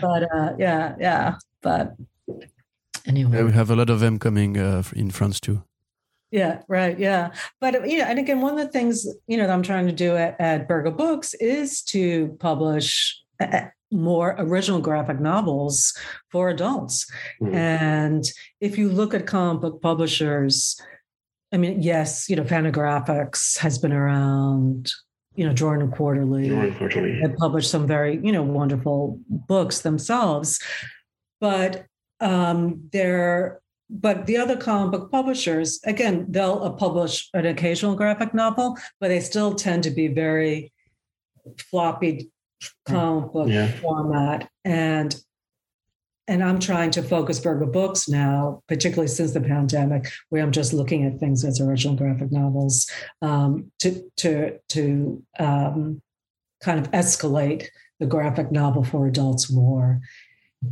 but 0.01 0.23
uh, 0.35 0.55
yeah, 0.59 0.95
yeah. 0.99 1.37
But 1.63 1.97
anyway, 3.07 3.39
Yeah, 3.39 3.45
we 3.45 3.53
have 3.53 3.71
a 3.71 3.77
lot 3.77 3.91
of 3.91 4.01
them 4.01 4.19
coming 4.19 4.57
uh, 4.59 4.83
in 4.95 5.11
France 5.11 5.41
too. 5.41 5.63
yeah, 6.31 6.63
right, 6.69 6.99
yeah. 6.99 7.31
But 7.61 7.89
you 7.89 7.99
know, 7.99 8.05
and 8.05 8.19
again, 8.19 8.41
one 8.41 8.59
of 8.59 8.65
the 8.65 8.73
things 8.73 9.07
you 9.27 9.37
know 9.37 9.47
that 9.47 9.53
I'm 9.53 9.63
trying 9.63 9.87
to 9.87 9.93
do 9.93 10.17
at, 10.17 10.41
at 10.41 10.69
Berger 10.69 10.91
Books 10.91 11.35
is 11.35 11.83
to 11.85 12.37
publish 12.41 13.17
uh, 13.41 13.67
more 13.93 14.35
original 14.39 14.81
graphic 14.81 15.21
novels 15.21 15.95
for 16.31 16.51
adults. 16.51 17.07
Mm. 17.41 17.55
And 17.55 18.25
if 18.61 18.77
you 18.79 18.89
look 18.91 19.15
at 19.15 19.27
comic 19.27 19.63
book 19.63 19.81
publishers, 19.81 20.81
I 21.57 21.59
mean, 21.59 21.81
yes, 21.81 22.29
you 22.29 22.37
know, 22.37 22.43
Fantagraphics 22.45 23.57
has 23.59 23.79
been 23.79 23.93
around. 23.93 24.93
You 25.37 25.47
know, 25.47 25.55
Drawn 25.55 25.91
& 25.91 25.93
Quarterly 25.93 26.49
Unfortunately. 26.51 27.19
have 27.23 27.35
published 27.37 27.71
some 27.71 27.87
very 27.87 28.19
you 28.23 28.33
know 28.33 28.43
wonderful 28.43 29.21
books 29.29 29.81
themselves 29.83 30.59
but 31.43 31.85
um 32.21 32.89
they're 32.91 33.61
but 33.91 34.25
the 34.25 34.39
other 34.39 34.57
comic 34.57 34.93
book 34.93 35.11
publishers 35.13 35.79
again 35.85 36.25
they'll 36.31 36.63
uh, 36.65 36.71
publish 36.71 37.29
an 37.35 37.45
occasional 37.45 37.95
graphic 37.95 38.33
novel 38.33 38.79
but 38.99 39.09
they 39.09 39.21
still 39.21 39.55
tend 39.55 39.83
to 39.83 39.91
be 39.91 40.09
very 40.09 40.73
floppy 41.71 42.31
comic 42.89 43.31
book 43.31 43.49
Yeah. 43.51 43.71
format 43.83 44.49
and 44.65 45.15
and 46.29 46.43
I'm 46.43 46.59
trying 46.59 46.91
to 46.93 47.03
focus 47.03 47.39
Berger 47.39 47.67
Books 47.67 48.09
now, 48.09 48.63
particularly 48.69 49.09
since 49.09 49.33
the 49.33 49.41
pandemic, 49.41 50.11
where 50.29 50.43
I'm 50.43 50.53
just 50.53 50.73
looking 50.73 51.05
at 51.05 51.19
things 51.19 51.45
as 51.45 51.61
original 51.61 51.97
graphic 51.97 52.33
novels 52.33 52.91
um, 53.23 53.71
to 53.81 54.11
to 54.19 54.59
to 54.71 55.23
um, 55.39 56.03
kind 56.61 56.79
of 56.79 56.91
escalate 56.93 57.69
the 58.01 58.07
graphic 58.07 58.51
novel 58.51 58.85
for 58.85 59.07
adults 59.07 59.51
more 59.51 60.01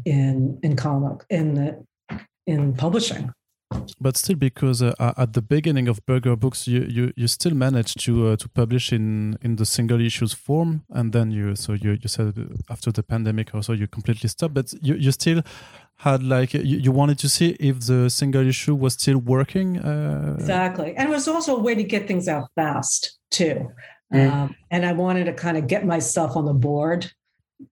in 0.04 0.58
in 0.62 0.76
comic 0.76 1.24
in 1.30 1.54
the 1.54 2.18
in 2.46 2.74
publishing. 2.74 3.32
But 4.00 4.16
still, 4.16 4.36
because 4.36 4.82
uh, 4.82 4.94
at 5.16 5.32
the 5.32 5.42
beginning 5.42 5.88
of 5.88 6.04
Berger 6.06 6.36
Books, 6.36 6.66
you, 6.66 6.82
you, 6.88 7.12
you 7.16 7.26
still 7.28 7.54
managed 7.54 8.00
to 8.04 8.28
uh, 8.28 8.36
to 8.36 8.48
publish 8.48 8.92
in, 8.92 9.38
in 9.42 9.56
the 9.56 9.66
single 9.66 10.00
issues 10.00 10.32
form, 10.32 10.82
and 10.90 11.12
then 11.12 11.30
you 11.30 11.56
so 11.56 11.72
you, 11.72 11.92
you 11.92 12.08
said 12.08 12.38
uh, 12.38 12.44
after 12.70 12.90
the 12.92 13.02
pandemic 13.02 13.54
also 13.54 13.72
you 13.72 13.86
completely 13.86 14.28
stopped, 14.28 14.54
but 14.54 14.72
you, 14.82 14.94
you 14.94 15.12
still 15.12 15.42
had 15.98 16.22
like 16.22 16.54
you, 16.54 16.78
you 16.78 16.92
wanted 16.92 17.18
to 17.18 17.28
see 17.28 17.50
if 17.60 17.80
the 17.86 18.10
single 18.10 18.46
issue 18.46 18.74
was 18.74 18.94
still 18.94 19.18
working. 19.18 19.78
Uh... 19.78 20.36
Exactly, 20.38 20.94
and 20.96 21.08
it 21.08 21.12
was 21.12 21.28
also 21.28 21.56
a 21.56 21.60
way 21.60 21.74
to 21.74 21.84
get 21.84 22.06
things 22.06 22.28
out 22.28 22.48
fast 22.54 23.18
too. 23.30 23.70
Mm. 24.12 24.30
Um, 24.30 24.54
and 24.70 24.84
I 24.84 24.92
wanted 24.92 25.24
to 25.24 25.32
kind 25.32 25.56
of 25.56 25.66
get 25.66 25.84
myself 25.84 26.36
on 26.36 26.44
the 26.44 26.52
board 26.52 27.10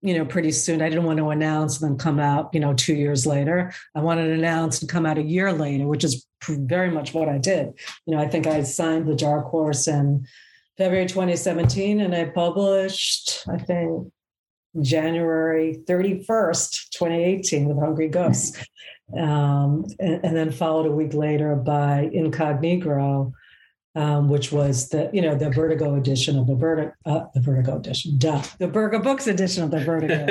you 0.00 0.16
know, 0.16 0.24
pretty 0.24 0.52
soon. 0.52 0.82
I 0.82 0.88
didn't 0.88 1.04
want 1.04 1.18
to 1.18 1.30
announce 1.30 1.80
and 1.80 1.90
then 1.90 1.98
come 1.98 2.18
out, 2.18 2.50
you 2.52 2.60
know, 2.60 2.74
two 2.74 2.94
years 2.94 3.26
later. 3.26 3.72
I 3.94 4.00
wanted 4.00 4.26
to 4.26 4.34
announce 4.34 4.80
and 4.80 4.90
come 4.90 5.06
out 5.06 5.18
a 5.18 5.22
year 5.22 5.52
later, 5.52 5.86
which 5.86 6.04
is 6.04 6.26
very 6.46 6.90
much 6.90 7.14
what 7.14 7.28
I 7.28 7.38
did. 7.38 7.72
You 8.06 8.14
know, 8.14 8.22
I 8.22 8.28
think 8.28 8.46
I 8.46 8.62
signed 8.62 9.06
the 9.06 9.14
Dark 9.14 9.46
Horse 9.46 9.88
in 9.88 10.26
February 10.78 11.06
2017 11.06 12.00
and 12.00 12.14
I 12.14 12.26
published, 12.26 13.44
I 13.48 13.58
think, 13.58 14.12
January 14.80 15.78
31st, 15.86 16.90
2018 16.90 17.66
with 17.66 17.78
Hungry 17.78 18.08
Ghosts. 18.08 18.64
Um, 19.16 19.84
and, 20.00 20.24
and, 20.24 20.34
then 20.34 20.50
followed 20.50 20.86
a 20.86 20.90
week 20.90 21.12
later 21.12 21.54
by 21.54 22.08
Incognegro, 22.14 23.30
um, 23.94 24.28
which 24.28 24.52
was 24.52 24.88
the 24.88 25.10
you 25.12 25.20
know 25.20 25.34
the 25.34 25.50
Vertigo 25.50 25.94
edition 25.96 26.38
of 26.38 26.46
the 26.46 26.54
Vertigo 26.54 26.92
uh, 27.04 27.24
the 27.34 27.40
Vertigo 27.40 27.76
edition, 27.76 28.16
duh, 28.18 28.42
the 28.58 28.68
Berger 28.68 28.98
Books 28.98 29.26
edition 29.26 29.64
of 29.64 29.70
the 29.70 29.80
Vertigo, 29.80 30.26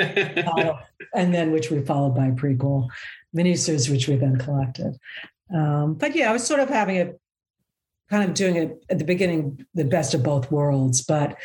uh, 0.57 0.73
and 1.13 1.33
then 1.33 1.51
which 1.51 1.69
we 1.69 1.81
followed 1.81 2.15
by 2.15 2.29
prequel 2.31 2.87
miniseries, 3.35 3.89
which 3.89 4.07
we 4.07 4.15
then 4.15 4.37
collected. 4.37 4.97
Um, 5.53 5.93
but 5.95 6.15
yeah, 6.15 6.29
I 6.29 6.33
was 6.33 6.45
sort 6.45 6.59
of 6.59 6.69
having 6.69 6.97
a 6.97 7.13
kind 8.09 8.27
of 8.27 8.33
doing 8.35 8.55
it 8.55 8.83
at 8.89 8.99
the 8.99 9.05
beginning, 9.05 9.65
the 9.73 9.85
best 9.85 10.13
of 10.13 10.23
both 10.23 10.51
worlds, 10.51 11.01
but 11.01 11.37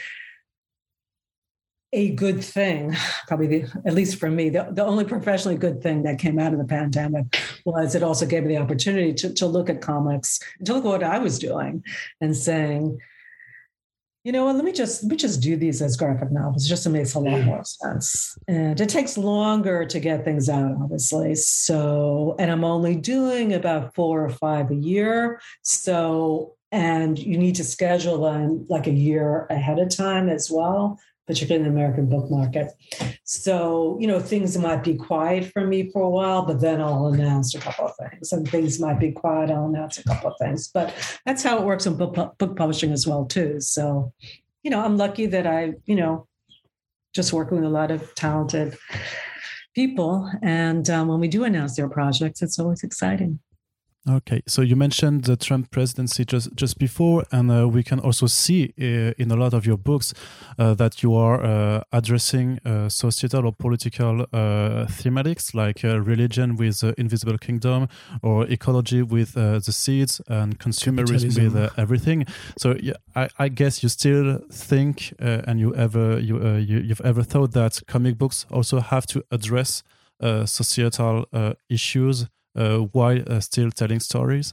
a 1.93 2.15
good 2.15 2.43
thing, 2.43 2.95
probably 3.29 3.47
the, 3.47 3.83
at 3.85 3.95
least 3.95 4.19
for 4.19 4.31
me, 4.31 4.49
the, 4.49 4.69
the 4.71 4.85
only 4.85 5.05
professionally 5.05 5.57
good 5.57 5.83
thing 5.83 6.03
that 6.03 6.19
came 6.19 6.39
out 6.39 6.53
of 6.53 6.59
the 6.59 6.65
pandemic 6.65 7.41
was 7.65 7.95
it 7.95 8.03
also 8.03 8.27
gave 8.27 8.45
me 8.45 8.55
the 8.55 8.61
opportunity 8.61 9.15
to, 9.15 9.33
to 9.35 9.47
look 9.47 9.71
at 9.71 9.81
comics, 9.81 10.41
to 10.65 10.75
look 10.75 10.85
at 10.85 10.89
what 10.89 11.03
I 11.03 11.19
was 11.19 11.39
doing 11.39 11.85
and 12.21 12.37
saying, 12.37 12.99
you 14.25 14.33
know 14.33 14.45
what, 14.45 14.57
let 14.57 14.65
me 14.65 14.73
just 14.73 15.05
let 15.05 15.11
me 15.13 15.17
just 15.17 15.41
do 15.41 15.57
these 15.57 15.81
as 15.81 15.97
graphic 15.97 16.33
novels. 16.33 16.67
It 16.67 16.69
just 16.69 16.89
makes 16.89 17.15
a 17.15 17.21
lot 17.21 17.45
more 17.45 17.63
sense. 17.63 18.37
And 18.49 18.81
it 18.81 18.89
takes 18.89 19.17
longer 19.17 19.87
to 19.87 20.01
get 20.01 20.25
things 20.25 20.49
out, 20.49 20.75
obviously. 20.83 21.37
So, 21.37 22.35
and 22.41 22.51
I'm 22.51 22.65
only 22.65 22.97
doing 22.97 23.53
about 23.53 23.95
four 23.95 24.25
or 24.25 24.31
five 24.31 24.73
a 24.73 24.75
year. 24.75 25.41
So 25.63 26.57
and 26.73 27.17
you 27.17 27.39
need 27.39 27.55
to 27.55 27.65
schedule 27.65 28.23
them 28.23 28.67
like 28.69 28.89
a 28.89 28.93
year 28.93 29.47
ahead 29.49 29.79
of 29.79 29.95
time 29.97 30.29
as 30.29 30.51
well 30.51 30.99
particularly 31.27 31.67
in 31.67 31.75
the 31.75 31.79
American 31.79 32.09
book 32.09 32.31
market. 32.31 32.73
So, 33.25 33.99
you 34.01 34.07
know, 34.07 34.21
things 34.21 34.57
might 34.57 34.85
be 34.85 34.95
quiet 34.95 35.53
for 35.53 35.67
me 35.67 35.91
for 35.91 36.03
a 36.03 36.11
while, 36.11 36.47
but 36.47 36.61
then 36.61 36.81
I'll 36.81 37.07
announce 37.07 37.55
a 37.55 37.59
couple 37.59 37.87
of 37.87 37.95
things. 37.97 38.33
And 38.33 38.49
things 38.49 38.79
might 38.79 39.01
be 39.01 39.13
quiet, 39.13 39.51
I'll 39.51 39.67
announce 39.67 39.99
a 39.99 40.05
couple 40.05 40.31
of 40.31 40.39
things. 40.39 40.69
But 40.69 40.95
that's 41.25 41.43
how 41.43 41.59
it 41.59 41.65
works 41.65 41.87
in 41.87 41.97
book, 41.97 42.15
book 42.39 42.57
publishing 42.57 42.93
as 42.93 43.07
well, 43.07 43.25
too. 43.25 43.61
So, 43.61 44.13
you 44.63 44.71
know, 44.71 44.81
I'm 44.81 44.97
lucky 44.97 45.27
that 45.27 45.47
I, 45.47 45.75
you 45.85 45.97
know, 45.97 46.27
just 47.15 47.33
working 47.33 47.57
with 47.57 47.67
a 47.67 47.71
lot 47.71 47.91
of 47.91 48.15
talented 48.15 48.77
people. 49.75 50.31
And 50.43 50.89
um, 50.91 51.09
when 51.09 51.21
we 51.21 51.29
do 51.29 51.45
announce 51.45 51.77
their 51.77 51.89
projects, 51.89 52.43
it's 52.43 52.59
always 52.59 52.83
exciting. 52.83 53.41
Okay, 54.09 54.41
so 54.47 54.63
you 54.63 54.77
mentioned 54.77 55.25
the 55.25 55.37
Trump 55.37 55.73
presidency 55.73 56.25
just 56.25 56.55
just 56.55 56.79
before, 56.79 57.25
and 57.33 57.51
uh, 57.51 57.69
we 57.69 57.83
can 57.83 57.99
also 57.99 58.29
see 58.29 58.73
uh, 58.79 59.13
in 59.19 59.33
a 59.33 59.37
lot 59.37 59.53
of 59.53 59.67
your 59.67 59.77
books 59.77 60.15
uh, 60.61 60.75
that 60.75 61.03
you 61.03 61.17
are 61.17 61.43
uh, 61.43 61.83
addressing 61.91 62.61
uh, 62.65 62.89
societal 62.89 63.47
or 63.47 63.53
political 63.53 64.21
uh, 64.33 64.87
thematics 64.87 65.55
like 65.55 65.83
religion 65.83 66.55
with 66.55 66.81
the 66.81 66.95
Invisible 66.97 67.37
Kingdom, 67.37 67.89
or 68.23 68.47
ecology 68.47 69.03
with 69.03 69.33
the 69.35 69.73
seeds, 69.73 70.21
and 70.29 70.61
consumerism 70.61 71.35
with 71.35 71.73
everything. 71.77 72.27
So 72.57 72.77
yeah, 72.81 72.95
I, 73.17 73.29
I, 73.41 73.49
guess 73.49 73.83
you 73.83 73.89
still 73.89 74.39
think, 74.53 75.15
and 75.19 75.59
you 75.59 75.75
ever 75.75 76.21
you, 76.21 76.39
you 76.59 76.79
you've 76.79 77.01
ever 77.05 77.25
thought 77.25 77.55
that 77.55 77.83
comic 77.89 78.19
books 78.19 78.47
also 78.53 78.79
have 78.79 79.07
to 79.09 79.25
address 79.33 79.83
societal 80.45 81.27
issues 81.69 82.23
uh, 82.23 82.27
while 82.93 83.23
uh, 83.29 83.41
still 83.41 83.71
telling 83.71 84.01
stories? 84.01 84.53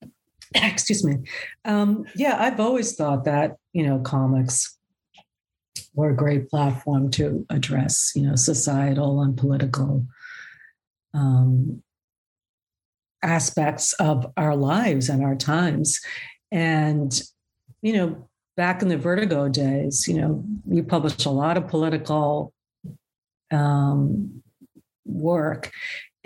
Excuse 0.54 1.04
me. 1.04 1.16
Um, 1.64 2.04
yeah, 2.14 2.36
I've 2.38 2.60
always 2.60 2.94
thought 2.94 3.24
that 3.24 3.56
you 3.72 3.86
know 3.86 3.98
comics 4.00 4.76
were 5.94 6.10
a 6.10 6.16
great 6.16 6.48
platform 6.48 7.10
to 7.10 7.44
address 7.50 8.12
you 8.14 8.22
know 8.22 8.36
societal 8.36 9.22
and 9.22 9.36
political 9.36 10.06
um, 11.14 11.82
aspects 13.22 13.92
of 13.94 14.30
our 14.36 14.56
lives 14.56 15.08
and 15.08 15.24
our 15.24 15.36
times, 15.36 16.00
and 16.50 17.22
you 17.82 17.92
know 17.94 18.28
back 18.56 18.82
in 18.82 18.88
the 18.88 18.98
Vertigo 18.98 19.48
days, 19.48 20.06
you 20.08 20.14
know 20.14 20.44
we 20.64 20.82
published 20.82 21.26
a 21.26 21.30
lot 21.30 21.56
of 21.56 21.68
political 21.68 22.52
um, 23.50 24.42
work 25.04 25.70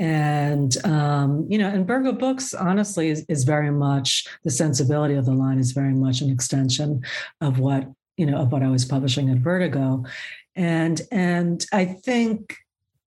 and 0.02 0.84
um, 0.84 1.46
you 1.48 1.56
know 1.56 1.68
and 1.68 1.86
Berger 1.86 2.12
books 2.12 2.54
honestly 2.54 3.08
is, 3.08 3.24
is 3.28 3.44
very 3.44 3.70
much 3.70 4.26
the 4.42 4.50
sensibility 4.50 5.14
of 5.14 5.26
the 5.26 5.32
line 5.32 5.60
is 5.60 5.70
very 5.70 5.94
much 5.94 6.20
an 6.20 6.28
extension 6.28 7.02
of 7.40 7.60
what 7.60 7.88
you 8.16 8.26
know 8.26 8.38
of 8.38 8.50
what 8.50 8.64
i 8.64 8.68
was 8.68 8.84
publishing 8.84 9.30
at 9.30 9.38
vertigo. 9.38 10.04
And 10.56 11.00
and 11.12 11.64
i 11.72 11.84
think 11.84 12.56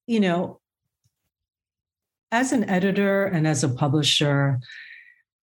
you 0.07 0.21
know 0.21 0.61
as 2.31 2.53
an 2.53 2.63
editor 2.69 3.25
and 3.25 3.45
as 3.45 3.63
a 3.65 3.69
publisher 3.69 4.61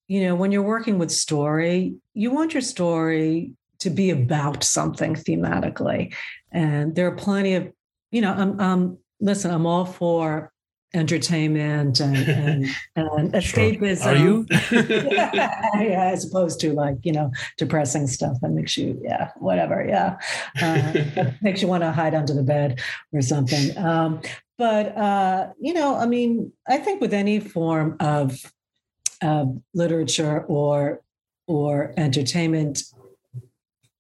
you 0.06 0.22
know 0.22 0.36
when 0.36 0.52
you're 0.52 0.62
working 0.62 0.98
with 1.00 1.10
story 1.10 1.96
you 2.14 2.30
want 2.30 2.54
your 2.54 2.62
story 2.62 3.52
to 3.80 3.90
be 3.90 4.10
about 4.10 4.62
something 4.62 5.14
thematically. 5.14 6.14
And 6.52 6.94
there 6.94 7.08
are 7.08 7.16
plenty 7.16 7.54
of 7.54 7.72
you 8.12 8.20
know 8.20 8.32
i'm 8.32 8.60
um 8.60 8.98
listen 9.20 9.50
i'm 9.50 9.66
all 9.66 9.84
for 9.84 10.52
entertainment 10.94 12.00
and, 12.00 12.16
and, 12.16 12.66
and 12.96 13.32
escapism. 13.32 14.06
Are 14.06 14.16
you? 14.16 14.46
yeah, 15.88 16.10
as 16.12 16.26
opposed 16.26 16.60
to 16.60 16.72
like, 16.72 16.96
you 17.02 17.12
know, 17.12 17.30
depressing 17.58 18.06
stuff 18.06 18.36
that 18.40 18.50
makes 18.50 18.76
you, 18.76 19.00
yeah, 19.02 19.30
whatever. 19.36 19.84
Yeah. 19.86 20.18
Uh, 20.60 21.30
makes 21.42 21.62
you 21.62 21.68
want 21.68 21.82
to 21.82 21.92
hide 21.92 22.14
under 22.14 22.34
the 22.34 22.42
bed 22.42 22.80
or 23.12 23.22
something. 23.22 23.76
Um, 23.76 24.20
but, 24.58 24.96
uh, 24.96 25.52
you 25.60 25.72
know, 25.72 25.96
I 25.96 26.06
mean, 26.06 26.52
I 26.68 26.78
think 26.78 27.00
with 27.00 27.14
any 27.14 27.40
form 27.40 27.96
of 28.00 28.52
uh, 29.22 29.46
literature 29.74 30.42
or, 30.42 31.00
or 31.46 31.94
entertainment, 31.96 32.82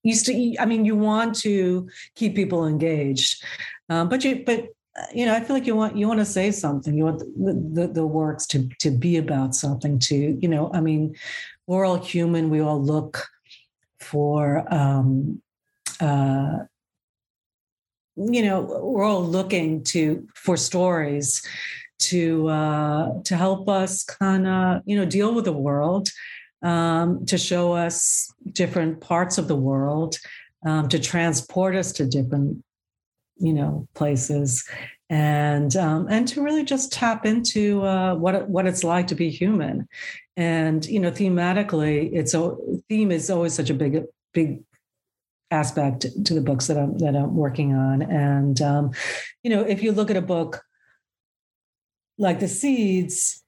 you 0.02 0.14
still, 0.14 0.54
I 0.58 0.66
mean, 0.66 0.84
you 0.84 0.96
want 0.96 1.36
to 1.36 1.88
keep 2.14 2.34
people 2.34 2.66
engaged. 2.66 3.42
Um, 3.88 4.08
but 4.08 4.24
you, 4.24 4.42
but 4.44 4.68
you 5.14 5.26
know, 5.26 5.34
I 5.34 5.40
feel 5.40 5.54
like 5.54 5.66
you 5.66 5.76
want 5.76 5.96
you 5.96 6.08
want 6.08 6.20
to 6.20 6.24
say 6.24 6.50
something. 6.50 6.96
You 6.96 7.04
want 7.04 7.18
the, 7.18 7.80
the, 7.82 7.88
the 7.88 8.06
works 8.06 8.46
to 8.48 8.68
to 8.78 8.90
be 8.90 9.16
about 9.16 9.54
something. 9.54 9.98
To 10.00 10.14
you 10.14 10.48
know, 10.48 10.70
I 10.72 10.80
mean, 10.80 11.16
we're 11.66 11.84
all 11.84 11.98
human. 11.98 12.50
We 12.50 12.60
all 12.60 12.82
look 12.82 13.26
for, 14.00 14.64
um, 14.72 15.40
uh, 16.00 16.58
you 18.16 18.42
know, 18.42 18.60
we're 18.82 19.04
all 19.04 19.24
looking 19.24 19.84
to 19.84 20.26
for 20.34 20.56
stories 20.56 21.46
to 22.00 22.48
uh, 22.48 23.22
to 23.24 23.36
help 23.36 23.68
us 23.68 24.02
kind 24.04 24.46
of 24.46 24.82
you 24.86 24.96
know 24.96 25.04
deal 25.04 25.34
with 25.34 25.44
the 25.44 25.52
world, 25.52 26.08
um, 26.62 27.24
to 27.26 27.38
show 27.38 27.72
us 27.72 28.32
different 28.52 29.00
parts 29.00 29.38
of 29.38 29.48
the 29.48 29.56
world, 29.56 30.18
um, 30.66 30.88
to 30.88 30.98
transport 30.98 31.76
us 31.76 31.92
to 31.92 32.06
different 32.06 32.64
you 33.40 33.52
know 33.52 33.88
places. 33.94 34.68
And 35.08 35.74
um, 35.76 36.06
and 36.08 36.28
to 36.28 36.42
really 36.42 36.62
just 36.62 36.92
tap 36.92 37.26
into 37.26 37.82
uh, 37.82 38.14
what 38.14 38.48
what 38.48 38.66
it's 38.66 38.84
like 38.84 39.08
to 39.08 39.16
be 39.16 39.30
human. 39.30 39.88
And 40.36 40.86
you 40.86 41.00
know 41.00 41.10
thematically 41.10 42.10
it's 42.12 42.34
a 42.34 42.54
theme 42.88 43.10
is 43.10 43.28
always 43.28 43.54
such 43.54 43.70
a 43.70 43.74
big 43.74 44.04
big 44.32 44.62
aspect 45.50 46.06
to 46.24 46.34
the 46.34 46.40
books 46.40 46.68
that 46.68 46.78
I'm 46.78 46.96
that 46.98 47.16
I'm 47.16 47.34
working 47.34 47.74
on. 47.74 48.02
And 48.02 48.60
um, 48.62 48.92
you 49.42 49.50
know 49.50 49.62
if 49.62 49.82
you 49.82 49.90
look 49.92 50.10
at 50.10 50.16
a 50.16 50.22
book 50.22 50.62
like 52.16 52.38
the 52.38 52.48
seeds 52.48 53.42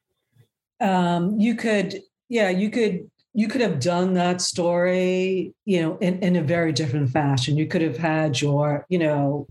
um, 0.80 1.38
you 1.38 1.54
could 1.54 2.00
yeah 2.28 2.50
you 2.50 2.70
could 2.70 3.08
you 3.34 3.48
could 3.48 3.60
have 3.60 3.80
done 3.80 4.14
that 4.14 4.40
story 4.40 5.54
you 5.64 5.80
know 5.80 5.96
in, 5.98 6.18
in 6.18 6.36
a 6.36 6.42
very 6.42 6.72
different 6.72 7.10
fashion. 7.10 7.56
You 7.56 7.66
could 7.66 7.82
have 7.82 7.96
had 7.96 8.40
your 8.40 8.84
you 8.88 8.98
know 8.98 9.46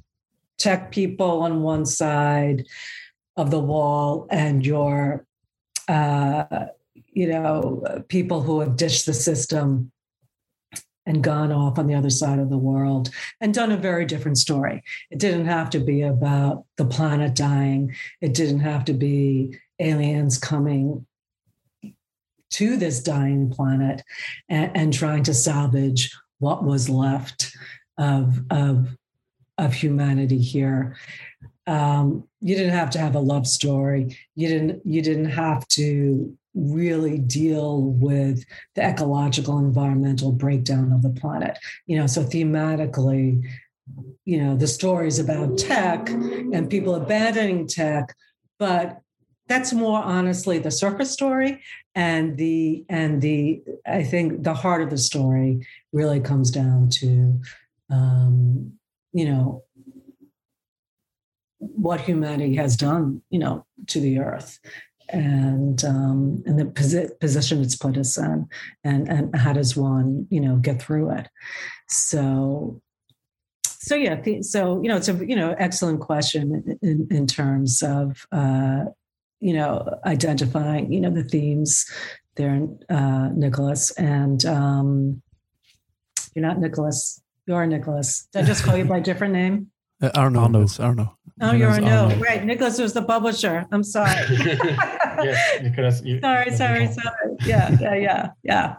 tech 0.62 0.91
people 0.91 1.41
on 1.41 1.64
one 1.64 1.86
side 1.86 2.66
of 3.36 3.51
the 3.51 3.59
wall 3.59 4.28
and 4.30 4.66
your 4.66 5.26
uh, 5.88 6.68
you 7.12 7.28
know 7.28 8.03
people 8.07 8.41
who 8.41 8.59
have 8.59 8.76
dished 8.76 9.05
the 9.05 9.14
system 9.14 9.91
and 11.05 11.24
gone 11.24 11.51
off 11.51 11.80
on 11.80 11.88
the 11.88 11.95
other 11.95 12.12
side 12.12 12.39
of 12.39 12.49
the 12.49 12.57
world 12.57 13.09
and 13.39 13.53
done 13.53 13.72
a 13.72 13.78
very 13.78 14.05
different 14.05 14.38
story. 14.38 14.84
It 15.09 15.18
didn't 15.18 15.47
have 15.47 15.72
to 15.72 15.80
be 15.80 16.03
about 16.03 16.66
the 16.78 16.86
planet 16.86 17.36
dying. 17.36 17.95
It 18.22 18.36
didn't 18.36 18.59
have 18.59 18.86
to 18.86 18.93
be 18.93 19.57
aliens 19.80 20.38
coming 20.38 21.07
to 22.51 22.78
this 22.78 23.01
dying 23.01 23.49
planet 23.49 24.03
and, 24.47 24.72
and 24.76 24.93
trying 24.93 25.24
to 25.24 25.34
salvage 25.34 26.16
what 26.38 26.64
was 26.64 26.88
left 26.88 27.55
of, 27.97 28.41
of, 28.51 28.95
of 29.62 29.74
humanity 29.74 30.39
here. 30.39 30.97
Um, 31.68 32.28
you 32.41 32.55
didn't 32.55 32.74
have 32.74 32.89
to 32.91 32.99
have 32.99 33.16
a 33.16 33.20
love 33.20 33.47
story. 33.47 34.18
You 34.36 34.47
didn't 34.47 34.82
you 34.86 35.01
didn't 35.01 35.30
have 35.30 35.68
to 35.70 36.36
really 36.53 37.18
deal 37.20 37.82
with 37.82 38.43
the 38.76 38.84
ecological 38.84 39.59
environmental 39.59 40.32
breakdown 40.32 40.91
of 40.91 41.03
the 41.03 41.12
planet. 41.12 41.57
You 41.86 41.99
know, 41.99 42.07
so 42.07 42.24
thematically, 42.24 43.47
you 44.26 44.43
know, 44.43 44.57
the 44.57 44.68
stories 44.68 45.20
about 45.20 45.57
tech 45.57 46.09
and 46.09 46.70
people 46.70 46.95
abandoning 46.95 47.68
tech, 47.68 48.16
but 48.57 49.01
that's 49.47 49.72
more 49.72 50.01
honestly 50.01 50.59
the 50.59 50.72
surface 50.72 51.12
story 51.12 51.62
and 51.93 52.38
the 52.38 52.86
and 52.88 53.22
the 53.22 53.62
i 53.86 54.01
think 54.01 54.43
the 54.43 54.53
heart 54.53 54.82
of 54.82 54.89
the 54.89 54.97
story 54.97 55.68
really 55.91 56.22
comes 56.22 56.49
down 56.51 56.88
to 56.88 57.38
um, 57.89 58.72
you 59.14 59.26
know 59.26 59.64
what 61.59 62.01
humanity 62.01 62.55
has 62.55 62.76
done 62.76 63.22
you 63.30 63.39
know 63.39 63.66
to 63.88 63.99
the 63.99 64.20
earth 64.20 64.59
and 65.09 65.84
um, 65.84 66.41
and 66.45 66.57
the 66.57 66.66
posi- 66.66 67.20
position 67.20 67.62
it's 67.62 67.76
put 67.76 67.97
us 67.97 68.18
in 68.18 68.47
and 68.84 69.07
and 69.09 69.36
how 69.36 69.53
does 69.53 69.76
one 69.76 70.26
you 70.30 70.39
know 70.39 70.55
get 70.55 70.82
through 70.82 71.12
it 71.12 71.28
so 71.88 72.82
so 73.68 73.95
yeah 73.95 74.16
th- 74.16 74.43
so 74.43 74.82
you 74.82 74.89
know 74.89 74.97
it's 74.97 75.09
a 75.09 75.26
you 75.26 75.36
know 75.36 75.55
excellent 75.59 75.99
question 75.99 76.78
in, 76.82 77.07
in 77.12 77.28
terms 77.28 77.84
of 77.84 78.26
uh, 78.32 78.86
you 79.41 79.53
know, 79.53 79.99
identifying, 80.05 80.93
you 80.93 81.01
know, 81.01 81.09
the 81.09 81.24
themes 81.24 81.86
there, 82.36 82.68
uh, 82.89 83.30
Nicholas. 83.34 83.91
And 83.91 84.45
um, 84.45 85.22
you're 86.36 86.45
not 86.45 86.59
Nicholas. 86.59 87.20
You 87.51 87.57
are 87.57 87.67
Nicholas. 87.67 88.29
Did 88.31 88.45
I 88.45 88.47
just 88.47 88.63
call 88.63 88.77
you 88.77 88.85
by 88.85 88.99
a 88.99 89.01
different 89.01 89.33
name? 89.33 89.71
Uh, 90.01 90.09
Arno. 90.15 90.41
Arno. 90.41 90.65
Arno. 90.79 91.17
Oh, 91.41 91.53
you're 91.53 91.69
Arno. 91.69 91.87
Arno. 91.87 92.15
Right. 92.17 92.43
Nicholas 92.43 92.79
was 92.79 92.93
the 92.93 93.01
publisher. 93.01 93.65
I'm 93.71 93.83
sorry. 93.83 94.13
yes, 95.23 95.61
Nicholas. 95.61 96.01
You, 96.03 96.19
sorry, 96.19 96.51
sorry, 96.51 96.87
sorry. 96.87 97.37
Yeah, 97.45 97.75
yeah, 97.79 97.95
yeah, 97.95 98.29
yeah. 98.43 98.75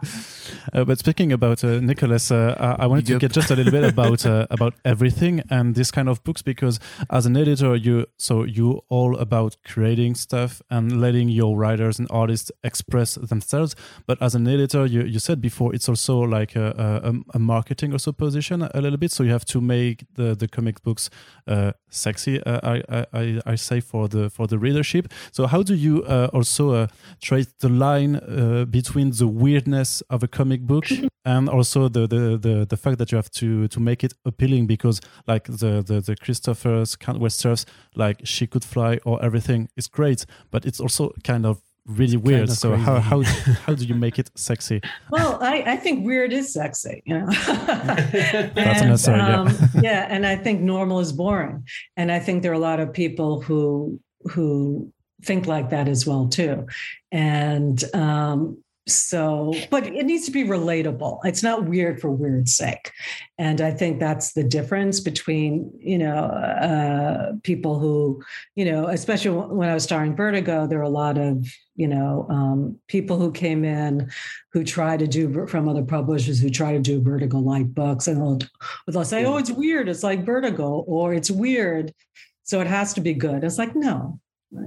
Uh, 0.73 0.85
but 0.85 0.97
speaking 0.99 1.33
about 1.33 1.63
uh, 1.63 1.79
Nicholas, 1.79 2.31
uh, 2.31 2.75
I 2.79 2.87
wanted 2.87 3.09
yep. 3.09 3.19
to 3.19 3.27
get 3.27 3.33
just 3.33 3.51
a 3.51 3.55
little 3.55 3.71
bit 3.71 3.83
about 3.83 4.25
uh, 4.25 4.47
about 4.51 4.73
everything 4.85 5.41
and 5.49 5.75
this 5.75 5.91
kind 5.91 6.07
of 6.07 6.23
books 6.23 6.41
because 6.41 6.79
as 7.09 7.25
an 7.25 7.35
editor, 7.35 7.75
you 7.75 8.05
so 8.17 8.43
you 8.43 8.81
all 8.89 9.17
about 9.17 9.57
creating 9.65 10.15
stuff 10.15 10.61
and 10.69 11.01
letting 11.01 11.29
your 11.29 11.57
writers 11.57 11.99
and 11.99 12.07
artists 12.11 12.51
express 12.63 13.15
themselves. 13.15 13.75
But 14.07 14.21
as 14.21 14.35
an 14.35 14.47
editor, 14.47 14.85
you, 14.85 15.03
you 15.03 15.19
said 15.19 15.41
before 15.41 15.75
it's 15.75 15.89
also 15.89 16.19
like 16.19 16.55
a, 16.55 17.01
a, 17.03 17.13
a 17.35 17.39
marketing 17.39 17.91
also 17.91 18.11
position 18.11 18.61
a 18.61 18.81
little 18.81 18.97
bit. 18.97 19.11
So 19.11 19.23
you 19.23 19.31
have 19.31 19.45
to 19.45 19.59
make 19.59 20.05
the 20.15 20.33
the 20.33 20.47
comic 20.47 20.81
books 20.83 21.09
uh, 21.47 21.73
sexy. 21.89 22.41
Uh, 22.43 22.59
I, 22.63 23.05
I 23.13 23.39
I 23.45 23.55
say 23.55 23.79
for 23.79 24.07
the 24.07 24.29
for 24.29 24.47
the 24.47 24.57
readership. 24.57 25.11
So 25.31 25.47
how 25.47 25.63
do 25.63 25.75
you 25.75 26.05
also 26.33 26.87
trace 27.21 27.47
the 27.59 27.69
line 27.69 28.13
between 28.69 29.11
the 29.11 29.27
weirdness 29.27 30.01
of 30.09 30.23
a 30.23 30.27
comic 30.27 30.61
book 30.61 30.85
and 31.25 31.49
also 31.49 31.89
the, 31.89 32.07
the 32.07 32.37
the 32.37 32.65
the 32.65 32.77
fact 32.77 32.97
that 32.97 33.11
you 33.11 33.15
have 33.17 33.31
to 33.31 33.67
to 33.67 33.79
make 33.79 34.03
it 34.03 34.13
appealing 34.25 34.67
because 34.67 35.01
like 35.27 35.45
the 35.45 35.83
the, 35.85 36.01
the 36.01 36.15
Christopher's 36.15 36.95
Cantwell's 36.95 37.65
like 37.95 38.21
she 38.23 38.47
could 38.47 38.63
fly 38.63 38.99
or 39.05 39.23
everything 39.23 39.69
is 39.75 39.87
great 39.87 40.25
but 40.51 40.65
it's 40.65 40.79
also 40.79 41.11
kind 41.23 41.45
of 41.45 41.61
really 41.85 42.17
weird. 42.17 42.39
Kind 42.39 42.49
of 42.49 42.57
so 42.57 42.69
crazy. 42.69 42.83
how 42.83 42.99
how 42.99 43.21
how 43.21 43.73
do 43.73 43.85
you 43.85 43.95
make 43.95 44.19
it 44.19 44.29
sexy? 44.35 44.81
Well, 45.09 45.37
I, 45.41 45.63
I 45.67 45.77
think 45.77 46.05
weird 46.05 46.33
is 46.33 46.53
sexy, 46.53 47.01
you 47.05 47.19
know. 47.19 47.27
and, 47.47 48.55
That's 48.55 48.81
unnecessary. 48.81 49.19
Um, 49.19 49.47
yeah. 49.47 49.67
yeah, 49.81 50.07
and 50.09 50.25
I 50.25 50.35
think 50.35 50.61
normal 50.61 50.99
is 50.99 51.11
boring, 51.11 51.65
and 51.97 52.11
I 52.11 52.19
think 52.19 52.43
there 52.43 52.51
are 52.51 52.55
a 52.55 52.59
lot 52.59 52.79
of 52.79 52.93
people 52.93 53.41
who 53.41 53.99
who 54.31 54.91
think 55.23 55.47
like 55.47 55.69
that 55.69 55.87
as 55.87 56.05
well 56.05 56.27
too, 56.27 56.67
and 57.11 57.83
um, 57.93 58.62
so 58.87 59.53
but 59.69 59.87
it 59.87 60.05
needs 60.05 60.25
to 60.25 60.31
be 60.31 60.43
relatable. 60.43 61.19
It's 61.23 61.43
not 61.43 61.65
weird 61.65 62.01
for 62.01 62.11
weird's 62.11 62.55
sake. 62.55 62.91
And 63.37 63.61
i 63.61 63.71
think 63.71 63.99
that's 63.99 64.33
the 64.33 64.43
difference 64.43 64.99
between 64.99 65.71
you 65.79 65.97
know 65.97 66.15
uh, 66.15 67.33
people 67.43 67.79
who 67.79 68.21
you 68.55 68.65
know 68.65 68.87
especially 68.87 69.31
when 69.31 69.69
i 69.69 69.73
was 69.73 69.83
starring 69.83 70.15
vertigo 70.15 70.67
there 70.67 70.79
are 70.79 70.83
a 70.83 70.89
lot 70.89 71.17
of 71.17 71.45
you 71.75 71.87
know 71.87 72.27
um, 72.29 72.79
people 72.87 73.17
who 73.17 73.31
came 73.31 73.65
in 73.65 74.09
who 74.51 74.63
try 74.63 74.95
to 74.95 75.07
do 75.07 75.47
from 75.47 75.67
other 75.67 75.83
publishers 75.83 76.39
who 76.39 76.49
try 76.49 76.73
to 76.73 76.79
do 76.79 77.01
vertigo 77.01 77.39
like 77.39 77.73
books 77.73 78.07
and 78.07 78.21
they'll, 78.21 78.39
they'll 78.87 79.05
say 79.05 79.25
oh 79.25 79.37
it's 79.37 79.51
weird. 79.51 79.89
It's 79.89 80.03
like 80.03 80.25
vertigo 80.25 80.83
or 80.87 81.13
it's 81.13 81.31
weird. 81.31 81.93
So 82.43 82.59
it 82.59 82.67
has 82.67 82.93
to 82.95 83.01
be 83.01 83.13
good. 83.13 83.43
It's 83.43 83.57
like 83.57 83.75
no 83.75 84.19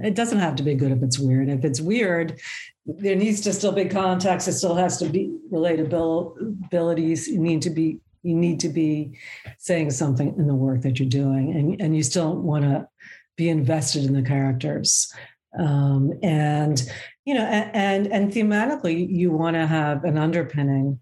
it 0.03 0.15
doesn't 0.15 0.39
have 0.39 0.55
to 0.57 0.63
be 0.63 0.75
good 0.75 0.91
if 0.91 1.01
it's 1.03 1.19
weird. 1.19 1.49
If 1.49 1.63
it's 1.63 1.81
weird, 1.81 2.39
there 2.85 3.15
needs 3.15 3.41
to 3.41 3.53
still 3.53 3.71
be 3.71 3.85
context. 3.85 4.47
It 4.47 4.53
still 4.53 4.75
has 4.75 4.97
to 4.97 5.09
be 5.09 5.35
relatabilities. 5.51 7.27
You 7.27 7.39
need 7.39 7.61
to 7.63 7.69
be 7.69 7.99
you 8.23 8.35
need 8.35 8.59
to 8.61 8.69
be 8.69 9.17
saying 9.57 9.91
something 9.91 10.35
in 10.37 10.47
the 10.47 10.55
work 10.55 10.81
that 10.81 10.99
you're 10.99 11.09
doing, 11.09 11.55
and 11.55 11.81
and 11.81 11.95
you 11.95 12.03
still 12.03 12.35
want 12.35 12.63
to 12.65 12.87
be 13.35 13.49
invested 13.49 14.05
in 14.05 14.13
the 14.13 14.23
characters. 14.23 15.11
Um, 15.57 16.13
and 16.23 16.81
you 17.25 17.33
know, 17.33 17.45
and 17.45 18.07
and, 18.07 18.31
thematically, 18.31 19.07
you 19.09 19.31
want 19.31 19.55
to 19.55 19.65
have 19.65 20.03
an 20.03 20.17
underpinning 20.17 20.99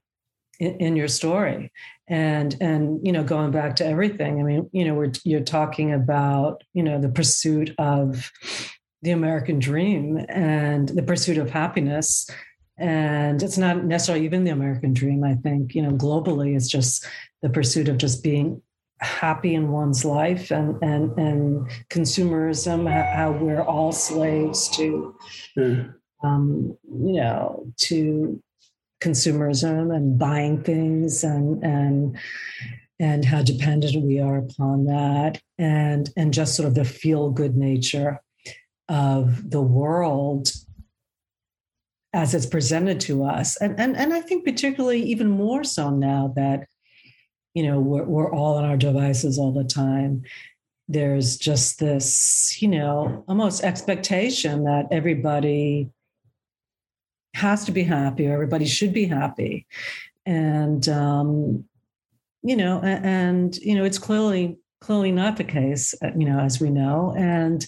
in, 0.60 0.76
in 0.78 0.96
your 0.96 1.08
story 1.08 1.72
and 2.08 2.56
and 2.62 3.06
you 3.06 3.12
know 3.12 3.24
going 3.24 3.52
back 3.52 3.76
to 3.76 3.86
everything 3.86 4.40
i 4.40 4.44
mean 4.44 4.70
you 4.72 4.86
know 4.86 4.94
we're 4.94 5.12
you're 5.24 5.40
talking 5.40 5.92
about 5.92 6.64
you 6.74 6.84
know 6.84 7.00
the 7.00 7.10
pursuit 7.10 7.74
of 7.80 8.32
the 9.06 9.12
American 9.12 9.60
dream 9.60 10.26
and 10.30 10.90
the 10.90 11.04
pursuit 11.04 11.38
of 11.38 11.50
happiness. 11.50 12.30
And 12.78 13.42
it's 13.42 13.58
not 13.58 13.86
necessarily 13.86 14.26
even 14.26 14.44
the 14.44 14.52
American 14.52 14.94
dream, 14.94 15.24
I 15.24 15.36
think, 15.36 15.76
you 15.76 15.82
know, 15.82 15.92
globally, 15.92 16.56
it's 16.56 16.68
just 16.68 17.06
the 17.42 17.50
pursuit 17.50 17.88
of 17.88 17.98
just 17.98 18.24
being 18.24 18.62
happy 19.00 19.54
in 19.54 19.72
one's 19.72 20.06
life 20.06 20.52
and 20.52 20.82
and 20.82 21.12
and 21.20 21.70
consumerism 21.90 22.90
how 22.90 23.32
we're 23.32 23.62
all 23.62 23.92
slaves 23.92 24.70
to 24.70 25.14
mm. 25.58 25.94
um, 26.24 26.78
you 26.86 27.14
know 27.20 27.68
to 27.76 28.42
consumerism 29.02 29.94
and 29.94 30.18
buying 30.18 30.64
things 30.64 31.26
and 31.26 31.62
and 31.62 32.18
and 33.00 33.26
how 33.26 33.42
dependent 33.44 34.02
we 34.02 34.22
are 34.22 34.38
upon 34.38 34.86
that 34.86 35.42
and 35.58 36.10
and 36.16 36.34
just 36.34 36.56
sort 36.56 36.68
of 36.68 36.74
the 36.74 36.86
feel 36.86 37.30
good 37.30 37.58
nature 37.58 38.22
of 38.88 39.50
the 39.50 39.62
world 39.62 40.52
as 42.14 42.34
it's 42.34 42.46
presented 42.46 43.00
to 43.02 43.24
us. 43.24 43.58
And 43.58 43.80
and, 43.80 43.98
and 43.98 44.14
i 44.14 44.22
think 44.22 44.46
particularly 44.46 45.02
even 45.04 45.30
more 45.30 45.64
so 45.64 45.90
now 45.90 46.34
that 46.36 46.68
you 47.54 47.64
know 47.64 47.80
we're, 47.80 48.04
we're 48.04 48.32
all 48.32 48.58
on 48.58 48.66
our 48.66 48.78
devices 48.78 49.38
all 49.38 49.52
the 49.52 49.64
time 49.64 50.24
there's 50.88 51.38
just 51.38 51.80
this 51.80 52.62
you 52.62 52.68
know 52.68 53.24
almost 53.28 53.64
expectation 53.64 54.66
that 54.66 54.88
everybody 54.92 55.90
has 57.34 57.66
to 57.66 57.72
be 57.72 57.84
happy 57.84 58.28
or 58.28 58.34
everybody 58.34 58.66
should 58.66 58.94
be 58.94 59.06
happy. 59.06 59.68
And 60.26 60.88
um 60.90 61.66
you 62.44 62.56
know 62.56 62.80
and, 62.82 63.06
and 63.06 63.58
you 63.58 63.76
know 63.76 63.84
it's 63.84 64.00
clearly 64.00 64.58
clearly 64.82 65.12
not 65.12 65.38
the 65.38 65.44
case, 65.44 65.94
uh, 66.04 66.12
you 66.18 66.26
know, 66.26 66.40
as 66.40 66.60
we 66.60 66.70
know. 66.70 67.14
And 67.18 67.66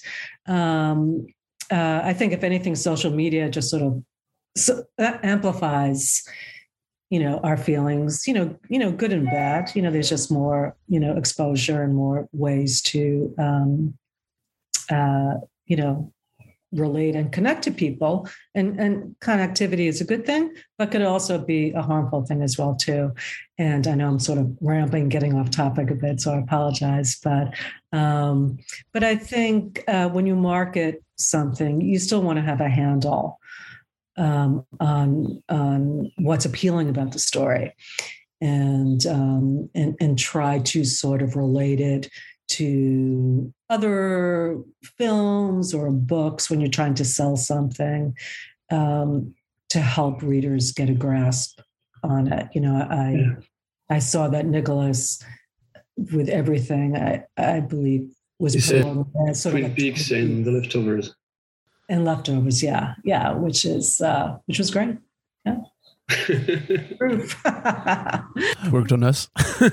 um, 0.48 1.26
uh, 1.72 2.02
I 2.04 2.14
think, 2.14 2.34
if 2.34 2.44
anything, 2.44 2.76
social 2.76 3.12
media 3.12 3.50
just 3.50 3.70
sort 3.70 3.84
of 3.84 4.04
so 4.56 4.84
amplifies, 4.98 6.24
you 7.10 7.20
know, 7.20 7.40
our 7.44 7.58
feelings. 7.58 8.28
You 8.28 8.34
know, 8.34 8.56
you 8.70 8.80
know, 8.80 8.92
good 8.92 9.14
and 9.14 9.26
bad. 9.26 9.72
You 9.76 9.82
know, 9.82 9.92
there's 9.92 10.10
just 10.10 10.32
more, 10.32 10.76
you 10.88 11.00
know, 11.00 11.18
exposure 11.18 11.84
and 11.84 11.96
more 11.96 12.28
ways 12.32 12.82
to, 12.84 13.34
um, 13.38 13.98
uh, 14.90 15.36
you 15.66 15.76
know, 15.76 16.14
relate 16.72 17.16
and 17.16 17.32
connect 17.32 17.64
to 17.64 17.72
people 17.72 18.28
and 18.54 18.80
and 18.80 19.16
connectivity 19.22 19.88
is 19.88 20.02
a 20.02 20.06
good 20.06 20.26
thing 20.26 20.54
but 20.78 20.92
could 20.92 21.02
also 21.02 21.38
be 21.38 21.72
a 21.72 21.82
harmful 21.82 22.26
thing 22.26 22.42
as 22.42 22.58
well 22.58 22.76
too. 22.76 23.14
And 23.58 23.88
i 23.88 23.96
know 23.96 24.08
i'm 24.08 24.20
sort 24.20 24.40
of 24.40 24.56
rambling 24.62 25.10
getting 25.10 25.34
off 25.34 25.50
topic 25.50 25.90
a 25.90 25.96
bit 25.96 26.22
so 26.22 26.34
i 26.34 26.38
apologize 26.38 27.20
but 27.24 27.54
um 27.94 28.58
but 28.94 29.04
i 29.04 29.16
think 29.16 29.84
uh, 29.88 30.10
when 30.10 30.28
you 30.28 30.36
market 30.36 31.04
something 31.18 31.82
you 31.82 31.98
still 32.00 32.22
want 32.22 32.38
to 32.38 32.44
have 32.44 32.62
a 32.62 32.70
handle 32.70 33.40
um, 34.18 34.66
on 34.80 35.44
on 35.48 36.12
what's 36.18 36.46
appealing 36.46 36.90
about 36.90 37.12
the 37.12 37.20
story. 37.20 37.74
And 38.40 39.04
um, 39.08 39.70
and 39.74 39.96
and 40.00 40.20
try 40.20 40.60
to 40.60 40.86
sort 40.86 41.24
of 41.24 41.36
relate 41.36 41.80
it 41.80 42.10
to 42.48 43.54
other 43.70 44.62
films 44.84 45.74
or 45.74 45.92
books 45.92 46.50
when 46.50 46.60
you're 46.60 46.70
trying 46.70 46.96
to 46.96 47.06
sell 47.06 47.36
something 47.36 48.16
um, 48.72 49.34
to 49.70 49.80
help 49.80 50.22
readers 50.22 50.72
get 50.72 50.90
a 50.90 50.94
grasp 50.94 51.60
on 52.04 52.32
it. 52.32 52.48
You 52.54 52.62
know, 52.62 52.88
I 52.90 53.12
yeah. 53.12 53.36
I 53.90 54.00
saw 54.00 54.28
that 54.30 54.46
Nicholas 54.46 55.22
with 56.14 56.30
everything. 56.30 56.96
I 56.96 57.26
I 57.38 57.60
believe 57.60 58.10
was 58.40 58.56
you 58.56 58.62
said 58.62 58.84
sort 59.36 59.54
Twin 59.54 59.66
of 59.66 59.76
Peaks 59.76 60.12
and 60.12 60.46
the 60.46 60.52
leftovers. 60.52 61.16
And 61.90 62.04
leftovers, 62.04 62.62
yeah, 62.62 62.96
yeah, 63.04 63.34
which 63.34 63.64
is 63.66 64.02
uh, 64.02 64.38
which 64.46 64.60
was 64.60 64.72
great. 64.72 64.98
Yeah. 65.46 65.60
Worked 68.72 68.94
on 68.94 69.04
us. 69.04 69.28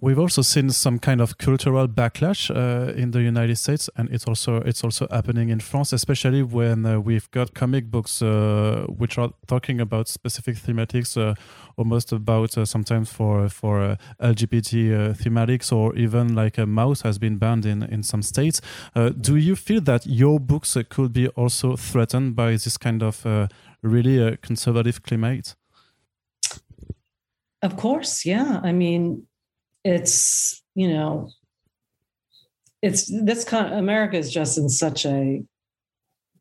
we, 0.00 0.12
have 0.12 0.18
also 0.18 0.42
seen 0.42 0.70
some 0.70 0.98
kind 0.98 1.20
of 1.20 1.38
cultural 1.38 1.88
backlash 1.88 2.50
uh, 2.50 2.92
in 2.92 3.10
the 3.10 3.20
United 3.20 3.56
States, 3.56 3.90
and 3.96 4.08
it's 4.10 4.26
also 4.26 4.56
it's 4.62 4.84
also 4.84 5.06
happening 5.10 5.48
in 5.48 5.60
France, 5.60 5.92
especially 5.92 6.42
when 6.42 6.86
uh, 6.86 7.00
we've 7.00 7.30
got 7.30 7.54
comic 7.54 7.90
books 7.90 8.22
uh, 8.22 8.86
which 8.88 9.18
are 9.18 9.30
talking 9.46 9.80
about 9.80 10.08
specific 10.08 10.56
thematics, 10.56 11.16
uh, 11.16 11.34
almost 11.76 12.12
about 12.12 12.56
uh, 12.56 12.64
sometimes 12.64 13.10
for 13.10 13.48
for 13.48 13.82
uh, 13.82 13.96
LGBT 14.20 15.16
thematics, 15.16 15.72
or 15.72 15.94
even 15.96 16.34
like 16.34 16.58
a 16.58 16.66
Maus 16.66 17.02
has 17.02 17.18
been 17.18 17.38
banned 17.38 17.66
in 17.66 17.82
in 17.82 18.02
some 18.02 18.22
states. 18.22 18.60
do 19.20 19.36
you 19.36 19.56
feel 19.56 19.80
that 19.80 20.06
your 20.06 20.40
books 20.40 20.76
could 20.88 21.12
be 21.12 21.28
also 21.28 21.76
threatened 21.76 22.36
by 22.36 22.52
this 22.52 22.78
kind 22.78 23.02
of 23.02 23.26
really 23.82 24.18
a 24.18 24.36
conservative 24.36 25.02
climate? 25.02 25.54
Of 27.62 27.76
course, 27.76 28.24
yeah. 28.24 28.60
I 28.62 28.72
mean, 28.72 29.26
it's 29.84 30.62
you 30.74 30.88
know, 30.88 31.30
it's 32.82 33.06
this 33.06 33.44
kind. 33.44 33.72
Of, 33.72 33.78
America 33.78 34.16
is 34.16 34.32
just 34.32 34.58
in 34.58 34.68
such 34.68 35.06
a 35.06 35.42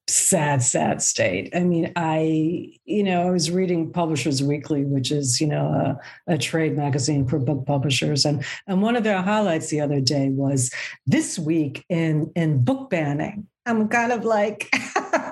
sad, 0.07 0.61
sad 0.61 1.01
state. 1.01 1.49
I 1.55 1.61
mean, 1.61 1.91
I 1.95 2.73
you 2.85 3.03
know, 3.03 3.27
I 3.27 3.31
was 3.31 3.49
reading 3.49 3.91
Publishers 3.91 4.43
Weekly, 4.43 4.83
which 4.83 5.11
is 5.11 5.39
you 5.39 5.47
know 5.47 5.97
a, 6.27 6.33
a 6.33 6.37
trade 6.37 6.75
magazine 6.75 7.27
for 7.27 7.39
book 7.39 7.65
publishers, 7.65 8.25
and 8.25 8.43
and 8.67 8.81
one 8.81 8.95
of 8.95 9.03
their 9.03 9.21
highlights 9.21 9.69
the 9.69 9.81
other 9.81 10.01
day 10.01 10.29
was 10.29 10.71
this 11.07 11.39
week 11.39 11.85
in 11.89 12.31
in 12.35 12.63
book 12.63 12.89
banning. 12.89 13.47
I'm 13.65 13.87
kind 13.87 14.11
of 14.11 14.23
like, 14.23 14.69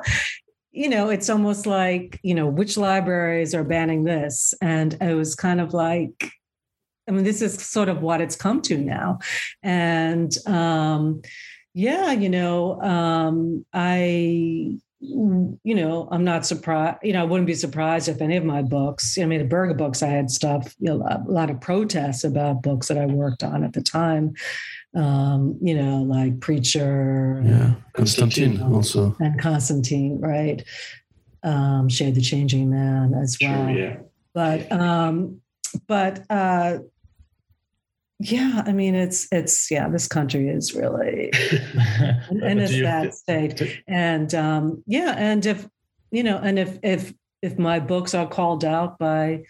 you 0.74 0.90
know, 0.90 1.10
it's 1.10 1.30
almost 1.30 1.68
like, 1.68 2.20
you 2.24 2.34
know, 2.34 2.48
which 2.48 2.78
libraries 2.78 3.54
are 3.54 3.64
banning 3.64 4.04
this? 4.04 4.56
And 4.60 4.98
it 5.00 5.14
was 5.14 5.36
kind 5.36 5.62
of 5.62 5.74
like, 5.74 6.32
I 7.08 7.12
mean, 7.12 7.24
this 7.24 7.44
is 7.44 7.62
sort 7.62 7.90
of 7.90 8.02
what 8.02 8.22
it's 8.22 8.36
come 8.36 8.62
to 8.64 8.78
now. 8.78 9.20
And 9.62 10.36
um, 10.48 11.22
yeah, 11.76 12.12
you 12.12 12.28
know, 12.28 12.82
um, 12.82 13.66
I, 13.72 14.80
you 15.00 15.60
know, 15.64 16.08
I'm 16.12 16.24
not 16.24 16.46
surprised. 16.46 17.00
You 17.04 17.14
know, 17.14 17.22
I 17.22 17.26
wouldn't 17.26 17.46
be 17.46 17.54
surprised 17.54 18.08
if 18.08 18.22
any 18.22 18.38
of 18.38 18.46
my 18.46 18.64
books. 18.64 19.18
I 19.20 19.26
mean, 19.26 19.40
the 19.40 19.46
Berger 19.46 19.76
books, 19.76 20.02
I 20.02 20.08
had 20.08 20.32
stuff, 20.32 20.74
you 20.80 20.90
know, 20.90 21.06
a 21.06 21.22
lot 21.30 21.52
of 21.52 21.62
protests 21.62 22.24
about 22.24 22.64
books 22.64 22.88
that 22.88 22.98
I 22.98 23.06
worked 23.06 23.44
on 23.44 23.64
at 23.64 23.74
the 23.74 23.82
time 23.82 24.34
um, 24.96 25.58
you 25.62 25.76
know, 25.76 26.04
like 26.04 26.40
Preacher. 26.40 27.42
Yeah, 27.44 27.74
Constantine 27.94 28.62
also. 28.62 29.16
And 29.20 29.40
Constantine, 29.40 30.20
right? 30.20 30.64
Um, 31.44 31.90
Shade 31.90 32.16
the 32.16 32.22
Changing 32.22 32.70
Man 32.70 33.14
as 33.14 33.38
well. 33.42 33.68
Sure, 33.68 33.70
yeah. 33.70 33.98
But, 34.34 34.72
um, 34.72 35.42
but, 35.88 36.24
uh, 36.30 36.80
yeah, 38.20 38.64
I 38.66 38.72
mean, 38.72 38.96
it's, 38.96 39.28
it's, 39.32 39.70
yeah, 39.70 39.90
this 39.90 40.08
country 40.08 40.48
is 40.48 40.74
really 40.74 41.32
in 42.32 42.60
a 42.60 42.68
sad 42.68 43.14
state. 43.14 43.84
And, 43.88 44.34
um, 44.34 44.84
yeah, 44.88 45.16
and 45.18 45.46
if, 45.46 45.68
you 46.12 46.24
know, 46.24 46.38
and 46.38 46.58
if, 46.58 46.80
if, 46.84 47.14
if 47.42 47.60
my 47.60 47.80
books 47.80 48.14
are 48.14 48.28
called 48.28 48.64
out 48.64 48.98
by 48.98 49.44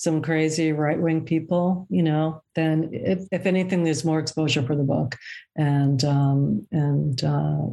some 0.00 0.22
crazy 0.22 0.72
right 0.72 0.98
wing 0.98 1.26
people, 1.26 1.86
you 1.90 2.02
know, 2.02 2.42
then 2.54 2.88
if, 2.90 3.20
if 3.30 3.44
anything, 3.44 3.84
there's 3.84 4.02
more 4.02 4.18
exposure 4.18 4.62
for 4.62 4.74
the 4.74 4.82
book. 4.82 5.14
And 5.56 6.02
um, 6.04 6.66
and 6.72 7.22
uh, 7.22 7.66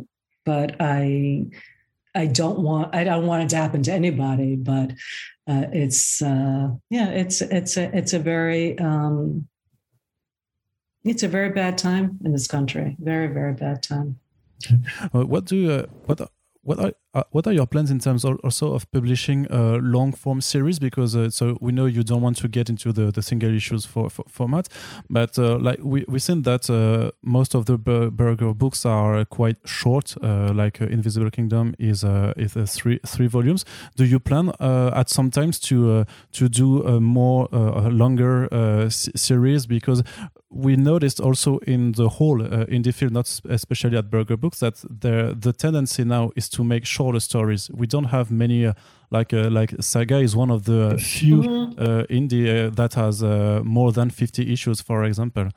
but 0.43 0.75
I 0.81 1.45
I 2.13 2.25
don't 2.25 2.59
want 2.59 2.93
I 2.93 3.05
don't 3.05 3.25
want 3.27 3.43
it 3.43 3.49
to 3.51 3.55
happen 3.55 3.81
to 3.83 3.93
anybody, 3.93 4.57
but 4.57 4.91
uh, 5.47 5.67
it's 5.71 6.21
uh, 6.21 6.71
yeah, 6.89 7.07
it's 7.11 7.39
it's 7.41 7.77
a 7.77 7.95
it's 7.97 8.11
a 8.11 8.19
very 8.19 8.77
um, 8.77 9.47
it's 11.05 11.23
a 11.23 11.29
very 11.29 11.51
bad 11.51 11.77
time 11.77 12.19
in 12.25 12.33
this 12.33 12.47
country. 12.47 12.97
Very 12.99 13.27
very 13.27 13.53
bad 13.53 13.81
time. 13.81 14.19
what 15.13 15.45
do 15.45 15.71
uh, 15.71 15.85
what 16.07 16.29
what 16.63 16.93
uh, 17.17 17.23
what 17.31 17.47
are 17.47 17.53
your 17.53 17.65
plans 17.65 17.89
in 17.89 17.99
terms 17.99 18.23
of 18.23 18.39
also 18.43 18.73
of 18.73 18.89
publishing 18.91 19.47
a 19.49 19.77
long 19.77 20.11
form 20.13 20.39
series? 20.39 20.77
Because 20.77 21.15
uh, 21.15 21.29
so 21.31 21.57
we 21.59 21.71
know 21.71 21.87
you 21.87 22.03
don't 22.03 22.21
want 22.21 22.37
to 22.37 22.47
get 22.47 22.69
into 22.69 22.93
the, 22.93 23.11
the 23.11 23.21
single 23.21 23.53
issues 23.55 23.85
for, 23.85 24.09
for 24.09 24.23
format, 24.27 24.69
but 25.09 25.37
uh, 25.39 25.57
like 25.57 25.79
we 25.81 26.05
we 26.07 26.19
seen 26.19 26.43
that 26.43 26.69
uh, 26.69 27.11
most 27.23 27.55
of 27.55 27.65
the 27.65 27.77
Berger 27.77 28.53
books 28.53 28.85
are 28.85 29.25
quite 29.25 29.57
short. 29.65 30.15
Uh, 30.21 30.53
like 30.53 30.79
uh, 30.81 30.85
Invisible 30.85 31.31
Kingdom 31.31 31.73
is 31.79 32.03
is 32.37 32.53
three 32.75 32.99
three 33.05 33.27
volumes. 33.27 33.65
Do 33.95 34.05
you 34.05 34.19
plan 34.19 34.51
at 34.59 35.09
some 35.09 35.31
times 35.31 35.59
to 35.61 36.05
to 36.33 36.49
do 36.49 36.83
a 36.83 36.99
more 36.99 37.47
longer 37.51 38.47
series? 38.89 39.65
Because 39.65 40.03
we 40.49 40.75
noticed 40.75 41.19
also 41.19 41.57
in 41.59 41.91
the 41.91 42.07
whole 42.07 42.39
indie 42.39 42.93
field, 42.93 43.11
not 43.11 43.41
especially 43.49 43.97
at 43.97 44.09
Berger 44.09 44.37
Books, 44.37 44.59
that 44.59 44.75
the 45.01 45.35
the 45.37 45.53
tendency 45.53 46.03
now 46.03 46.31
is 46.35 46.49
to 46.49 46.63
make 46.63 46.85
shorter 47.07 47.19
stories. 47.19 47.69
We 47.73 47.87
don't 47.87 48.05
have 48.05 48.31
many 48.31 48.65
uh, 48.65 48.73
like 49.11 49.33
uh, 49.33 49.49
like 49.49 49.73
Saga 49.79 50.17
is 50.19 50.35
one 50.35 50.51
of 50.51 50.63
the 50.63 50.97
few 50.97 51.41
mm-hmm. 51.41 51.79
uh, 51.79 52.03
indie 52.09 52.47
uh, 52.47 52.69
that 52.75 52.93
has 52.95 53.23
uh, 53.23 53.61
more 53.63 53.91
than 53.91 54.09
fifty 54.09 54.51
issues, 54.53 54.81
for 54.81 55.03
example. 55.03 55.49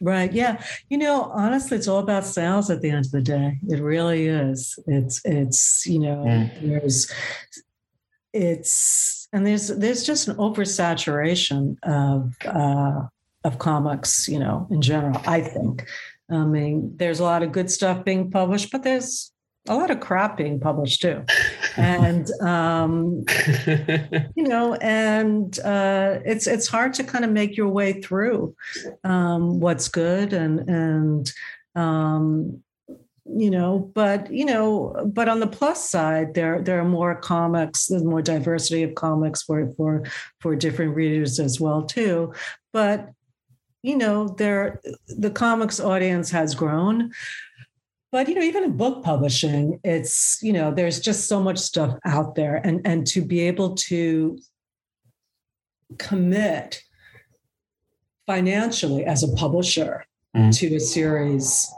Right. 0.00 0.32
Yeah. 0.32 0.62
You 0.90 0.98
know, 0.98 1.30
honestly, 1.32 1.76
it's 1.76 1.88
all 1.88 2.00
about 2.00 2.24
sales 2.26 2.70
at 2.70 2.80
the 2.80 2.90
end 2.90 3.06
of 3.06 3.12
the 3.12 3.22
day. 3.22 3.58
It 3.68 3.80
really 3.80 4.26
is. 4.26 4.78
It's 4.86 5.20
it's 5.24 5.86
you 5.86 6.00
know 6.00 6.24
mm. 6.26 6.50
there's 6.62 7.12
it's 8.32 9.28
and 9.32 9.46
there's 9.46 9.68
there's 9.68 10.04
just 10.04 10.28
an 10.28 10.36
oversaturation 10.36 11.76
of 11.82 12.34
of 13.44 13.58
comics, 13.58 14.26
you 14.28 14.38
know, 14.38 14.66
in 14.70 14.80
general, 14.80 15.20
I 15.26 15.40
think. 15.42 15.86
I 16.30 16.44
mean, 16.44 16.96
there's 16.96 17.20
a 17.20 17.24
lot 17.24 17.42
of 17.42 17.52
good 17.52 17.70
stuff 17.70 18.04
being 18.04 18.30
published, 18.30 18.72
but 18.72 18.82
there's 18.82 19.33
a 19.66 19.74
lot 19.74 19.90
of 19.90 20.00
crap 20.00 20.36
being 20.36 20.60
published 20.60 21.02
too. 21.02 21.24
and 21.76 22.30
um, 22.42 23.24
you 24.36 24.44
know, 24.44 24.74
and 24.74 25.58
uh, 25.60 26.18
it's 26.24 26.46
it's 26.46 26.68
hard 26.68 26.94
to 26.94 27.04
kind 27.04 27.24
of 27.24 27.30
make 27.30 27.56
your 27.56 27.68
way 27.68 28.00
through 28.00 28.54
um, 29.04 29.60
what's 29.60 29.88
good 29.88 30.32
and 30.32 30.68
and 30.68 31.32
um, 31.74 32.62
you 33.26 33.50
know, 33.50 33.90
but 33.94 34.30
you 34.30 34.44
know, 34.44 35.10
but 35.12 35.28
on 35.28 35.40
the 35.40 35.46
plus 35.46 35.88
side, 35.88 36.34
there 36.34 36.60
there 36.60 36.80
are 36.80 36.88
more 36.88 37.14
comics, 37.14 37.86
there's 37.86 38.04
more 38.04 38.22
diversity 38.22 38.82
of 38.82 38.94
comics 38.94 39.42
for 39.42 39.72
for 39.76 40.04
for 40.40 40.54
different 40.54 40.94
readers 40.94 41.40
as 41.40 41.58
well 41.58 41.82
too. 41.82 42.34
But 42.72 43.10
you 43.82 43.96
know, 43.96 44.28
there 44.28 44.80
the 45.08 45.30
comics 45.30 45.80
audience 45.80 46.30
has 46.30 46.54
grown. 46.54 47.12
But 48.14 48.28
you 48.28 48.36
know, 48.36 48.42
even 48.42 48.62
in 48.62 48.76
book 48.76 49.02
publishing, 49.02 49.80
it's 49.82 50.38
you 50.40 50.52
know, 50.52 50.72
there's 50.72 51.00
just 51.00 51.26
so 51.26 51.42
much 51.42 51.58
stuff 51.58 51.98
out 52.04 52.36
there, 52.36 52.64
and 52.64 52.80
and 52.84 53.04
to 53.08 53.20
be 53.20 53.40
able 53.40 53.74
to 53.90 54.38
commit 55.98 56.80
financially 58.24 59.04
as 59.04 59.24
a 59.24 59.34
publisher 59.34 60.06
mm-hmm. 60.32 60.50
to 60.50 60.76
a 60.76 60.78
series, 60.78 61.68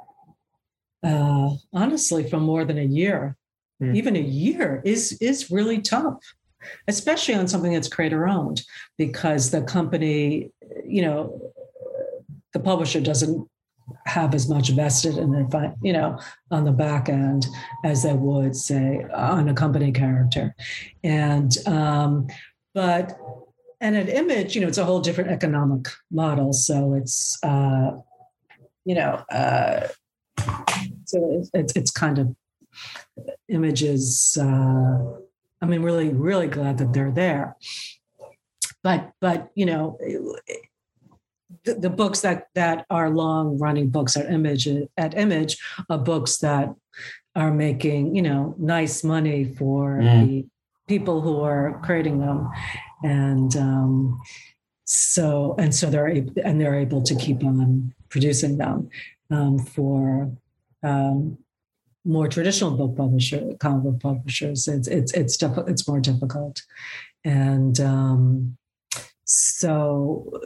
uh, 1.03 1.53
honestly, 1.73 2.29
for 2.29 2.39
more 2.39 2.67
than 2.67 2.77
a 2.77 2.85
year, 2.85 3.35
mm-hmm. 3.83 3.97
even 3.97 4.15
a 4.15 4.21
year 4.21 4.83
is 4.85 5.17
is 5.23 5.51
really 5.51 5.81
tough 5.81 6.21
especially 6.89 7.35
on 7.35 7.47
something 7.47 7.73
that's 7.73 7.87
creator 7.87 8.27
owned 8.27 8.63
because 8.99 9.53
the 9.53 9.63
company 9.63 10.51
you 10.85 11.01
know 11.01 11.41
the 12.53 12.59
publisher 12.59 13.01
doesn't 13.01 13.49
have 14.07 14.35
as 14.35 14.49
much 14.49 14.71
vested 14.71 15.17
in 15.17 15.35
it, 15.35 15.75
you 15.83 15.93
know, 15.93 16.19
on 16.51 16.65
the 16.65 16.73
back 16.73 17.09
end 17.09 17.47
as 17.85 18.03
they 18.03 18.13
would 18.13 18.57
say 18.57 19.05
on 19.15 19.49
a 19.49 19.55
company 19.55 19.93
character. 19.93 20.55
And 21.05 21.53
um, 21.67 22.27
but 22.75 23.19
and 23.81 23.97
an 23.97 24.09
image, 24.09 24.55
you 24.55 24.61
know, 24.61 24.69
it's 24.69 24.79
a 24.79 24.85
whole 24.85 25.01
different 25.01 25.31
economic 25.31 25.87
model. 26.11 26.53
So 26.53 26.95
it's 26.95 27.39
uh, 27.43 27.93
you 28.85 28.95
know, 28.95 29.23
uh, 29.31 29.89
so 31.05 31.45
it's 31.55 31.73
it's 31.77 31.91
kind 31.91 32.19
of 32.19 32.35
images. 33.49 34.37
Uh, 34.41 35.19
I 35.63 35.67
mean, 35.67 35.83
really, 35.83 36.11
really 36.11 36.49
glad 36.49 36.79
that 36.79 36.93
they're 36.93 37.11
there. 37.11 37.57
but 38.83 39.11
but 39.21 39.51
you 39.55 39.67
know 39.67 39.99
the, 41.65 41.75
the, 41.75 41.91
books 41.91 42.21
that 42.23 42.49
that 42.55 42.87
are 42.91 43.11
long 43.11 43.59
running 43.59 43.89
books 43.89 44.17
at 44.17 44.31
image 44.31 44.69
at 44.97 45.17
image 45.17 45.57
are 45.89 45.99
books 45.99 46.39
that 46.39 46.75
are 47.35 47.53
making 47.53 48.17
you 48.17 48.23
know 48.23 48.55
nice 48.59 49.05
money 49.05 49.45
for 49.45 49.99
mm. 49.99 50.27
the 50.27 50.47
people 50.89 51.21
who 51.21 51.41
are 51.41 51.81
creating 51.85 52.19
them. 52.19 52.49
And 53.03 53.55
um, 53.57 54.21
so 54.85 55.55
and 55.59 55.75
so 55.75 55.91
they're 55.91 56.09
able, 56.09 56.33
and 56.45 56.61
they're 56.61 56.79
able 56.79 57.03
to 57.03 57.15
keep 57.15 57.45
on 57.45 57.93
producing 58.09 58.59
them 58.59 58.89
um, 59.31 59.59
for 59.59 60.33
um, 60.83 61.39
more 62.05 62.29
traditional 62.29 62.71
book 62.71 62.97
publisher 62.97 63.55
comic 63.59 63.83
book 63.83 64.01
publishers. 64.01 64.69
It's 64.69 64.89
it's 64.89 65.13
it's 65.13 65.43
it's 65.43 65.89
more 65.89 66.01
difficult. 66.01 66.63
And 67.25 67.79
um, 67.81 68.57
so 69.25 70.41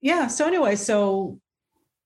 yeah 0.00 0.26
so 0.26 0.46
anyway 0.46 0.74
so 0.74 1.38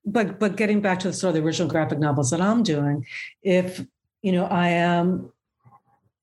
but 0.05 0.39
but 0.39 0.57
getting 0.57 0.81
back 0.81 0.99
to 0.99 1.09
the 1.09 1.15
sort 1.15 1.31
of 1.31 1.35
the 1.35 1.47
original 1.47 1.69
graphic 1.69 1.99
novels 1.99 2.31
that 2.31 2.41
i'm 2.41 2.63
doing 2.63 3.05
if 3.43 3.85
you 4.23 4.33
know 4.33 4.47
i 4.47 4.69
am 4.69 5.31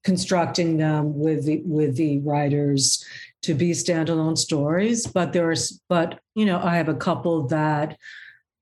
constructing 0.03 0.77
them 0.77 1.17
with 1.17 1.45
the 1.45 1.61
with 1.65 1.95
the 1.95 2.19
writers 2.19 3.05
to 3.41 3.53
be 3.53 3.71
standalone 3.71 4.37
stories 4.37 5.05
but 5.07 5.33
there's 5.33 5.81
but 5.89 6.19
you 6.35 6.45
know 6.45 6.59
i 6.63 6.75
have 6.75 6.89
a 6.89 6.95
couple 6.95 7.47
that 7.47 7.97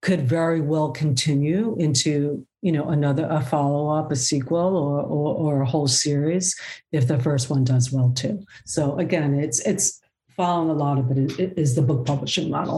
could 0.01 0.28
very 0.28 0.62
well 0.62 0.91
continue 0.91 1.76
into 1.78 2.45
you 2.62 2.72
know 2.72 2.89
another 2.89 3.28
a 3.30 3.41
follow-up 3.41 4.12
a 4.12 4.16
sequel 4.16 4.76
or, 4.78 5.01
or, 5.01 5.36
or 5.36 5.62
a 5.62 5.66
whole 5.66 5.88
series 5.88 6.60
if 6.91 7.07
the 7.07 7.20
first 7.20 7.49
one 7.49 7.64
does 7.64 7.91
well 7.91 8.12
too. 8.16 8.43
So 8.66 8.97
again 8.97 9.34
it's 9.34 9.60
it's 9.62 10.01
following 10.40 10.70
a 10.70 10.80
lot 10.86 10.98
of 10.98 11.06
it 11.12 11.58
is 11.64 11.76
the 11.76 11.82
book 11.82 12.06
publishing 12.06 12.50
model 12.50 12.78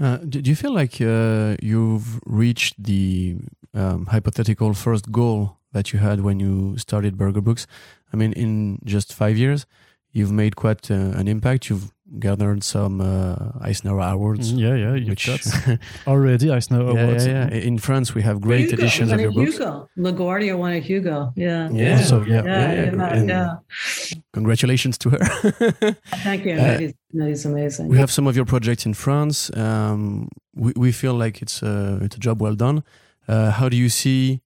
uh, 0.00 0.16
do, 0.16 0.40
you 0.40 0.56
feel 0.56 0.72
like 0.72 0.98
uh, 1.00 1.56
you've 1.60 2.20
reached 2.24 2.82
the 2.82 3.36
um, 3.74 4.06
hypothetical 4.06 4.72
first 4.72 5.12
goal 5.12 5.58
that 5.72 5.92
you 5.92 5.98
had 5.98 6.22
when 6.22 6.40
you 6.40 6.78
started 6.78 7.18
Berger 7.18 7.42
Books? 7.42 7.66
I 8.10 8.16
mean, 8.16 8.32
in 8.32 8.78
just 8.82 9.12
five 9.12 9.36
years, 9.36 9.66
you've 10.10 10.32
made 10.32 10.56
quite 10.56 10.90
uh, 10.90 10.94
an 11.20 11.28
impact. 11.28 11.68
You've 11.68 11.92
gathered 12.18 12.64
some 12.64 13.00
uh, 13.00 13.52
Eisner 13.60 13.98
Awards. 13.98 14.52
Mm, 14.52 14.58
yeah, 14.58 14.74
yeah, 14.74 14.94
you 14.94 15.10
which, 15.10 15.26
got 15.26 15.78
already 16.06 16.50
Eisner 16.50 16.80
Awards. 16.80 17.26
Yeah, 17.26 17.48
yeah. 17.48 17.60
In 17.60 17.78
France, 17.78 18.14
we 18.14 18.22
have 18.22 18.40
great 18.40 18.70
Hugo, 18.70 18.74
editions 18.74 19.12
of 19.12 19.20
your 19.20 19.32
books. 19.32 19.52
Hugo. 19.52 19.88
LaGuardia 19.96 20.58
won 20.58 20.72
a 20.72 20.78
Hugo. 20.80 21.32
Yeah. 21.36 21.70
Yeah. 21.70 22.00
So, 22.00 22.22
yeah, 22.22 22.42
yeah, 22.44 22.72
yeah, 22.72 23.14
yeah, 23.14 23.22
yeah. 23.22 24.14
Congratulations 24.32 24.98
to 24.98 25.10
her. 25.10 25.18
Thank 26.24 26.44
you. 26.44 26.54
Uh, 26.54 26.90
that 27.12 27.28
is 27.28 27.44
amazing. 27.44 27.88
We 27.88 27.98
have 27.98 28.10
some 28.10 28.26
of 28.26 28.34
your 28.34 28.44
projects 28.44 28.86
in 28.86 28.94
France. 28.94 29.54
Um, 29.56 30.28
we, 30.54 30.72
we 30.76 30.92
feel 30.92 31.14
like 31.14 31.42
it's 31.42 31.62
a, 31.62 31.98
it's 32.02 32.16
a 32.16 32.20
job 32.20 32.40
well 32.40 32.54
done. 32.54 32.82
Uh, 33.28 33.50
how 33.52 33.68
do 33.68 33.76
you 33.76 33.88
see 33.88 34.40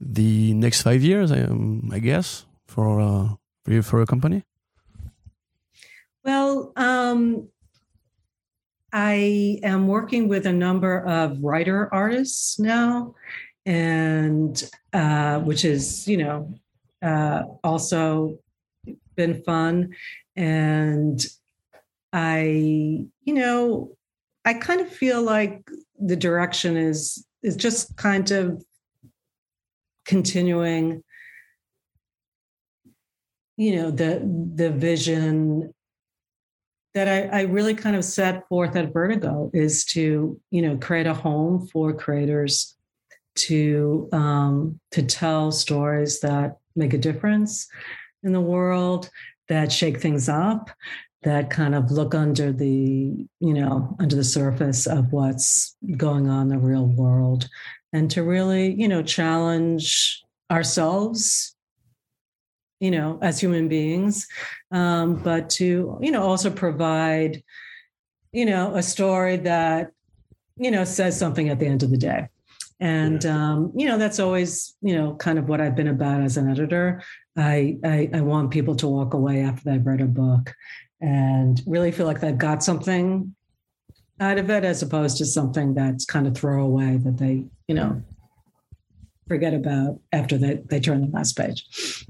the 0.00 0.54
next 0.54 0.82
five 0.82 1.02
years, 1.02 1.32
um, 1.32 1.90
I 1.92 1.98
guess, 1.98 2.46
for, 2.66 3.00
uh, 3.00 3.28
for, 3.64 3.72
you, 3.72 3.82
for 3.82 4.00
a 4.00 4.06
company? 4.06 4.44
Well, 6.24 6.72
um, 6.76 7.48
I 8.92 9.58
am 9.62 9.88
working 9.88 10.28
with 10.28 10.46
a 10.46 10.52
number 10.52 11.04
of 11.06 11.42
writer 11.42 11.92
artists 11.92 12.58
now, 12.58 13.14
and 13.66 14.62
uh, 14.92 15.40
which 15.40 15.64
is, 15.64 16.06
you 16.06 16.18
know, 16.18 16.54
uh, 17.02 17.42
also 17.64 18.38
been 19.16 19.42
fun. 19.42 19.94
And 20.36 21.24
I, 22.12 23.06
you 23.24 23.34
know, 23.34 23.96
I 24.44 24.54
kind 24.54 24.80
of 24.80 24.88
feel 24.88 25.22
like 25.22 25.68
the 25.98 26.16
direction 26.16 26.76
is 26.76 27.26
is 27.42 27.56
just 27.56 27.96
kind 27.96 28.30
of 28.30 28.64
continuing 30.04 31.02
you 33.56 33.76
know 33.76 33.90
the 33.90 34.20
the 34.54 34.70
vision 34.70 35.72
that 36.94 37.08
I, 37.08 37.40
I, 37.40 37.42
really 37.42 37.74
kind 37.74 37.96
of 37.96 38.04
set 38.04 38.46
forth 38.48 38.76
at 38.76 38.92
Vertigo 38.92 39.50
is 39.54 39.84
to, 39.86 40.38
you 40.50 40.62
know, 40.62 40.76
create 40.76 41.06
a 41.06 41.14
home 41.14 41.66
for 41.68 41.92
creators 41.92 42.76
to 43.34 44.08
um, 44.12 44.78
to 44.90 45.02
tell 45.02 45.52
stories 45.52 46.20
that 46.20 46.58
make 46.76 46.92
a 46.92 46.98
difference 46.98 47.68
in 48.22 48.32
the 48.32 48.40
world, 48.40 49.08
that 49.48 49.72
shake 49.72 50.00
things 50.00 50.28
up, 50.28 50.70
that 51.22 51.50
kind 51.50 51.74
of 51.74 51.90
look 51.90 52.14
under 52.14 52.52
the, 52.52 53.26
you 53.40 53.54
know, 53.54 53.96
under 53.98 54.16
the 54.16 54.24
surface 54.24 54.86
of 54.86 55.12
what's 55.12 55.76
going 55.96 56.28
on 56.28 56.42
in 56.42 56.48
the 56.48 56.58
real 56.58 56.86
world, 56.86 57.48
and 57.92 58.10
to 58.10 58.22
really, 58.22 58.74
you 58.74 58.88
know, 58.88 59.02
challenge 59.02 60.22
ourselves 60.50 61.54
you 62.82 62.90
know, 62.90 63.16
as 63.22 63.38
human 63.38 63.68
beings, 63.68 64.26
um, 64.72 65.14
but 65.14 65.48
to, 65.48 65.96
you 66.00 66.10
know, 66.10 66.22
also 66.24 66.50
provide, 66.50 67.40
you 68.32 68.44
know, 68.44 68.74
a 68.74 68.82
story 68.82 69.36
that, 69.36 69.92
you 70.56 70.68
know, 70.68 70.82
says 70.82 71.16
something 71.16 71.48
at 71.48 71.60
the 71.60 71.66
end 71.66 71.84
of 71.84 71.90
the 71.92 71.96
day. 71.96 72.26
And 72.80 73.24
um, 73.24 73.72
you 73.76 73.86
know, 73.86 73.98
that's 73.98 74.18
always, 74.18 74.74
you 74.82 74.96
know, 74.96 75.14
kind 75.14 75.38
of 75.38 75.48
what 75.48 75.60
I've 75.60 75.76
been 75.76 75.86
about 75.86 76.22
as 76.22 76.36
an 76.36 76.50
editor. 76.50 77.00
I, 77.36 77.78
I 77.84 78.10
I 78.14 78.20
want 78.20 78.50
people 78.50 78.74
to 78.76 78.88
walk 78.88 79.14
away 79.14 79.42
after 79.42 79.62
they've 79.64 79.86
read 79.86 80.00
a 80.00 80.06
book 80.06 80.52
and 81.00 81.62
really 81.64 81.92
feel 81.92 82.06
like 82.06 82.20
they've 82.20 82.36
got 82.36 82.64
something 82.64 83.32
out 84.18 84.38
of 84.38 84.50
it 84.50 84.64
as 84.64 84.82
opposed 84.82 85.18
to 85.18 85.24
something 85.24 85.74
that's 85.74 86.04
kind 86.04 86.26
of 86.26 86.36
throwaway 86.36 86.96
that 86.96 87.16
they, 87.16 87.46
you 87.68 87.76
know, 87.76 88.02
forget 89.28 89.54
about 89.54 90.00
after 90.10 90.36
they, 90.36 90.54
they 90.66 90.80
turn 90.80 91.00
the 91.00 91.16
last 91.16 91.36
page. 91.36 92.08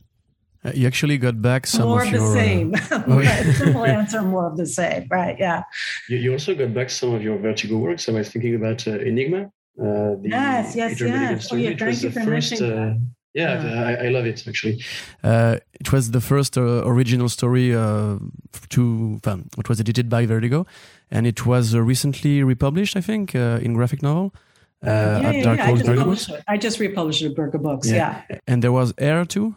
Uh, 0.65 0.71
you 0.75 0.87
actually 0.87 1.19
got 1.19 1.43
back 1.43 1.67
some 1.67 1.89
more 1.89 2.03
of, 2.03 2.09
of 2.09 2.15
the 2.15 2.25
uh, 2.25 2.33
same. 2.33 2.75
Uh, 2.91 3.03
right. 3.07 3.55
Simple 3.57 3.85
answer, 3.85 4.23
more 4.23 4.47
of 4.47 4.57
the 4.57 4.67
same. 4.67 5.07
Right. 5.11 5.37
Yeah. 5.39 5.65
You, 6.09 6.19
you, 6.19 6.33
also 6.33 6.55
got 6.55 6.73
back 6.73 6.91
some 6.91 7.15
of 7.15 7.23
your 7.23 7.37
Vertigo 7.39 7.79
works. 7.79 8.09
I 8.09 8.13
was 8.13 8.29
thinking 8.29 8.55
about 8.55 8.87
uh, 8.87 8.99
Enigma. 8.99 9.51
Uh, 9.81 10.17
yes. 10.23 10.77
Yes. 10.77 11.01
Yes. 11.01 11.53
Oh, 11.53 11.57
yeah. 11.57 11.75
Thank 11.77 12.03
you 12.03 12.11
for 12.11 12.21
first, 12.21 12.53
mentioning. 12.53 12.79
Uh, 12.79 12.95
yeah, 13.35 13.65
yeah. 13.65 13.83
I, 13.83 14.07
I, 14.07 14.09
love 14.11 14.27
it 14.27 14.47
actually. 14.47 14.85
it 15.25 15.91
was 15.91 16.11
the 16.11 16.21
first 16.21 16.59
original 16.59 17.31
story 17.31 17.71
to 17.71 19.21
um, 19.25 19.49
it 19.57 19.69
was 19.71 19.81
edited 19.81 20.11
by 20.11 20.27
Vertigo, 20.27 20.67
and 21.11 21.27
it 21.27 21.47
was 21.47 21.75
recently 21.75 22.43
republished, 22.43 22.95
I 22.95 23.01
think, 23.01 23.35
in 23.35 23.73
graphic 23.73 24.03
novel. 24.03 24.35
Uh, 24.85 24.91
yeah, 25.23 25.31
yeah, 25.31 25.55
yeah. 25.55 25.67
I, 25.67 25.77
just 25.77 26.31
I 26.49 26.57
just 26.59 26.81
republished 26.81 27.23
it 27.23 27.31
at 27.31 27.37
Berger 27.37 27.59
Books. 27.59 27.89
Yeah. 27.89 28.23
yeah. 28.29 28.39
And 28.47 28.63
there 28.63 28.73
was 28.73 28.93
Air 28.99 29.25
too. 29.25 29.55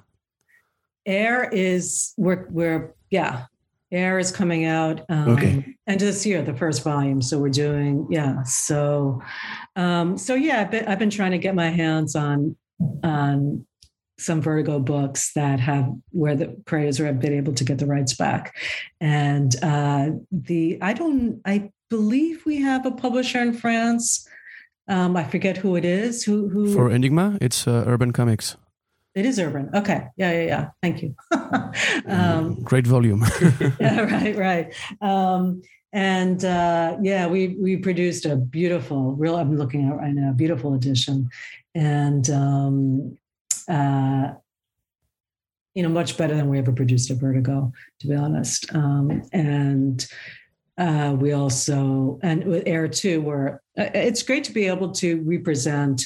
Air 1.05 1.49
is 1.51 2.13
we're 2.17 2.47
we're 2.49 2.93
yeah, 3.09 3.45
Air 3.91 4.19
is 4.19 4.31
coming 4.31 4.65
out 4.65 5.01
um, 5.09 5.29
okay. 5.29 5.75
end 5.87 6.01
of 6.01 6.07
this 6.07 6.25
year, 6.25 6.41
the 6.41 6.55
first 6.55 6.83
volume. 6.83 7.21
So 7.21 7.37
we're 7.37 7.49
doing 7.49 8.07
yeah. 8.09 8.43
So 8.43 9.21
um, 9.75 10.17
so 10.17 10.35
yeah, 10.35 10.61
I've 10.61 10.71
been, 10.71 10.85
I've 10.85 10.99
been 10.99 11.09
trying 11.09 11.31
to 11.31 11.37
get 11.37 11.55
my 11.55 11.69
hands 11.69 12.15
on 12.15 12.55
on 13.03 13.65
some 14.17 14.41
Vertigo 14.41 14.79
books 14.79 15.33
that 15.33 15.59
have 15.59 15.89
where 16.11 16.35
the 16.35 16.55
creators 16.65 16.97
have 16.97 17.19
been 17.19 17.33
able 17.33 17.53
to 17.53 17.63
get 17.63 17.77
the 17.77 17.85
rights 17.85 18.15
back, 18.15 18.55
and 18.99 19.55
uh, 19.61 20.09
the 20.31 20.77
I 20.81 20.93
don't 20.93 21.41
I 21.45 21.71
believe 21.89 22.45
we 22.45 22.61
have 22.61 22.85
a 22.85 22.91
publisher 22.91 23.39
in 23.39 23.53
France. 23.53 24.27
Um, 24.87 25.17
I 25.17 25.23
forget 25.23 25.57
who 25.57 25.75
it 25.75 25.85
is. 25.85 26.23
Who 26.23 26.49
who 26.49 26.73
for 26.73 26.89
Enigma? 26.89 27.37
It's 27.41 27.67
uh, 27.67 27.83
Urban 27.87 28.11
Comics. 28.11 28.57
It 29.15 29.25
is 29.25 29.39
urban. 29.39 29.69
Okay. 29.73 30.07
Yeah, 30.17 30.31
yeah, 30.31 30.45
yeah. 30.45 30.69
Thank 30.81 31.01
you. 31.01 31.15
um, 32.05 32.55
Great 32.63 32.85
volume. 32.85 33.23
yeah, 33.79 34.01
right, 34.01 34.35
right. 34.35 34.73
Um, 34.99 35.61
and 35.93 36.43
uh, 36.43 36.97
yeah, 37.01 37.25
we 37.25 37.55
we 37.59 37.77
produced 37.77 38.25
a 38.25 38.35
beautiful, 38.35 39.13
real. 39.13 39.37
I'm 39.37 39.57
looking 39.57 39.87
at 39.87 39.95
right 39.95 40.13
now, 40.13 40.33
beautiful 40.33 40.73
edition, 40.73 41.29
and 41.73 42.29
um, 42.29 43.17
uh, 43.69 44.33
you 45.73 45.83
know, 45.83 45.89
much 45.89 46.17
better 46.17 46.35
than 46.35 46.49
we 46.49 46.57
ever 46.57 46.73
produced 46.73 47.09
at 47.11 47.17
Vertigo, 47.17 47.71
to 48.01 48.07
be 48.07 48.15
honest. 48.15 48.73
Um, 48.75 49.23
and 49.31 50.05
uh, 50.77 51.15
we 51.17 51.31
also 51.31 52.19
and 52.21 52.43
with 52.43 52.63
Air 52.65 52.89
too, 52.89 53.21
where 53.21 53.61
uh, 53.77 53.87
it's 53.93 54.23
great 54.23 54.43
to 54.45 54.51
be 54.51 54.67
able 54.67 54.91
to 54.95 55.21
represent 55.21 56.05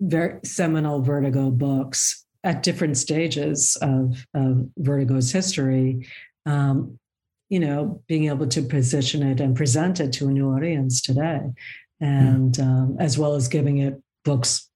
very 0.00 0.40
seminal 0.44 1.02
Vertigo 1.02 1.50
books 1.50 2.24
at 2.42 2.62
different 2.62 2.96
stages 2.96 3.76
of, 3.80 4.26
of 4.34 4.68
Vertigo's 4.78 5.32
history. 5.32 6.06
Um, 6.46 6.98
you 7.48 7.60
know, 7.60 8.02
being 8.06 8.26
able 8.26 8.46
to 8.48 8.62
position 8.62 9.22
it 9.22 9.40
and 9.40 9.56
present 9.56 10.00
it 10.00 10.12
to 10.14 10.28
a 10.28 10.30
new 10.32 10.50
audience 10.50 11.00
today, 11.00 11.40
and 12.00 12.58
um, 12.58 12.96
as 12.98 13.16
well 13.18 13.34
as 13.34 13.48
giving 13.48 13.78
it 13.78 14.00
books, 14.24 14.68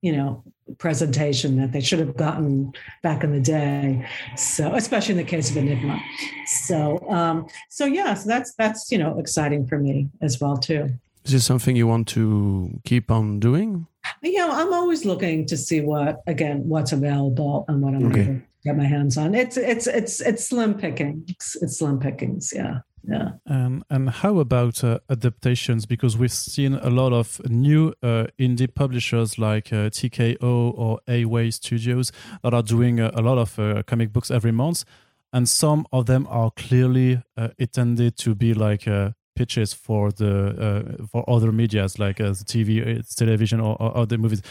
you 0.00 0.16
know, 0.16 0.42
presentation 0.78 1.56
that 1.58 1.72
they 1.72 1.80
should 1.80 1.98
have 1.98 2.16
gotten 2.16 2.72
back 3.02 3.24
in 3.24 3.32
the 3.32 3.40
day. 3.40 4.08
So, 4.36 4.74
especially 4.74 5.12
in 5.12 5.18
the 5.18 5.24
case 5.24 5.50
of 5.50 5.56
Enigma. 5.56 6.00
So, 6.46 6.98
um, 7.10 7.48
so 7.68 7.84
yeah, 7.84 8.14
so 8.14 8.28
that's 8.28 8.54
that's 8.54 8.90
you 8.90 8.98
know 8.98 9.18
exciting 9.18 9.66
for 9.66 9.78
me 9.78 10.08
as 10.20 10.40
well 10.40 10.56
too. 10.56 10.90
Is 11.24 11.32
this 11.32 11.44
something 11.44 11.76
you 11.76 11.86
want 11.86 12.08
to 12.08 12.80
keep 12.84 13.10
on 13.10 13.40
doing? 13.40 13.86
Yeah, 14.22 14.48
I'm 14.50 14.72
always 14.72 15.04
looking 15.04 15.46
to 15.46 15.56
see 15.56 15.80
what 15.80 16.22
again 16.26 16.68
what's 16.68 16.92
available 16.92 17.64
and 17.68 17.82
what 17.82 17.94
I'm 17.94 18.06
okay. 18.06 18.24
going 18.24 18.40
to 18.40 18.46
get 18.64 18.76
my 18.76 18.84
hands 18.84 19.18
on. 19.18 19.34
It's 19.34 19.56
it's 19.56 19.86
it's 19.86 20.20
it's 20.20 20.46
slim 20.46 20.74
pickings. 20.74 21.24
It's, 21.28 21.56
it's 21.62 21.78
slim 21.78 21.98
pickings. 21.98 22.52
Yeah. 22.54 22.80
Yeah. 23.04 23.32
And 23.46 23.82
and 23.90 24.10
how 24.10 24.38
about 24.38 24.84
uh, 24.84 25.00
adaptations? 25.10 25.86
Because 25.86 26.16
we've 26.16 26.32
seen 26.32 26.74
a 26.74 26.90
lot 26.90 27.12
of 27.12 27.40
new 27.48 27.94
uh, 28.02 28.26
indie 28.38 28.72
publishers 28.72 29.38
like 29.38 29.72
uh, 29.72 29.90
TKO 29.90 30.42
or 30.42 31.00
AWA 31.08 31.50
Studios 31.50 32.12
that 32.42 32.54
are 32.54 32.62
doing 32.62 33.00
a, 33.00 33.10
a 33.14 33.22
lot 33.22 33.38
of 33.38 33.58
uh, 33.58 33.82
comic 33.82 34.12
books 34.12 34.30
every 34.30 34.52
month, 34.52 34.84
and 35.32 35.48
some 35.48 35.84
of 35.90 36.06
them 36.06 36.28
are 36.30 36.52
clearly 36.52 37.20
uh, 37.36 37.48
intended 37.58 38.16
to 38.18 38.36
be 38.36 38.54
like 38.54 38.86
uh, 38.86 39.10
pitches 39.34 39.72
for 39.72 40.10
the 40.12 41.06
for 41.10 41.28
other 41.28 41.52
media's 41.52 41.98
like 41.98 42.20
uh, 42.20 42.30
TV, 42.30 43.16
television, 43.16 43.60
or, 43.60 43.76
or 43.80 43.96
other 43.96 44.18
movies. 44.18 44.42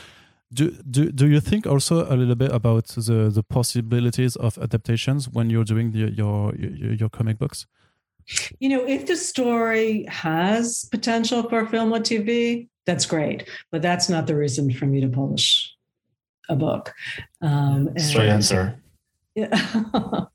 Do, 0.53 0.71
do 0.89 1.11
do 1.11 1.27
you 1.27 1.39
think 1.39 1.65
also 1.65 2.05
a 2.13 2.15
little 2.15 2.35
bit 2.35 2.51
about 2.51 2.87
the 2.87 3.29
the 3.33 3.43
possibilities 3.43 4.35
of 4.35 4.57
adaptations 4.57 5.29
when 5.29 5.49
you're 5.49 5.63
doing 5.63 5.91
the, 5.91 6.11
your, 6.11 6.53
your 6.55 6.93
your 6.93 7.09
comic 7.09 7.37
books? 7.37 7.67
You 8.59 8.69
know, 8.69 8.85
if 8.85 9.07
the 9.07 9.15
story 9.15 10.05
has 10.07 10.85
potential 10.91 11.43
for 11.49 11.65
film 11.67 11.93
or 11.93 11.99
TV, 11.99 12.67
that's 12.85 13.05
great. 13.05 13.47
But 13.71 13.81
that's 13.81 14.09
not 14.09 14.27
the 14.27 14.35
reason 14.35 14.71
for 14.73 14.85
me 14.85 15.01
to 15.01 15.07
publish 15.07 15.73
a 16.49 16.55
book. 16.55 16.93
Um, 17.41 17.89
Straight 17.97 18.29
answer. 18.29 18.81
Yeah. 19.35 19.49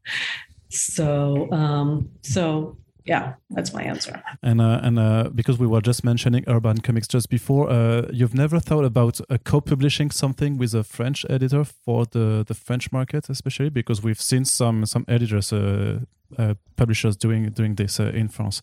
so, 0.70 1.51
um, 1.53 2.11
so 2.22 2.78
yeah, 3.07 3.34
that's 3.50 3.72
my 3.72 3.82
answer. 3.82 4.20
And 4.42 4.61
uh, 4.61 4.80
and 4.82 4.98
uh, 4.98 5.30
because 5.34 5.59
we 5.59 5.66
were 5.66 5.80
just 5.80 6.04
mentioning 6.04 6.44
urban 6.48 6.80
comics 6.80 7.07
just 7.07 7.30
before, 7.30 7.70
uh, 7.70 8.09
you've 8.12 8.34
never 8.34 8.59
thought 8.61 8.84
about 8.84 9.20
uh, 9.30 9.38
co-publishing 9.44 10.11
something 10.11 10.59
with 10.59 10.74
a 10.74 10.82
French 10.82 11.24
editor 11.30 11.64
for 11.64 12.04
the 12.04 12.44
the 12.46 12.54
French 12.54 12.90
market, 12.92 13.30
especially 13.30 13.70
because 13.70 14.02
we've 14.02 14.20
seen 14.20 14.44
some 14.44 14.84
some 14.86 15.04
editors, 15.07 15.52
uh, 15.52 16.00
uh, 16.36 16.54
publishers 16.76 17.16
doing 17.16 17.50
doing 17.50 17.76
this 17.76 18.00
in 18.00 18.28
France. 18.28 18.61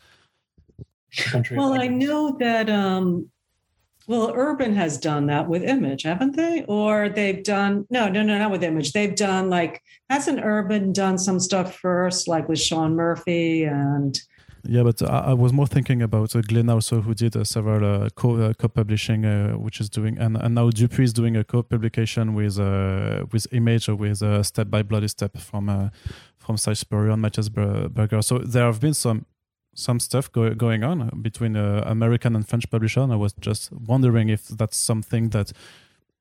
Well, 1.52 1.74
I 1.74 1.88
know 1.88 2.36
that. 2.40 2.70
Um, 2.70 3.30
well, 4.06 4.34
Urban 4.36 4.76
has 4.76 4.98
done 4.98 5.28
that 5.28 5.48
with 5.48 5.64
Image, 5.64 6.04
haven't 6.04 6.36
they? 6.36 6.66
Or 6.68 7.08
they've 7.08 7.42
done 7.42 7.88
no, 7.90 8.10
no, 8.10 8.22
no, 8.22 8.38
not 8.38 8.52
with 8.52 8.64
Image. 8.64 8.92
They've 8.92 9.16
done 9.16 9.50
like 9.50 9.82
hasn't 10.10 10.42
Urban 10.44 10.92
done 10.92 11.18
some 11.18 11.40
stuff 11.40 11.78
first, 11.78 12.28
like 12.28 12.50
with 12.50 12.60
Sean 12.60 12.96
Murphy 12.96 13.64
and 13.64 14.20
yeah, 14.66 14.84
but 14.84 15.02
I, 15.02 15.20
I, 15.20 15.34
was 15.34 15.52
more 15.52 15.68
thinking 15.68 16.02
about 16.02 16.36
uh, 16.36 16.40
Glénat 16.40 16.74
also, 16.74 17.02
who 17.02 17.14
did 17.14 17.36
uh, 17.36 17.44
several 17.44 18.06
uh, 18.06 18.10
co 18.16 18.38
uh, 18.38 18.54
co-publishing, 18.54 19.26
uh, 19.26 19.54
which 19.54 19.82
is 19.82 19.90
doing, 19.90 20.18
and, 20.18 20.38
and 20.38 20.56
now 20.56 20.70
Dupuis 20.70 21.08
is 21.10 21.14
doing 21.14 21.36
a 21.36 21.44
co-publication 21.44 22.34
with 22.34 22.58
uh, 22.60 23.26
with 23.32 23.46
Image 23.52 23.90
or 23.90 23.96
with 23.96 24.24
Step 24.46 24.70
by 24.70 24.82
Bloody 24.82 25.10
Step 25.10 25.38
from 25.38 25.92
from 26.38 26.58
Spurrier 26.58 27.12
and 27.12 27.24
Matías 27.24 27.52
Bergara. 27.52 28.24
So 28.24 28.40
there 28.40 28.66
have 28.66 28.80
been 28.80 28.94
some 28.94 29.26
some 29.76 30.00
stuff 30.00 30.32
go, 30.32 30.54
going 30.54 30.84
on 30.84 31.10
between 31.22 31.56
American 31.56 32.36
and 32.36 32.48
French 32.48 32.70
publisher. 32.70 33.02
And 33.02 33.12
I 33.12 33.16
was 33.16 33.34
just 33.34 33.72
wondering 33.72 34.30
if 34.30 34.48
that's 34.48 34.78
something 34.78 35.30
that 35.30 35.52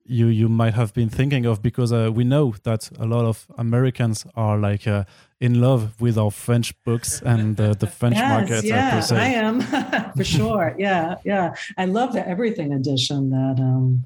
you 0.05 0.27
you 0.27 0.49
might 0.49 0.75
have 0.75 0.93
been 0.93 1.09
thinking 1.09 1.47
of 1.47 1.63
because 1.63 1.93
uh, 1.93 2.11
we 2.13 2.25
know 2.25 2.55
that 2.65 2.91
a 2.99 3.07
lot 3.07 3.25
of 3.25 3.47
Americans 3.57 4.27
are 4.35 4.59
like 4.59 4.87
uh, 4.87 5.05
in 5.41 5.61
love 5.61 6.01
with 6.01 6.19
our 6.19 6.31
French 6.31 6.75
books 6.85 7.23
and 7.23 7.61
uh, 7.61 7.75
the 7.75 7.87
French 7.99 8.17
yes, 8.17 8.31
market. 8.31 8.65
Yeah, 8.65 9.07
I 9.13 9.29
am 9.29 9.61
for 10.17 10.25
sure. 10.25 10.75
Yeah, 10.79 11.17
yeah. 11.25 11.55
I 11.79 11.87
love 11.87 12.13
the 12.13 12.27
everything 12.27 12.73
edition 12.73 13.31
that. 13.31 13.57
Um, 13.59 14.05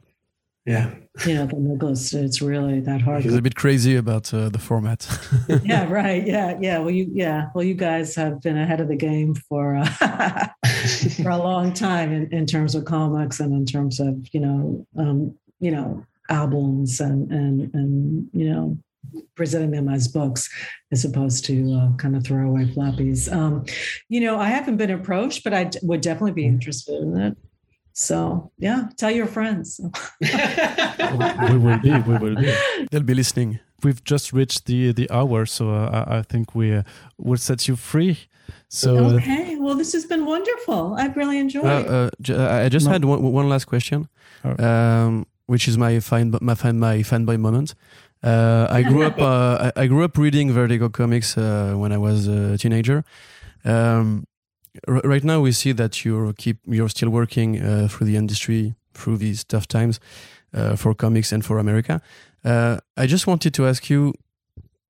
yeah. 0.67 0.91
You 1.25 1.35
know, 1.35 1.47
the 1.47 1.57
Nicholas, 1.57 2.13
it's 2.13 2.43
really 2.43 2.81
that 2.81 3.01
hard. 3.01 3.23
He's 3.23 3.37
a 3.37 3.41
bit 3.41 3.55
crazy 3.55 3.95
about 3.95 4.35
uh, 4.35 4.49
the 4.49 4.59
format. 4.59 5.09
yeah, 5.63 5.89
right. 5.89 6.27
Yeah, 6.27 6.59
yeah. 6.61 6.79
Well, 6.79 6.91
you, 6.91 7.09
yeah. 7.13 7.51
Well, 7.55 7.63
you 7.63 7.75
guys 7.75 8.17
have 8.17 8.43
been 8.43 8.59
ahead 8.59 8.81
of 8.81 8.89
the 8.89 8.97
game 8.97 9.37
for 9.37 9.77
uh, 9.77 10.49
for 11.23 11.31
a 11.31 11.37
long 11.37 11.73
time 11.73 12.13
in, 12.13 12.33
in 12.33 12.47
terms 12.47 12.75
of 12.75 12.85
comics 12.85 13.39
and 13.39 13.53
in 13.55 13.65
terms 13.65 14.01
of 14.01 14.27
you 14.33 14.41
know 14.41 14.87
um, 14.99 15.39
you 15.61 15.71
know 15.71 16.05
albums 16.29 17.01
and 17.01 17.31
and 17.31 17.73
and 17.75 18.29
you 18.33 18.51
know 18.51 18.77
presenting 19.35 19.71
them 19.71 19.89
as 19.89 20.09
books 20.09 20.49
as 20.93 21.05
opposed 21.05 21.45
to 21.45 21.75
uh, 21.75 21.97
kind 21.97 22.17
of 22.17 22.25
throwaway 22.25 22.65
floppies. 22.65 23.33
Um, 23.33 23.65
you 24.09 24.21
know, 24.21 24.39
I 24.39 24.49
haven't 24.49 24.77
been 24.77 24.91
approached, 24.91 25.45
but 25.45 25.55
I 25.55 25.65
d- 25.65 25.79
would 25.83 26.01
definitely 26.01 26.33
be 26.33 26.47
interested 26.47 27.01
in 27.03 27.17
it. 27.17 27.37
So 27.93 28.51
yeah, 28.59 28.89
tell 28.97 29.11
your 29.11 29.27
friends. 29.27 29.81
we 30.21 31.57
will 31.57 31.79
be. 31.79 31.93
We 31.93 32.19
will 32.19 32.37
be. 32.37 32.55
They'll 32.91 33.03
be 33.03 33.15
listening. 33.15 33.61
We've 33.83 34.03
just 34.05 34.33
reached 34.33 34.67
the 34.67 34.93
the 34.93 35.11
hour, 35.11 35.47
so 35.47 35.71
uh, 35.71 36.05
I, 36.07 36.19
I, 36.19 36.23
think 36.23 36.55
we 36.55 36.75
uh, 36.75 36.83
will 37.17 37.39
set 37.39 37.69
you 37.69 37.77
free. 37.77 38.19
So 38.69 38.97
okay, 39.17 39.57
well, 39.57 39.75
this 39.75 39.93
has 39.95 40.05
been 40.05 40.27
wonderful. 40.27 40.95
I've 40.99 41.17
really 41.17 41.39
enjoyed. 41.39 41.65
Uh, 41.65 42.11
I 42.29 42.69
just 42.69 42.87
no. 42.87 42.93
had 42.93 43.05
one, 43.05 43.23
one 43.23 43.49
last 43.49 43.65
question. 43.65 44.09
Um, 44.45 45.27
which 45.47 45.69
is 45.69 45.79
my 45.79 46.01
fine 46.01 46.35
my 46.41 46.55
fan 46.55 46.79
my 46.79 46.99
fanboy 46.99 47.39
moment. 47.39 47.75
Uh, 48.23 48.67
I 48.71 48.83
grew 48.83 49.03
up 49.05 49.19
uh, 49.21 49.71
I, 49.77 49.87
grew 49.87 50.03
up 50.05 50.17
reading 50.17 50.53
Vertigo 50.53 50.89
comics 50.89 51.37
uh, 51.39 51.75
when 51.77 51.93
I 51.93 51.99
was 51.99 52.27
a 52.27 52.59
teenager. 52.59 53.05
Um, 53.65 54.27
right 54.87 55.23
now, 55.23 55.41
we 55.41 55.53
see 55.53 55.73
that 55.73 56.05
you're 56.05 56.33
keep 56.33 56.59
you're 56.67 56.89
still 56.89 57.11
working 57.11 57.61
uh, 57.63 57.89
through 57.89 58.07
the 58.07 58.17
industry 58.17 58.75
through 58.95 59.19
these 59.19 59.45
tough 59.45 59.69
times 59.69 60.01
uh, 60.55 60.77
for 60.77 60.95
comics 60.95 61.33
and 61.33 61.45
for 61.45 61.59
America. 61.59 62.01
Uh, 62.45 62.79
I 62.97 63.07
just 63.07 63.27
wanted 63.27 63.55
to 63.55 63.67
ask 63.67 63.91
you 63.91 64.15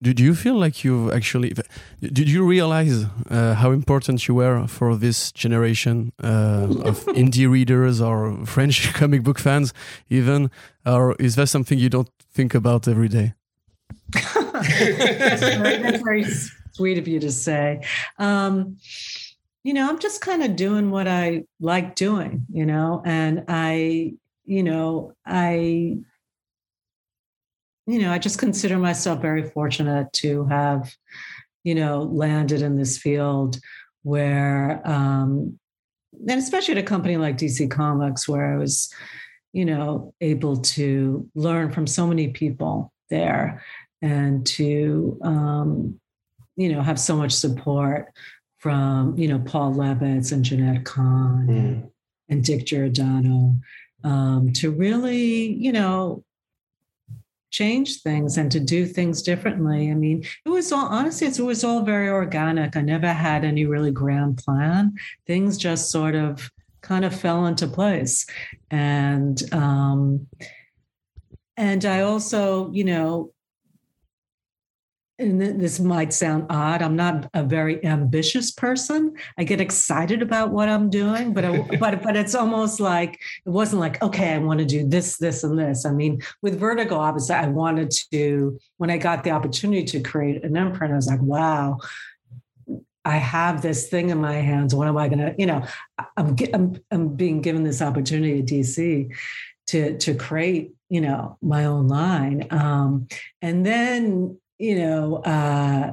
did 0.02 0.20
you 0.20 0.34
feel 0.34 0.54
like 0.54 0.84
you've 0.84 1.10
actually 1.12 1.54
did 2.00 2.28
you 2.28 2.44
realize 2.44 3.06
uh, 3.30 3.54
how 3.54 3.70
important 3.70 4.28
you 4.28 4.34
were 4.34 4.66
for 4.66 4.96
this 4.96 5.32
generation 5.32 6.12
uh, 6.22 6.68
of 6.84 7.04
indie 7.22 7.50
readers 7.50 8.00
or 8.00 8.44
french 8.46 8.92
comic 9.00 9.22
book 9.22 9.38
fans 9.38 9.72
even? 10.10 10.50
Or 10.84 11.16
is 11.18 11.36
that 11.36 11.48
something 11.48 11.78
you 11.78 11.88
don't 11.88 12.10
think 12.32 12.54
about 12.54 12.86
every 12.86 13.08
day? 13.08 13.34
That's, 14.12 15.42
very, 15.42 15.82
that's, 15.82 16.02
very, 16.02 16.24
sweet 16.72 16.98
of 16.98 17.08
you 17.08 17.18
to 17.20 17.32
say. 17.32 17.82
Um, 18.18 18.76
you 19.66 19.74
know 19.74 19.88
i'm 19.88 19.98
just 19.98 20.20
kind 20.20 20.44
of 20.44 20.54
doing 20.54 20.92
what 20.92 21.08
i 21.08 21.42
like 21.58 21.96
doing 21.96 22.46
you 22.52 22.64
know 22.64 23.02
and 23.04 23.42
i 23.48 24.12
you 24.44 24.62
know 24.62 25.12
i 25.26 25.96
you 27.86 28.00
know, 28.00 28.12
I 28.12 28.18
just 28.18 28.38
consider 28.38 28.78
myself 28.78 29.22
very 29.22 29.48
fortunate 29.50 30.12
to 30.14 30.44
have, 30.46 30.92
you 31.62 31.74
know, 31.74 32.02
landed 32.02 32.62
in 32.62 32.76
this 32.76 32.98
field 32.98 33.58
where, 34.02 34.80
um, 34.84 35.58
and 36.28 36.38
especially 36.38 36.72
at 36.72 36.78
a 36.78 36.82
company 36.82 37.16
like 37.16 37.38
DC 37.38 37.70
Comics, 37.70 38.28
where 38.28 38.54
I 38.54 38.56
was, 38.56 38.92
you 39.52 39.64
know, 39.64 40.14
able 40.20 40.56
to 40.58 41.28
learn 41.34 41.70
from 41.70 41.86
so 41.86 42.06
many 42.06 42.28
people 42.28 42.92
there 43.10 43.62
and 44.02 44.44
to, 44.46 45.18
um, 45.22 46.00
you 46.56 46.72
know, 46.72 46.82
have 46.82 46.98
so 46.98 47.16
much 47.16 47.32
support 47.32 48.12
from, 48.58 49.16
you 49.16 49.28
know, 49.28 49.38
Paul 49.38 49.74
Levitz 49.74 50.32
and 50.32 50.44
Jeanette 50.44 50.84
Kahn 50.84 51.46
mm. 51.46 51.90
and 52.28 52.44
Dick 52.44 52.66
Giordano 52.66 53.54
um, 54.02 54.52
to 54.54 54.70
really, 54.70 55.52
you 55.52 55.72
know, 55.72 56.24
change 57.56 58.02
things 58.02 58.36
and 58.36 58.52
to 58.52 58.60
do 58.60 58.84
things 58.84 59.22
differently. 59.22 59.90
I 59.90 59.94
mean, 59.94 60.24
it 60.44 60.48
was 60.50 60.72
all 60.72 60.86
honestly, 60.86 61.26
it 61.26 61.38
was 61.40 61.64
all 61.64 61.82
very 61.82 62.10
organic. 62.10 62.76
I 62.76 62.82
never 62.82 63.12
had 63.12 63.44
any 63.44 63.64
really 63.64 63.90
grand 63.90 64.36
plan. 64.36 64.94
Things 65.26 65.56
just 65.56 65.90
sort 65.90 66.14
of 66.14 66.50
kind 66.82 67.04
of 67.04 67.18
fell 67.18 67.46
into 67.46 67.66
place. 67.66 68.26
And 68.70 69.42
um 69.54 70.26
and 71.56 71.82
I 71.86 72.02
also, 72.02 72.70
you 72.72 72.84
know, 72.84 73.32
and 75.18 75.40
this 75.40 75.80
might 75.80 76.12
sound 76.12 76.46
odd 76.50 76.82
i'm 76.82 76.96
not 76.96 77.28
a 77.34 77.42
very 77.42 77.82
ambitious 77.84 78.50
person 78.50 79.14
i 79.38 79.44
get 79.44 79.60
excited 79.60 80.22
about 80.22 80.50
what 80.50 80.68
i'm 80.68 80.90
doing 80.90 81.32
but 81.32 81.44
I, 81.44 81.60
but 81.80 82.02
but 82.02 82.16
it's 82.16 82.34
almost 82.34 82.80
like 82.80 83.18
it 83.44 83.50
wasn't 83.50 83.80
like 83.80 84.02
okay 84.02 84.34
i 84.34 84.38
want 84.38 84.60
to 84.60 84.66
do 84.66 84.86
this 84.86 85.16
this 85.16 85.44
and 85.44 85.58
this 85.58 85.86
i 85.86 85.90
mean 85.90 86.20
with 86.42 86.58
vertigo 86.58 86.96
obviously 86.96 87.34
i 87.34 87.46
wanted 87.46 87.92
to 88.12 88.58
when 88.76 88.90
i 88.90 88.98
got 88.98 89.24
the 89.24 89.30
opportunity 89.30 89.84
to 89.84 90.00
create 90.00 90.44
an 90.44 90.56
imprint 90.56 90.92
i 90.92 90.96
was 90.96 91.08
like 91.08 91.22
wow 91.22 91.78
I 93.04 93.18
have 93.18 93.62
this 93.62 93.88
thing 93.88 94.10
in 94.10 94.20
my 94.20 94.32
hands. 94.32 94.74
What 94.74 94.88
am 94.88 94.98
I 94.98 95.06
going 95.06 95.20
to, 95.20 95.32
you 95.38 95.46
know, 95.46 95.64
I'm, 96.16 96.34
I'm, 96.52 96.76
I'm 96.90 97.14
being 97.14 97.40
given 97.40 97.62
this 97.62 97.80
opportunity 97.80 98.40
at 98.40 98.46
DC 98.46 99.14
to, 99.68 99.96
to 99.96 100.14
create 100.16 100.72
you 100.88 101.00
know, 101.00 101.36
my 101.42 101.64
own 101.64 101.88
line. 101.88 102.46
Um, 102.50 103.08
and 103.42 103.66
then, 103.66 104.38
you 104.58 104.78
know, 104.78 105.16
uh, 105.16 105.92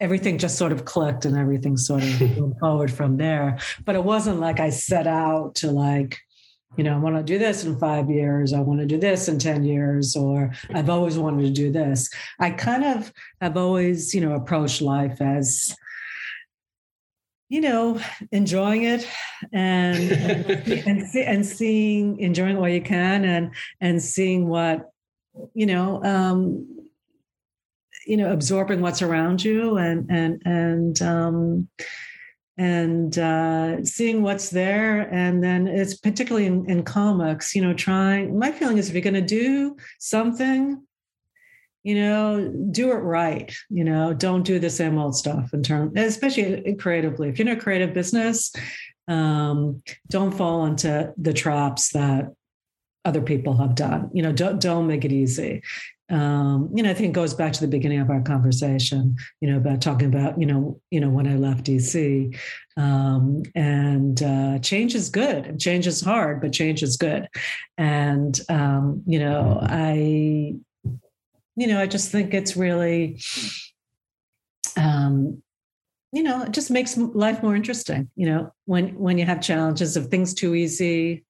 everything 0.00 0.38
just 0.38 0.58
sort 0.58 0.72
of 0.72 0.84
clicked 0.84 1.24
and 1.24 1.36
everything 1.36 1.76
sort 1.76 2.02
of 2.02 2.20
moved 2.38 2.58
forward 2.58 2.92
from 2.92 3.16
there. 3.16 3.58
But 3.84 3.94
it 3.94 4.04
wasn't 4.04 4.40
like 4.40 4.60
I 4.60 4.70
set 4.70 5.06
out 5.06 5.54
to 5.56 5.70
like, 5.70 6.18
you 6.76 6.82
know, 6.82 6.94
I 6.94 6.98
want 6.98 7.16
to 7.16 7.22
do 7.22 7.38
this 7.38 7.64
in 7.64 7.78
five 7.78 8.10
years, 8.10 8.52
I 8.52 8.58
want 8.60 8.80
to 8.80 8.86
do 8.86 8.98
this 8.98 9.28
in 9.28 9.38
10 9.38 9.64
years, 9.64 10.16
or 10.16 10.52
I've 10.74 10.90
always 10.90 11.16
wanted 11.16 11.42
to 11.42 11.50
do 11.50 11.70
this. 11.70 12.10
I 12.40 12.50
kind 12.50 12.84
of 12.84 13.12
have 13.40 13.56
always, 13.56 14.12
you 14.12 14.20
know, 14.20 14.34
approached 14.34 14.82
life 14.82 15.20
as, 15.20 15.76
you 17.48 17.60
know, 17.60 18.00
enjoying 18.32 18.82
it 18.82 19.06
and 19.52 20.10
and, 20.86 21.06
see, 21.06 21.22
and 21.22 21.46
seeing, 21.46 22.18
enjoying 22.18 22.56
what 22.56 22.72
you 22.72 22.82
can 22.82 23.24
and 23.24 23.54
and 23.80 24.02
seeing 24.02 24.48
what, 24.48 24.90
you 25.54 25.66
know, 25.66 26.02
um, 26.02 26.73
you 28.06 28.16
know, 28.16 28.32
absorbing 28.32 28.80
what's 28.80 29.02
around 29.02 29.44
you 29.44 29.76
and 29.76 30.10
and 30.10 30.42
and 30.44 31.02
um 31.02 31.68
and 32.56 33.18
uh, 33.18 33.84
seeing 33.84 34.22
what's 34.22 34.50
there. 34.50 35.00
And 35.12 35.42
then 35.42 35.66
it's 35.66 35.94
particularly 35.94 36.46
in, 36.46 36.68
in 36.70 36.84
comics, 36.84 37.54
you 37.54 37.62
know, 37.62 37.74
trying. 37.74 38.38
My 38.38 38.52
feeling 38.52 38.78
is 38.78 38.88
if 38.88 38.94
you're 38.94 39.02
going 39.02 39.14
to 39.14 39.20
do 39.20 39.76
something, 39.98 40.80
you 41.82 41.94
know, 41.96 42.52
do 42.70 42.92
it 42.92 42.96
right. 42.96 43.52
You 43.70 43.84
know, 43.84 44.14
don't 44.14 44.44
do 44.44 44.58
the 44.58 44.70
same 44.70 44.98
old 44.98 45.16
stuff 45.16 45.52
in 45.52 45.62
terms, 45.62 45.92
especially 45.96 46.74
creatively. 46.76 47.28
If 47.28 47.38
you're 47.38 47.48
in 47.48 47.58
a 47.58 47.60
creative 47.60 47.92
business, 47.92 48.52
um, 49.08 49.82
don't 50.08 50.32
fall 50.32 50.64
into 50.64 51.12
the 51.18 51.32
traps 51.32 51.90
that 51.90 52.32
other 53.04 53.20
people 53.20 53.56
have 53.58 53.74
done. 53.74 54.10
You 54.14 54.22
know, 54.22 54.32
don't 54.32 54.60
don't 54.60 54.86
make 54.86 55.04
it 55.04 55.12
easy 55.12 55.60
um, 56.10 56.70
you 56.74 56.82
know, 56.82 56.90
I 56.90 56.94
think 56.94 57.10
it 57.10 57.12
goes 57.12 57.32
back 57.32 57.52
to 57.54 57.60
the 57.60 57.68
beginning 57.68 58.00
of 58.00 58.10
our 58.10 58.20
conversation, 58.20 59.16
you 59.40 59.50
know, 59.50 59.56
about 59.56 59.80
talking 59.80 60.06
about, 60.06 60.38
you 60.38 60.46
know, 60.46 60.80
you 60.90 61.00
know, 61.00 61.08
when 61.08 61.26
I 61.26 61.36
left 61.36 61.64
DC, 61.64 62.38
um, 62.76 63.42
and 63.54 64.22
uh, 64.22 64.58
change 64.58 64.94
is 64.94 65.08
good 65.08 65.46
and 65.46 65.60
change 65.60 65.86
is 65.86 66.02
hard, 66.02 66.42
but 66.42 66.52
change 66.52 66.82
is 66.82 66.98
good. 66.98 67.26
And, 67.78 68.38
um, 68.50 69.02
you 69.06 69.18
know, 69.18 69.58
I, 69.62 69.94
you 71.56 71.66
know, 71.66 71.80
I 71.80 71.86
just 71.86 72.10
think 72.10 72.34
it's 72.34 72.54
really, 72.54 73.20
um, 74.76 75.42
you 76.12 76.22
know, 76.22 76.42
it 76.42 76.52
just 76.52 76.70
makes 76.70 76.98
life 76.98 77.42
more 77.42 77.56
interesting. 77.56 78.10
You 78.14 78.26
know, 78.26 78.52
when 78.66 78.90
when 78.96 79.18
you 79.18 79.24
have 79.24 79.40
challenges, 79.40 79.96
if 79.96 80.06
things 80.06 80.34
too 80.34 80.54
easy, 80.54 81.24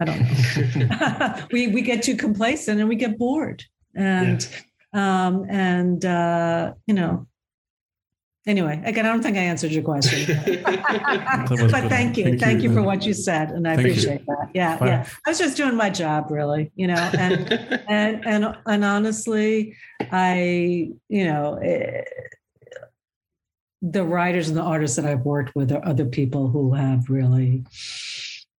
I 0.00 0.04
don't 0.04 0.76
know. 0.76 1.46
we 1.52 1.68
we 1.68 1.82
get 1.82 2.02
too 2.02 2.16
complacent 2.16 2.80
and 2.80 2.88
we 2.88 2.96
get 2.96 3.18
bored 3.18 3.64
and 3.94 4.48
yeah. 4.92 5.26
um, 5.26 5.46
and 5.48 6.04
uh, 6.04 6.74
you 6.86 6.94
know 6.94 7.26
anyway 8.46 8.80
again 8.86 9.04
i 9.04 9.08
don't 9.10 9.22
think 9.22 9.36
i 9.36 9.40
answered 9.40 9.70
your 9.70 9.82
question 9.82 10.26
but 10.64 11.88
thank 11.88 12.16
you 12.16 12.24
thank, 12.24 12.40
thank 12.40 12.62
you. 12.62 12.70
you. 12.70 12.74
for 12.74 12.82
what 12.82 13.04
you 13.04 13.12
said 13.12 13.50
and 13.50 13.68
i 13.68 13.76
thank 13.76 13.88
appreciate 13.88 14.20
you. 14.20 14.26
that 14.26 14.48
yeah 14.54 14.78
Fine. 14.78 14.88
yeah 14.88 15.06
i 15.26 15.30
was 15.30 15.38
just 15.38 15.58
doing 15.58 15.76
my 15.76 15.90
job 15.90 16.30
really 16.30 16.72
you 16.74 16.86
know 16.86 17.10
and 17.18 17.52
and 17.88 18.26
and 18.26 18.56
and 18.66 18.84
honestly 18.84 19.76
i 20.10 20.90
you 21.08 21.24
know 21.24 21.58
it, 21.60 22.08
eh, 22.08 22.24
the 23.82 24.04
writers 24.04 24.48
and 24.48 24.56
the 24.56 24.62
artists 24.62 24.96
that 24.96 25.04
i've 25.04 25.24
worked 25.24 25.54
with 25.54 25.70
are 25.70 25.84
other 25.86 26.06
people 26.06 26.48
who 26.48 26.72
have 26.72 27.10
really 27.10 27.64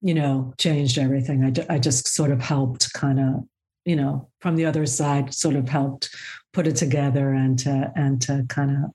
you 0.02 0.14
know 0.14 0.54
changed 0.60 1.00
everything 1.00 1.44
i, 1.44 1.74
I 1.74 1.80
just 1.80 2.08
sort 2.08 2.32
of 2.32 2.40
helped 2.40 2.94
kind 2.94 3.20
of 3.20 3.44
you 3.86 3.96
know, 3.96 4.30
from 4.40 4.56
the 4.56 4.66
other 4.66 4.86
side 4.86 5.34
sort 5.34 5.56
of 5.56 5.70
helped 5.70 6.16
put 6.54 6.68
it 6.68 6.76
together 6.76 7.34
and 7.34 7.58
to 7.60 7.92
and 7.96 8.22
to 8.22 8.46
kind 8.50 8.72
of, 8.72 8.92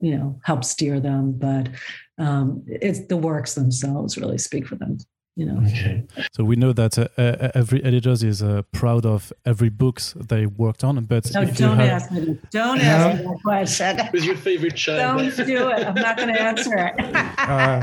you 0.00 0.16
know, 0.16 0.40
help 0.44 0.64
steer 0.64 1.00
them. 1.00 1.32
But 1.32 1.68
um, 2.18 2.64
it's 2.66 3.06
the 3.06 3.16
works 3.16 3.54
themselves 3.54 4.18
really 4.18 4.38
speak 4.38 4.66
for 4.66 4.76
them. 4.76 4.98
You 5.34 5.46
know. 5.46 5.62
Okay. 5.66 6.04
So 6.32 6.44
we 6.44 6.56
know 6.56 6.74
that 6.74 6.98
uh, 6.98 7.08
uh, 7.16 7.50
every 7.54 7.82
editor 7.82 8.10
is 8.10 8.42
uh, 8.42 8.62
proud 8.72 9.06
of 9.06 9.32
every 9.46 9.70
books 9.70 10.14
they 10.18 10.44
worked 10.44 10.84
on. 10.84 11.02
But 11.04 11.32
no, 11.32 11.44
don't 11.46 11.78
have... 11.78 11.88
ask 11.88 12.12
me. 12.12 12.38
Don't 12.50 12.80
ask 12.80 13.18
me 13.18 13.24
that 13.24 13.42
question. 13.42 13.98
Who's 14.12 14.26
your 14.26 14.36
favorite 14.36 14.76
child? 14.76 15.20
Don't 15.20 15.46
do 15.46 15.70
it. 15.70 15.86
I'm 15.86 15.94
not 15.94 16.18
going 16.18 16.34
to 16.34 16.42
answer 16.42 16.76
it. 16.76 16.94
uh, 17.38 17.80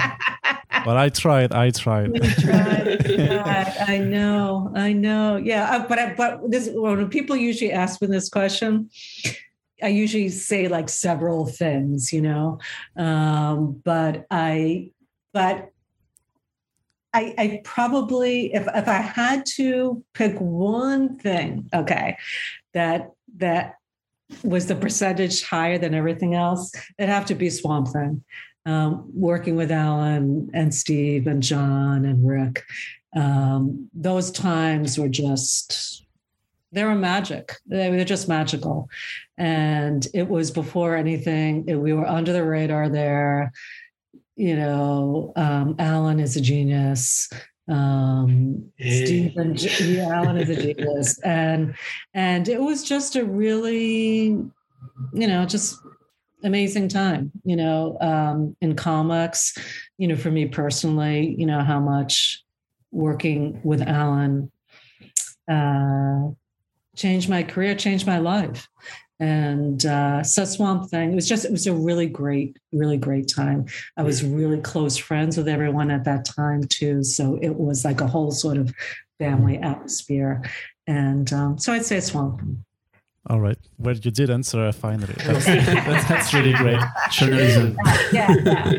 but 0.85 0.97
I 0.97 1.09
tried. 1.09 1.51
I 1.51 1.71
tried. 1.71 2.13
tried. 2.39 3.77
I 3.87 3.97
know. 3.97 4.71
I 4.75 4.93
know. 4.93 5.37
Yeah. 5.37 5.75
Uh, 5.75 5.87
but 5.87 5.97
I, 5.97 6.13
but 6.13 6.51
this 6.51 6.69
when 6.71 7.09
people 7.09 7.35
usually 7.35 7.71
ask 7.71 7.99
me 7.99 8.07
this 8.07 8.29
question, 8.29 8.91
I 9.81 9.87
usually 9.87 10.29
say 10.29 10.67
like 10.67 10.89
several 10.89 11.47
things, 11.47 12.13
you 12.13 12.21
know. 12.21 12.59
Um, 12.95 13.81
but 13.83 14.27
I, 14.29 14.91
but 15.33 15.71
I, 17.13 17.33
I 17.37 17.61
probably 17.63 18.53
if 18.53 18.67
if 18.73 18.87
I 18.87 18.97
had 18.97 19.45
to 19.55 20.03
pick 20.13 20.37
one 20.39 21.17
thing, 21.17 21.69
okay, 21.73 22.17
that 22.73 23.11
that 23.37 23.75
was 24.43 24.67
the 24.67 24.75
percentage 24.75 25.43
higher 25.43 25.77
than 25.77 25.95
everything 25.95 26.35
else, 26.35 26.71
it'd 26.97 27.09
have 27.09 27.25
to 27.27 27.35
be 27.35 27.49
Swamp 27.49 27.87
Thing 27.87 28.23
um, 28.65 29.09
working 29.13 29.55
with 29.55 29.71
Alan 29.71 30.49
and 30.53 30.73
Steve 30.73 31.27
and 31.27 31.41
John 31.41 32.05
and 32.05 32.27
Rick, 32.27 32.63
um, 33.15 33.89
those 33.93 34.31
times 34.31 34.97
were 34.97 35.09
just 35.09 36.05
they 36.71 36.83
were 36.83 36.93
magic. 36.93 37.55
They 37.65 37.89
were 37.89 38.03
just 38.03 38.29
magical, 38.29 38.89
and 39.39 40.05
it 40.13 40.27
was 40.27 40.51
before 40.51 40.95
anything. 40.95 41.65
We 41.65 41.93
were 41.93 42.05
under 42.05 42.31
the 42.31 42.45
radar 42.45 42.89
there. 42.89 43.51
You 44.39 44.55
know, 44.55 45.33
um, 45.35 45.75
Alan 45.79 46.21
is 46.21 46.37
a 46.37 46.41
genius. 46.41 47.29
Um, 47.67 48.71
hey. 48.77 49.05
Stephen, 49.05 49.53
yeah, 49.57 50.15
Alan 50.15 50.37
is 50.37 50.49
a 50.49 50.55
genius, 50.61 51.19
and 51.19 51.75
and 52.13 52.47
it 52.47 52.61
was 52.61 52.85
just 52.85 53.17
a 53.17 53.25
really, 53.25 54.27
you 54.27 55.27
know, 55.27 55.45
just 55.45 55.77
amazing 56.45 56.87
time, 56.87 57.33
you 57.43 57.57
know, 57.57 57.97
um, 57.99 58.55
in 58.61 58.77
comics, 58.77 59.57
you 59.97 60.07
know, 60.07 60.15
for 60.15 60.31
me 60.31 60.45
personally, 60.45 61.35
you 61.37 61.45
know, 61.45 61.59
how 61.59 61.81
much 61.81 62.41
working 62.91 63.59
with 63.65 63.81
Alan 63.81 64.49
uh, 65.51 66.29
changed 66.95 67.29
my 67.29 67.43
career, 67.43 67.75
changed 67.75 68.07
my 68.07 68.19
life. 68.19 68.69
And 69.19 69.85
uh, 69.85 70.23
so 70.23 70.45
Swamp 70.45 70.89
Thing, 70.89 71.11
it 71.11 71.15
was 71.15 71.27
just, 71.27 71.45
it 71.45 71.51
was 71.51 71.67
a 71.67 71.73
really 71.73 72.07
great, 72.07 72.57
really 72.71 72.97
great 72.97 73.27
time. 73.27 73.65
I 73.97 74.03
was 74.03 74.23
really 74.23 74.61
close 74.61 74.97
friends 74.97 75.35
with 75.37 75.47
everyone 75.47 75.91
at 75.91 76.05
that 76.05 76.25
time 76.25 76.63
too. 76.63 77.03
So 77.03 77.37
it 77.41 77.55
was 77.55 77.83
like 77.83 77.99
a 77.99 78.07
whole 78.07 78.31
sort 78.31 78.57
of 78.57 78.73
family 79.19 79.57
atmosphere. 79.57 80.43
And 80.87 81.31
um, 81.33 81.57
so 81.59 81.73
I'd 81.73 81.85
say 81.85 81.99
Swamp 81.99 82.39
Thing. 82.39 82.63
All 83.27 83.41
right. 83.41 83.57
Well, 83.77 83.95
you 83.95 84.11
did 84.11 84.29
answer 84.29 84.71
finally. 84.71 85.13
That's, 85.25 85.45
that's, 85.45 86.07
that's 86.07 86.33
really 86.33 86.53
great. 86.53 86.79
Journalism. 87.11 87.77
Yeah. 88.13 88.35
yeah. 88.43 88.73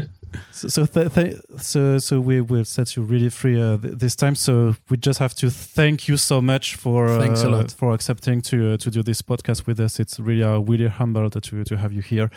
So, 0.52 0.68
so, 0.68 0.86
th 0.86 1.12
th 1.14 1.36
so, 1.58 1.98
so 1.98 2.20
we 2.20 2.40
will 2.40 2.64
set 2.64 2.96
you 2.96 3.02
really 3.02 3.30
free 3.30 3.60
uh, 3.60 3.78
th 3.78 3.98
this 3.98 4.16
time. 4.16 4.34
So 4.34 4.74
we 4.88 4.96
just 4.96 5.18
have 5.18 5.34
to 5.34 5.50
thank 5.50 6.08
you 6.08 6.16
so 6.16 6.40
much 6.40 6.76
for 6.76 7.08
uh, 7.08 7.68
for 7.76 7.92
accepting 7.92 8.42
to 8.42 8.56
uh, 8.56 8.76
to 8.78 8.90
do 8.90 9.02
this 9.02 9.22
podcast 9.22 9.66
with 9.66 9.80
us. 9.80 10.00
It's 10.00 10.18
really 10.18 10.42
uh, 10.42 10.58
really 10.60 10.88
humbled 10.88 11.32
to 11.42 11.64
to 11.64 11.76
have 11.76 11.92
you 11.92 12.02
here, 12.02 12.30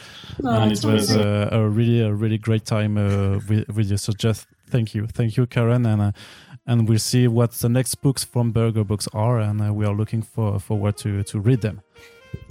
oh, 0.43 0.61
and 0.61 0.71
it 0.71 0.83
was 0.85 1.15
uh, 1.15 1.49
a 1.51 1.67
really 1.67 2.01
a 2.01 2.13
really 2.13 2.37
great 2.37 2.65
time 2.65 2.97
uh, 2.97 3.39
with, 3.47 3.67
with 3.75 3.89
you. 3.91 3.97
So 3.97 4.13
just 4.13 4.47
thank 4.69 4.93
you, 4.95 5.07
thank 5.07 5.37
you, 5.37 5.45
Karen, 5.45 5.85
and 5.85 6.13
and 6.65 6.87
we'll 6.87 6.99
see 6.99 7.27
what 7.27 7.51
the 7.51 7.69
next 7.69 7.95
books 8.01 8.23
from 8.23 8.51
Berger 8.51 8.83
Books 8.83 9.07
are, 9.13 9.39
and 9.39 9.75
we 9.75 9.85
are 9.85 9.95
looking 9.95 10.23
for 10.23 10.59
forward 10.59 10.97
to 10.97 11.23
to 11.23 11.39
read 11.39 11.61
them. 11.61 11.81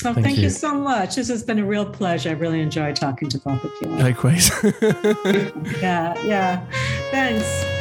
Well, 0.05 0.15
thank, 0.15 0.27
thank 0.27 0.37
you. 0.39 0.45
you. 0.45 0.51
so 0.51 0.75
much. 0.75 1.17
This 1.17 1.29
has 1.29 1.43
been 1.43 1.59
a 1.59 1.65
real 1.65 1.87
pleasure. 1.87 2.31
I 2.31 2.33
really 2.33 2.61
enjoyed 2.61 2.97
talking 2.97 3.29
to 3.29 3.39
both 3.39 3.63
of 3.65 3.73
you. 3.81 3.89
Likewise. 3.89 4.51
yeah, 5.81 6.21
yeah. 6.25 6.67
Thanks. 7.11 7.72